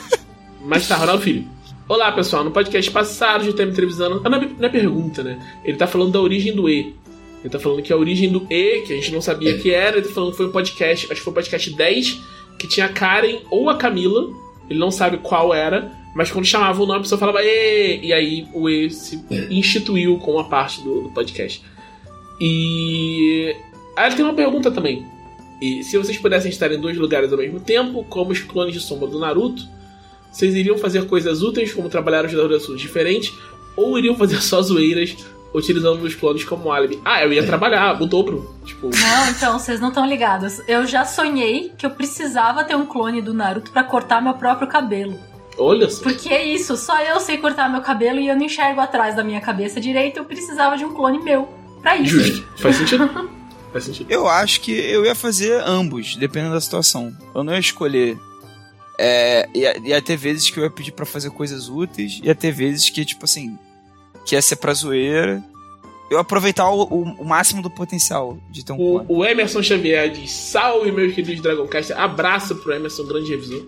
[0.65, 1.47] Mas tá, Ronaldo Filho.
[1.91, 2.45] Olá, pessoal.
[2.45, 4.21] No podcast passado de tema entrevistando.
[4.23, 5.45] Ah, não é, não é pergunta, né?
[5.65, 6.95] Ele tá falando da origem do E.
[7.41, 9.97] Ele tá falando que a origem do E, que a gente não sabia que era,
[9.97, 12.21] ele tá falando que foi um podcast, acho que foi o podcast 10,
[12.61, 14.29] que tinha a Karen ou a Camila.
[14.69, 18.13] Ele não sabe qual era, mas quando chamava o nome, a pessoa falava E, e
[18.13, 21.61] aí o E se instituiu com uma parte do, do podcast.
[22.41, 23.53] E.
[23.99, 25.05] Ele tem uma pergunta também.
[25.61, 28.81] E se vocês pudessem estar em dois lugares ao mesmo tempo, como os clones de
[28.81, 29.80] sombra do Naruto,
[30.33, 33.35] vocês iriam fazer coisas úteis, como trabalhar os assuntos diferentes,
[33.77, 35.17] ou iriam fazer só zoeiras,
[35.53, 37.01] utilizando os clones como álibi?
[37.05, 38.55] Ah, eu ia trabalhar, o dobro.
[38.65, 40.61] Tipo, Não, então, vocês não estão ligados.
[40.69, 44.69] Eu já sonhei que eu precisava ter um clone do Naruto pra cortar meu próprio
[44.69, 45.19] cabelo.
[45.59, 46.03] olha só.
[46.03, 49.25] Porque é isso, só eu sei cortar meu cabelo e eu não enxergo atrás da
[49.25, 51.49] minha cabeça direito, eu precisava de um clone meu
[51.83, 52.21] pra isso.
[52.21, 52.47] Justo.
[52.57, 53.11] Faz sentido?
[53.73, 54.11] Faz sentido.
[54.11, 57.13] Eu acho que eu ia fazer ambos, dependendo da situação.
[57.35, 58.19] Eu não ia escolher.
[59.03, 62.53] É, ia, ia ter vezes que eu ia pedir pra fazer coisas úteis, ia ter
[62.53, 63.59] vezes que, tipo assim,
[64.27, 65.43] que ia ser pra zoeira.
[66.11, 68.77] Eu aproveitar o, o, o máximo do potencial de ter um.
[68.77, 71.95] O, o Emerson Xavier diz: Salve, meus queridos Dragoncast.
[71.95, 73.63] Abraço pro Emerson, grande revisor.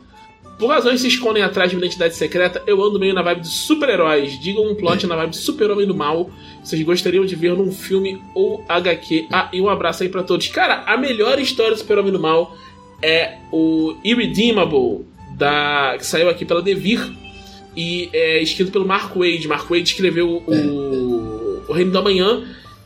[0.59, 3.41] Por razões que se escondem atrás de uma identidade secreta, eu ando meio na vibe
[3.41, 4.39] de super-heróis.
[4.39, 6.31] Digam um plot na vibe de super-homem do mal.
[6.63, 9.29] Vocês gostariam de ver num filme ou HQ.
[9.33, 10.49] Ah, e um abraço aí pra todos.
[10.49, 12.55] Cara, a melhor história do super-homem do mal
[13.01, 15.07] é o Irredeemable,
[15.37, 17.01] da, que saiu aqui pela Devir.
[17.77, 19.49] E é escrito pelo Mark Wade.
[19.49, 22.45] Mark Wade escreveu o, o Reino do Amanhã.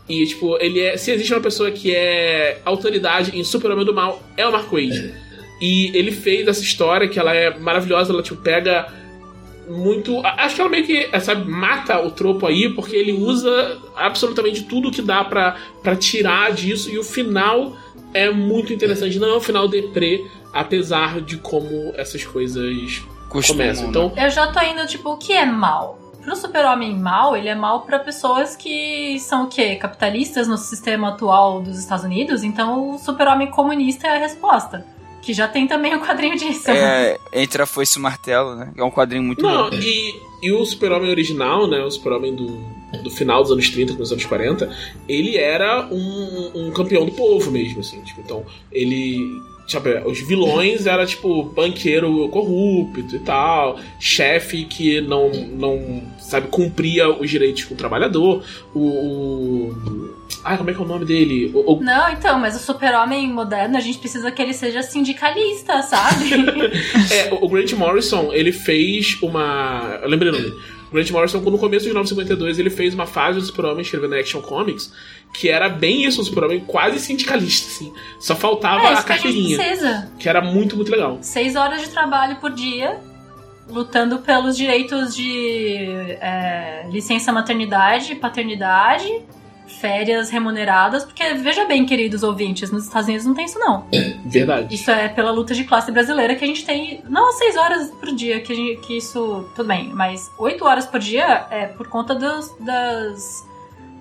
[0.08, 0.96] E, tipo, ele é.
[0.96, 5.12] Se existe uma pessoa que é autoridade em Super-Homem do Mal, é o Mark Wade.
[5.60, 8.86] E ele fez essa história que ela é maravilhosa, ela, tipo, pega
[9.68, 10.20] muito.
[10.24, 14.62] Acho que ela meio que, é, sabe, mata o tropo aí, porque ele usa absolutamente
[14.64, 15.56] tudo que dá pra
[15.98, 16.88] tirar disso.
[16.90, 17.76] E o final
[18.14, 19.18] é muito interessante.
[19.18, 23.84] Não é um final deprê, apesar de como essas coisas Costumam, começam.
[23.84, 23.88] né?
[23.90, 25.98] Então, Eu já tô indo, tipo, o que é mal?
[26.22, 29.76] Pro super-homem mal, ele é mal pra pessoas que são o quê?
[29.76, 32.42] Capitalistas no sistema atual dos Estados Unidos?
[32.42, 34.84] Então o super-homem comunista é a resposta.
[35.22, 36.68] Que já tem também o quadrinho disso.
[36.70, 38.72] É, entre a foice e o martelo, né?
[38.76, 39.76] É um quadrinho muito Não, bom.
[39.76, 41.80] e, e o Super-Homem original, né?
[41.82, 42.46] O Super-Homem do,
[43.02, 44.70] do final dos anos 30, nos anos 40,
[45.08, 48.00] ele era um, um campeão do povo mesmo, assim.
[48.02, 49.18] Tipo, então, ele.
[49.66, 57.10] Tipo, os vilões era tipo banqueiro corrupto e tal, chefe que não, não sabe, cumpria
[57.10, 58.78] os direitos com o trabalhador, o.
[58.80, 60.14] o
[60.44, 61.50] ai, como é que é o nome dele?
[61.52, 65.82] O, o- Não, então, mas o super-homem moderno, a gente precisa que ele seja sindicalista,
[65.82, 66.30] sabe?
[67.10, 69.98] É, o o Grant Morrison, ele fez uma.
[70.00, 70.54] Eu lembrei o nome.
[70.92, 74.92] Grant Morrison, no começo de 1952, ele fez uma fase do Super-Homem escrevendo Action Comics,
[75.32, 77.92] que era bem isso, o Super-Homem quase sindicalista, assim.
[78.20, 81.18] Só faltava é a gente carteirinha, que era muito, muito legal.
[81.20, 83.00] Seis horas de trabalho por dia,
[83.68, 85.76] lutando pelos direitos de
[86.20, 89.22] é, licença maternidade, paternidade,
[89.66, 93.84] férias remuneradas, porque veja bem, queridos ouvintes, nos Estados Unidos não tem isso não.
[94.24, 94.74] Verdade.
[94.74, 98.14] Isso é pela luta de classe brasileira que a gente tem, não seis horas por
[98.14, 101.88] dia, que, a gente- que isso, tudo bem, mas oito horas por dia é por
[101.88, 103.44] conta dos, das,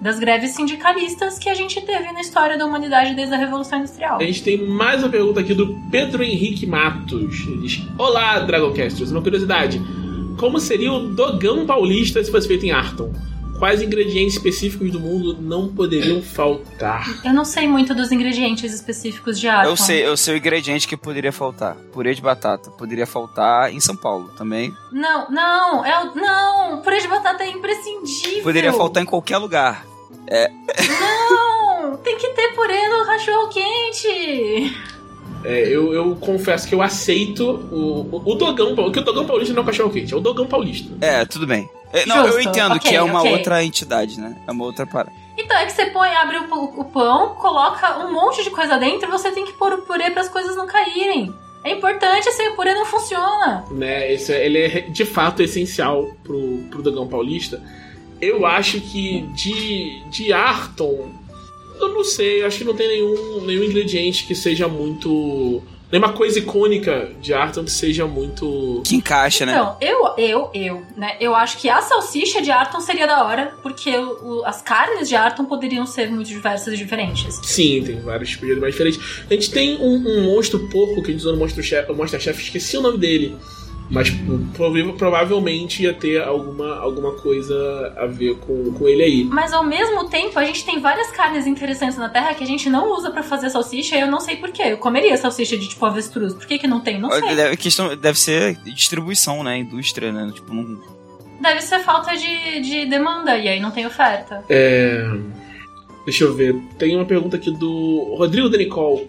[0.02, 4.18] das greves sindicalistas que a gente teve na história da humanidade desde a Revolução Industrial.
[4.20, 7.46] A gente tem mais uma pergunta aqui do Pedro Henrique Matos.
[7.48, 9.12] Ele diz: Olá, Dragoncasters.
[9.12, 9.82] Uma curiosidade:
[10.38, 13.12] como seria o dogão paulista se fosse feito em Arton?
[13.58, 17.06] Quais ingredientes específicos do mundo não poderiam faltar?
[17.24, 19.70] Eu não sei muito dos ingredientes específicos de Arton.
[19.70, 21.76] Eu sei, eu sei o ingrediente que poderia faltar.
[21.94, 22.70] Purê de batata.
[22.72, 24.74] Poderia faltar em São Paulo também.
[24.92, 28.44] Não, não, é o, não, purê de batata é imprescindível.
[28.44, 29.86] Poderia faltar em qualquer lugar.
[30.28, 30.52] É.
[31.00, 34.76] Não, tem que ter purê no cachorro quente.
[35.46, 39.54] É, eu, eu confesso que eu aceito o, o, o dogão, porque o dogão paulista
[39.54, 40.92] não é o cachorro quente, é o dogão paulista.
[41.00, 41.70] É, tudo bem.
[41.96, 43.32] É, não, eu Justo, entendo ok, que é uma ok.
[43.32, 44.36] outra entidade, né?
[44.48, 45.12] É uma outra parada.
[45.38, 49.08] Então, é que você põe, abre o, o pão, coloca um monte de coisa dentro
[49.08, 51.34] e você tem que pôr o purê para as coisas não caírem.
[51.64, 53.66] É importante, sem o purê não funciona.
[53.72, 54.12] né?
[54.14, 57.62] Esse, é- ele é de fato essencial pro, pro Dogão Paulista.
[58.22, 61.10] Eu acho que de, de Arton,
[61.82, 65.62] eu não sei, eu acho que não tem nenhum, nenhum ingrediente que seja muito.
[65.98, 68.82] Nenhuma coisa icônica de Arton que seja muito.
[68.86, 69.54] Que encaixa, né?
[69.54, 71.16] Então, eu, eu, eu, né?
[71.22, 75.08] Eu acho que a salsicha de Arton seria da hora, porque o- o- as carnes
[75.08, 77.40] de Arton poderiam ser muito diversas e diferentes.
[77.44, 79.00] Sim, tem vários tipos de animais diferentes.
[79.30, 82.20] A gente tem um, um monstro porco que a gente usou no Monstro Chef, Monster
[82.20, 83.38] Chef, esqueci o nome dele.
[83.90, 84.10] Mas
[84.56, 89.24] prova- provavelmente ia ter alguma, alguma coisa a ver com, com ele aí.
[89.26, 92.68] Mas ao mesmo tempo, a gente tem várias carnes interessantes na Terra que a gente
[92.70, 94.64] não usa pra fazer salsicha e eu não sei porquê.
[94.64, 96.34] Eu comeria salsicha de tipo avestruz.
[96.34, 97.00] Por que, que não tem?
[97.00, 97.36] Não sei.
[97.36, 99.58] Deve, questão, deve ser distribuição, né?
[99.60, 100.32] Indústria, né?
[100.34, 100.80] Tipo, não.
[101.40, 104.44] Deve ser falta de, de demanda e aí não tem oferta.
[104.50, 105.06] É...
[106.06, 106.56] Deixa eu ver.
[106.80, 109.08] Tem uma pergunta aqui do Rodrigo Denicol.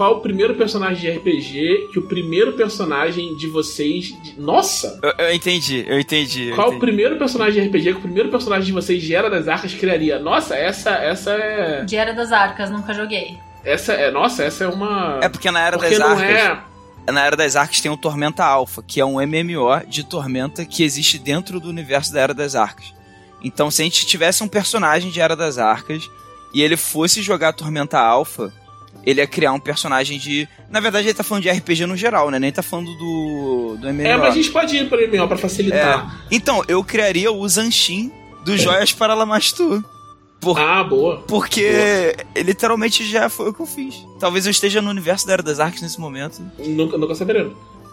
[0.00, 4.06] Qual o primeiro personagem de RPG que o primeiro personagem de vocês.
[4.22, 4.98] de- Nossa!
[5.02, 6.48] Eu, eu entendi, eu entendi.
[6.48, 6.86] eu Qual o entendi.
[6.86, 10.18] primeiro personagem de RPG que o primeiro personagem de vocês de Era das Arcas criaria?
[10.18, 11.84] Nossa, essa essa é.
[11.84, 13.36] De Era das Arcas, nunca joguei.
[13.62, 14.10] Essa é.
[14.10, 15.20] Nossa, essa é uma.
[15.22, 16.66] É porque na Era porque das Arcas.
[17.06, 17.12] é.
[17.12, 20.82] Na Era das Arcas tem o Tormenta Alpha, que é um MMO de Tormenta que
[20.82, 22.94] existe dentro do universo da Era das Arcas.
[23.44, 26.08] Então, se a gente tivesse um personagem de Era das Arcas
[26.54, 28.50] e ele fosse jogar Tormenta Alpha,
[29.04, 30.48] ele ia criar um personagem de.
[30.70, 32.38] Na verdade, ele tá falando de RPG no geral, né?
[32.38, 34.02] Nem tá falando do, do MMO.
[34.06, 36.24] É, mas a gente pode ir para MMO pra facilitar.
[36.30, 38.10] Então, eu criaria o Zanshin
[38.44, 39.84] do Joias para Lamastu.
[40.40, 41.22] Por- Ah, boa.
[41.28, 43.94] Porque literalmente já foi o que eu fiz.
[44.18, 46.40] Talvez eu esteja no universo da Era das Arcas nesse momento.
[46.58, 47.52] Nunca, nunca saberemos.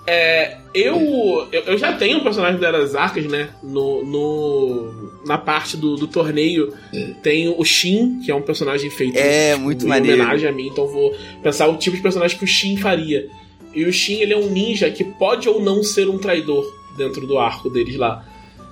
[0.09, 3.49] É, eu, eu já tenho um personagem das Arcas, né?
[3.61, 6.73] No, no, na parte do, do torneio
[7.21, 10.21] tem o Shin, que é um personagem feito É, tipo, muito em maneiro.
[10.21, 11.13] homenagem a mim, então vou
[11.43, 13.27] pensar o tipo de personagem que o Shin faria.
[13.73, 16.65] E o Shin, ele é um ninja que pode ou não ser um traidor
[16.95, 18.25] dentro do arco deles lá.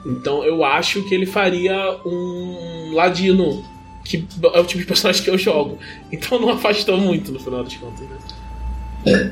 [0.06, 3.62] Então eu acho que ele faria um ladino,
[4.06, 5.78] que é o tipo de personagem que eu jogo.
[6.12, 8.18] Então não afastou muito no final das contas, né?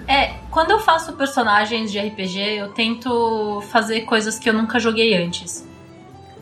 [0.08, 5.16] É, quando eu faço personagens de RPG, eu tento fazer coisas que eu nunca joguei
[5.16, 5.68] antes.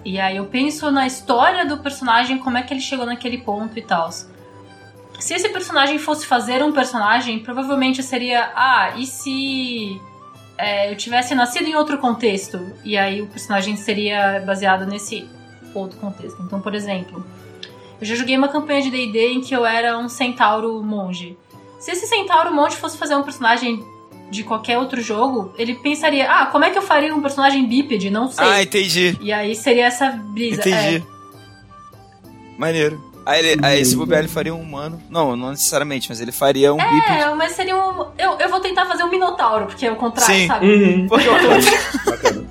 [0.03, 3.77] E aí eu penso na história do personagem, como é que ele chegou naquele ponto
[3.77, 4.09] e tal.
[4.11, 10.01] Se esse personagem fosse fazer um personagem, provavelmente seria: ah, e se
[10.57, 12.73] é, eu tivesse nascido em outro contexto?
[12.83, 15.29] E aí o personagem seria baseado nesse
[15.73, 16.41] outro contexto.
[16.41, 17.23] Então, por exemplo,
[17.99, 21.37] eu já joguei uma campanha de DD em que eu era um centauro monge.
[21.81, 23.83] Se esse centauro monge fosse fazer um personagem
[24.29, 28.09] de qualquer outro jogo, ele pensaria: ah, como é que eu faria um personagem bípede?
[28.09, 28.45] Não sei.
[28.47, 29.17] Ah, entendi.
[29.19, 30.61] E aí seria essa brisa.
[30.61, 30.97] Entendi.
[30.97, 31.21] É,
[32.57, 33.11] Maneiro.
[33.25, 35.01] Aí, ele, aí esse bobear ele faria um humano.
[35.09, 37.19] Não, não necessariamente, mas ele faria um bípede.
[37.21, 38.05] é, mas seria um.
[38.17, 40.47] Eu, eu vou tentar fazer um minotauro, porque é o contrário, Sim.
[40.47, 40.65] sabe?
[40.67, 41.07] Uhum.
[41.09, 42.47] Porque eu tô- Bacana.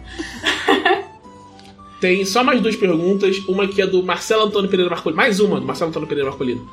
[2.01, 3.39] Tem só mais duas perguntas.
[3.49, 5.17] Uma que é do Marcelo Antônio Pereira Marcolino.
[5.17, 6.69] Mais uma do Marcelo Antônio Pereira Marcolino.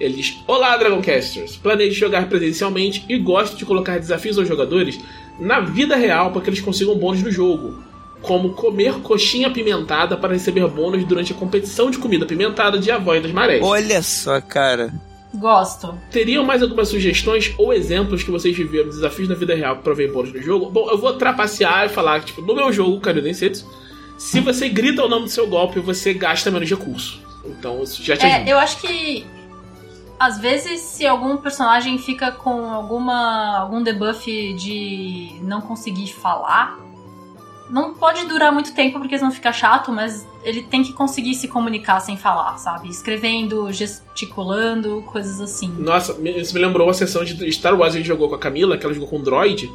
[0.00, 1.56] Ele diz: Olá, Dragoncasters.
[1.58, 4.98] Planejo jogar presencialmente e gosto de colocar desafios aos jogadores
[5.38, 7.82] na vida real para que eles consigam bônus no jogo.
[8.22, 13.18] Como comer coxinha apimentada para receber bônus durante a competição de comida apimentada de Avó
[13.18, 13.62] das Marés.
[13.62, 14.92] Olha só, cara.
[15.32, 15.94] Gosto.
[16.10, 19.94] Teriam mais algumas sugestões ou exemplos que vocês viveram de desafios na vida real para
[19.94, 20.70] ver bônus no jogo?
[20.70, 23.64] Bom, eu vou trapacear e falar que, tipo, no meu jogo, Cario Setsu,
[24.18, 27.20] se você grita o nome do seu golpe, você gasta menos recurso.
[27.46, 28.50] Então, isso já te É, ajuda.
[28.50, 29.24] eu acho que.
[30.20, 36.78] Às vezes, se algum personagem fica com alguma algum debuff de não conseguir falar,
[37.70, 41.48] não pode durar muito tempo porque senão fica chato, mas ele tem que conseguir se
[41.48, 42.90] comunicar sem falar, sabe?
[42.90, 45.68] Escrevendo, gesticulando, coisas assim.
[45.78, 48.38] Nossa, isso me lembrou a sessão de Star Wars que a gente jogou com a
[48.38, 49.72] Camila, que ela jogou com o droid,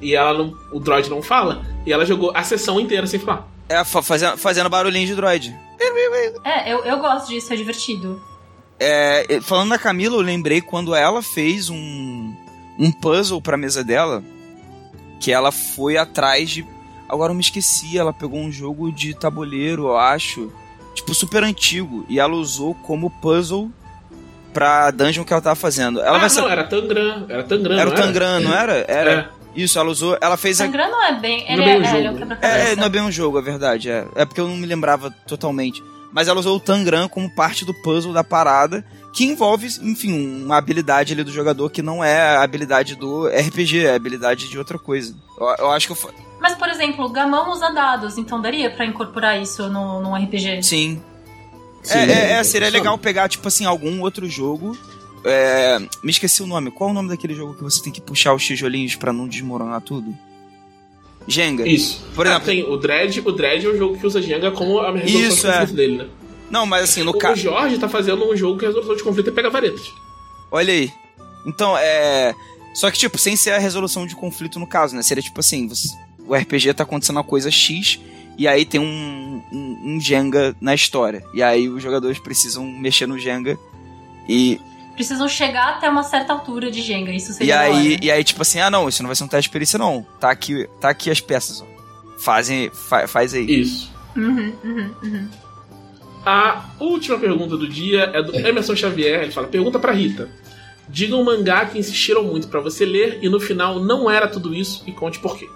[0.00, 3.48] e ela não, o droid não fala, e ela jogou a sessão inteira sem falar.
[3.68, 5.52] É, fazendo, fazendo barulhinho de droid.
[6.44, 8.29] É, eu, eu gosto disso, é divertido.
[8.80, 12.34] É, falando da Camila, eu lembrei quando ela fez um,
[12.78, 14.22] um puzzle pra mesa dela,
[15.20, 16.66] que ela foi atrás de.
[17.06, 20.50] Agora eu me esqueci, ela pegou um jogo de tabuleiro, eu acho,
[20.94, 23.70] tipo super antigo, e ela usou como puzzle
[24.54, 26.00] pra dungeon que ela tava fazendo.
[26.00, 28.06] Ela ah, vai não, era Tangram, era Tangram, Era o não era?
[28.06, 28.84] Tangram, não era?
[28.88, 29.12] Era.
[29.36, 29.40] É.
[29.54, 30.16] Isso, ela usou.
[30.20, 30.64] Ela fez a.
[30.64, 31.44] Sangram não é bem.
[31.48, 32.24] Ele Não é é, bem um é, ele é jogo.
[32.24, 32.36] um.
[32.40, 33.90] É, não é bem um jogo, é verdade.
[33.90, 35.82] É, é porque eu não me lembrava totalmente.
[36.12, 40.56] Mas ela usou o Tangram como parte do puzzle da parada, que envolve, enfim, uma
[40.56, 44.58] habilidade ali do jogador que não é a habilidade do RPG, é a habilidade de
[44.58, 45.14] outra coisa.
[45.38, 46.14] Eu, eu acho que eu.
[46.40, 50.62] Mas, por exemplo, o Gamão usa dados, então daria pra incorporar isso no, num RPG?
[50.62, 51.02] Sim.
[51.82, 52.44] Sim, é, é, é, funciona.
[52.44, 54.76] seria legal pegar, tipo assim, algum outro jogo.
[55.24, 56.70] É, me esqueci o nome.
[56.70, 59.28] Qual é o nome daquele jogo que você tem que puxar os tijolinhos pra não
[59.28, 60.14] desmoronar tudo?
[61.28, 61.68] Jenga.
[61.68, 62.02] Isso.
[62.14, 64.78] Por Ah, exemplo- tem o Dread, o Dread é o jogo que usa Jenga como
[64.80, 65.52] a resolução Isso, de é.
[65.60, 66.06] conflito dele, né?
[66.50, 67.34] Não, mas assim, no caso.
[67.34, 69.92] o Jorge tá fazendo um jogo que a resolução de conflito é pega varetas.
[70.50, 70.90] Olha aí.
[71.46, 72.34] Então, é.
[72.74, 75.02] Só que, tipo, sem ser a resolução de conflito no caso, né?
[75.02, 75.88] Seria tipo assim: você-
[76.26, 78.00] o RPG tá acontecendo uma coisa X,
[78.36, 81.22] e aí tem um, um, um Jenga na história.
[81.34, 83.56] E aí os jogadores precisam mexer no Jenga.
[84.28, 84.60] E,
[85.00, 88.04] Precisam chegar até uma certa altura de Jenga, isso e, seria da aí, hora.
[88.04, 90.06] e aí, tipo assim, ah não, isso não vai ser um teste de perícia, não.
[90.20, 92.18] Tá aqui, tá aqui as peças, ó.
[92.18, 93.46] Fazem, fa- faz aí.
[93.50, 93.90] Isso.
[94.14, 95.28] Uhum, uhum, uhum.
[96.26, 99.22] A última pergunta do dia é do Emerson Xavier.
[99.22, 100.28] Ele fala: Pergunta pra Rita.
[100.86, 104.54] Diga um mangá que insistiram muito pra você ler e no final não era tudo
[104.54, 105.48] isso e conte por quê.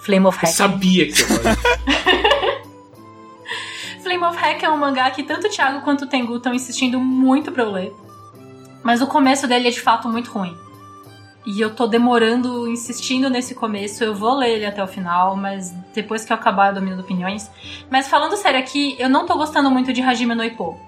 [0.00, 0.56] Flame of Eu Hack.
[0.56, 1.34] sabia que você.
[4.02, 6.98] Flame of Hack é um mangá que tanto o Thiago quanto o Tengu estão insistindo
[6.98, 7.92] muito pra eu ler.
[8.88, 10.56] Mas o começo dele é de fato muito ruim.
[11.44, 14.02] E eu tô demorando, insistindo nesse começo.
[14.02, 17.50] Eu vou ler ele até o final, mas depois que eu acabar eu domino opiniões.
[17.90, 20.80] Mas falando sério aqui, eu não tô gostando muito de Hajime no Ippo.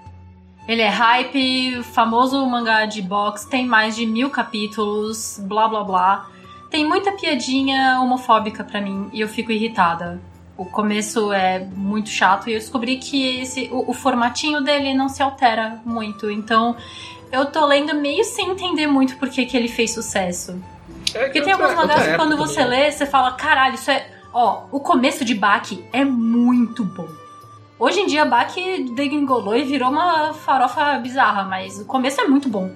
[0.67, 6.29] Ele é hype, famoso mangá de box, tem mais de mil capítulos, blá blá blá.
[6.71, 10.19] Tem muita piadinha homofóbica pra mim e eu fico irritada.
[10.57, 15.07] O começo é muito chato e eu descobri que esse, o, o formatinho dele não
[15.07, 16.31] se altera muito.
[16.31, 16.75] Então
[17.31, 20.61] eu tô lendo meio sem entender muito por que, que ele fez sucesso.
[21.13, 24.07] É Porque tem alguns mangás que quando você lê, você fala, caralho, isso é.
[24.33, 27.07] Ó, o começo de Baki é muito bom.
[27.77, 32.47] Hoje em dia, Baki degringolou e virou uma farofa bizarra, mas o começo é muito
[32.47, 32.71] bom.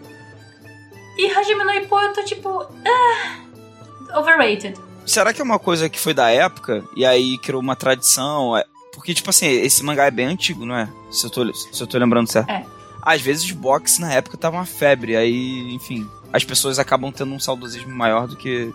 [1.18, 2.66] E Hajime no Ippo, eu tô tipo.
[2.86, 4.78] Ah, overrated.
[5.06, 8.58] Será que é uma coisa que foi da época e aí criou uma tradição?
[8.58, 10.90] É- Porque, tipo assim, esse mangá é bem antigo, não é?
[11.12, 12.50] Se eu tô, se eu tô lembrando certo.
[12.50, 12.66] É.
[13.06, 17.40] Às vezes box na época tava uma febre, aí, enfim, as pessoas acabam tendo um
[17.40, 18.74] saudosismo maior do que.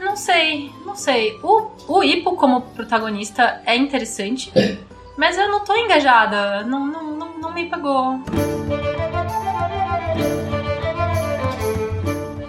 [0.00, 1.38] Não sei, não sei.
[1.42, 4.50] O, o Ippo como protagonista é interessante,
[5.16, 6.64] mas eu não tô engajada.
[6.64, 8.20] Não, não, não, não me pegou.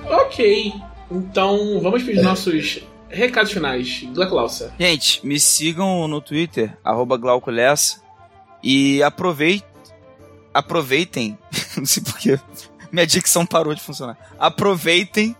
[0.09, 0.73] Ok.
[1.11, 4.03] Então vamos pros nossos recados finais.
[4.13, 4.71] Glaucia.
[4.79, 8.01] Gente, me sigam no Twitter, arroba Glaucolessa,
[8.63, 9.68] e aproveitem.
[10.53, 11.37] Aproveitem.
[11.77, 12.39] não sei porquê.
[12.91, 14.17] Minha dicção parou de funcionar.
[14.39, 15.35] Aproveitem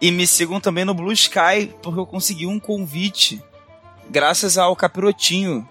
[0.00, 3.42] e me sigam também no Blue Sky, porque eu consegui um convite
[4.08, 5.66] graças ao Capirotinho.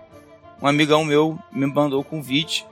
[0.62, 2.66] Um amigão meu me mandou o convite.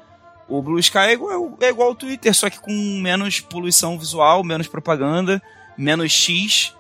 [0.48, 2.72] O Blue Sky é igual, é igual ao Twitter, só que com
[3.02, 5.42] menos poluição visual, menos propaganda,
[5.78, 6.76] menos X,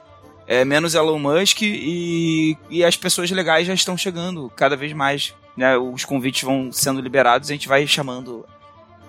[0.48, 5.34] é, menos Elon Musk e, e as pessoas legais já estão chegando cada vez mais.
[5.56, 5.78] Né?
[5.78, 8.46] Os convites vão sendo liberados e a gente vai chamando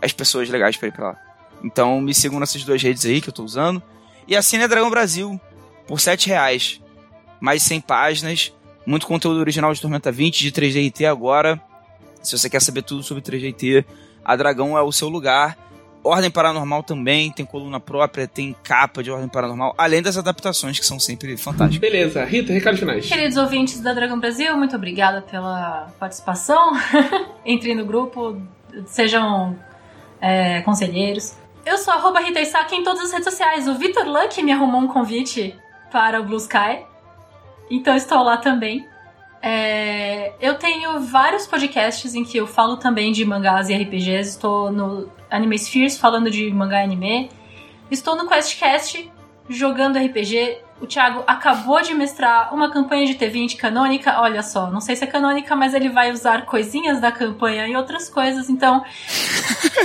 [0.00, 1.16] as pessoas legais para ir pra lá.
[1.62, 3.82] Então me sigam nessas duas redes aí que eu tô usando.
[4.26, 5.40] E assine a Dragão Brasil
[5.86, 6.80] por 7 reais.
[7.40, 8.52] Mais de 100 páginas,
[8.86, 11.60] muito conteúdo original de Tormenta 20, de 3DT agora.
[12.22, 13.84] Se você quer saber tudo sobre 3DT,
[14.24, 15.58] a Dragão é o seu lugar.
[16.04, 20.84] Ordem Paranormal também tem coluna própria, tem capa de Ordem Paranormal, além das adaptações que
[20.84, 21.78] são sempre fantásticas.
[21.78, 23.06] Beleza, Rita, recados finais.
[23.06, 26.72] Queridos ouvintes da Dragão Brasil, muito obrigada pela participação.
[27.46, 28.40] Entrem no grupo,
[28.86, 29.56] sejam
[30.20, 31.36] é, conselheiros.
[31.64, 33.68] Eu sou arroba Rita Isaac em todas as redes sociais.
[33.68, 35.54] O Vitor Luck me arrumou um convite
[35.92, 36.84] para o Blue Sky,
[37.70, 38.91] então estou lá também.
[39.44, 44.30] É, eu tenho vários podcasts em que eu falo também de mangás e RPGs.
[44.30, 47.28] Estou no Anime Spheres falando de mangá e anime.
[47.90, 49.10] Estou no QuestCast
[49.48, 50.58] jogando RPG.
[50.80, 54.20] O Thiago acabou de mestrar uma campanha de T20 canônica.
[54.20, 57.74] Olha só, não sei se é canônica, mas ele vai usar coisinhas da campanha e
[57.74, 58.48] outras coisas.
[58.48, 58.84] Então,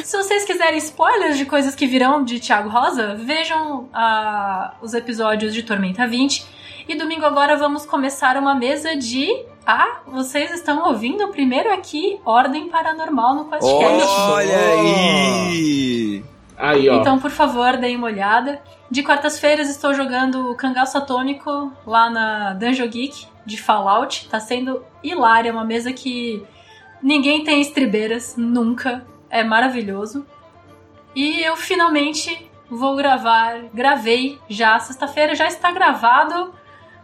[0.03, 5.53] se vocês quiserem spoilers de coisas que virão de Thiago Rosa, vejam uh, os episódios
[5.53, 6.56] de Tormenta 20
[6.87, 9.27] e domingo agora vamos começar uma mesa de.
[9.65, 14.07] Ah, vocês estão ouvindo primeiro aqui Ordem Paranormal no podcast.
[14.31, 16.23] Olha aí!
[16.57, 16.95] Aí, ó.
[16.95, 18.61] Então, por favor, deem uma olhada.
[18.89, 24.29] De quartas-feiras estou jogando o Cangaço Atômico lá na Dungeon Geek de Fallout.
[24.29, 26.41] Tá sendo hilária, uma mesa que
[27.03, 29.05] ninguém tem estribeiras, nunca.
[29.29, 30.25] É maravilhoso.
[31.13, 36.53] E eu finalmente vou gravar, gravei já sexta-feira, já está gravado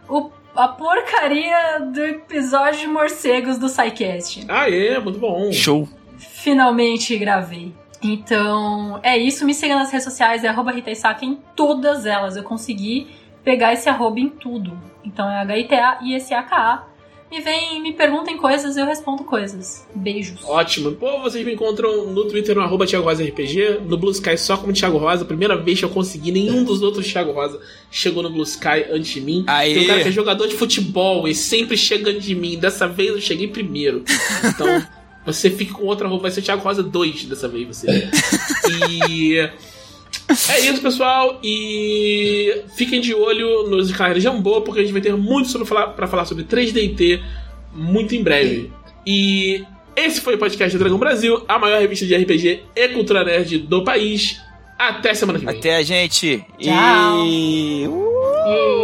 [0.08, 4.46] o, a porcaria do episódio de morcegos do SciCast.
[4.48, 5.52] Ah, é, muito bom.
[5.52, 5.88] Show.
[6.18, 7.74] Finalmente gravei.
[8.02, 9.46] Então, é isso.
[9.46, 12.36] Me siga nas redes sociais, é arroba Rita Isaka em todas elas.
[12.36, 13.08] Eu consegui
[13.42, 14.78] pegar esse arroba em tudo.
[15.04, 16.93] Então é H-I-T-A-I-S-A-K-A
[17.34, 19.84] me vem, me perguntem coisas, eu respondo coisas.
[19.92, 20.38] Beijos.
[20.44, 20.92] Ótimo.
[20.92, 24.56] Pô, vocês me encontram no Twitter no arroba Thiago Rosa RPG, no Blue Sky só
[24.56, 25.24] como Thiago Rosa.
[25.24, 29.08] Primeira vez que eu consegui, nenhum dos outros Thiago Rosa chegou no Blue Sky antes
[29.10, 29.42] de mim.
[29.48, 29.74] Aê.
[29.74, 32.56] Tem um cara que é jogador de futebol e sempre chega antes de mim.
[32.56, 34.04] Dessa vez eu cheguei primeiro.
[34.44, 34.86] Então,
[35.26, 38.08] você fica com outra roupa, vai ser Thiago Rosa 2 dessa vez você.
[39.10, 39.50] E.
[40.28, 41.38] É isso, pessoal.
[41.42, 45.66] E fiquem de olho nos canais de Jambô, porque a gente vai ter muito sobre
[45.66, 47.20] falar, pra falar sobre 3DT
[47.74, 48.72] muito em breve.
[49.06, 49.64] E
[49.96, 53.58] esse foi o podcast do Dragão Brasil, a maior revista de RPG e cultura nerd
[53.58, 54.40] do país.
[54.78, 55.58] Até semana que vem.
[55.58, 56.44] Até a gente.
[56.58, 57.26] Tchau.
[57.26, 57.86] E...
[57.86, 58.83] Uh!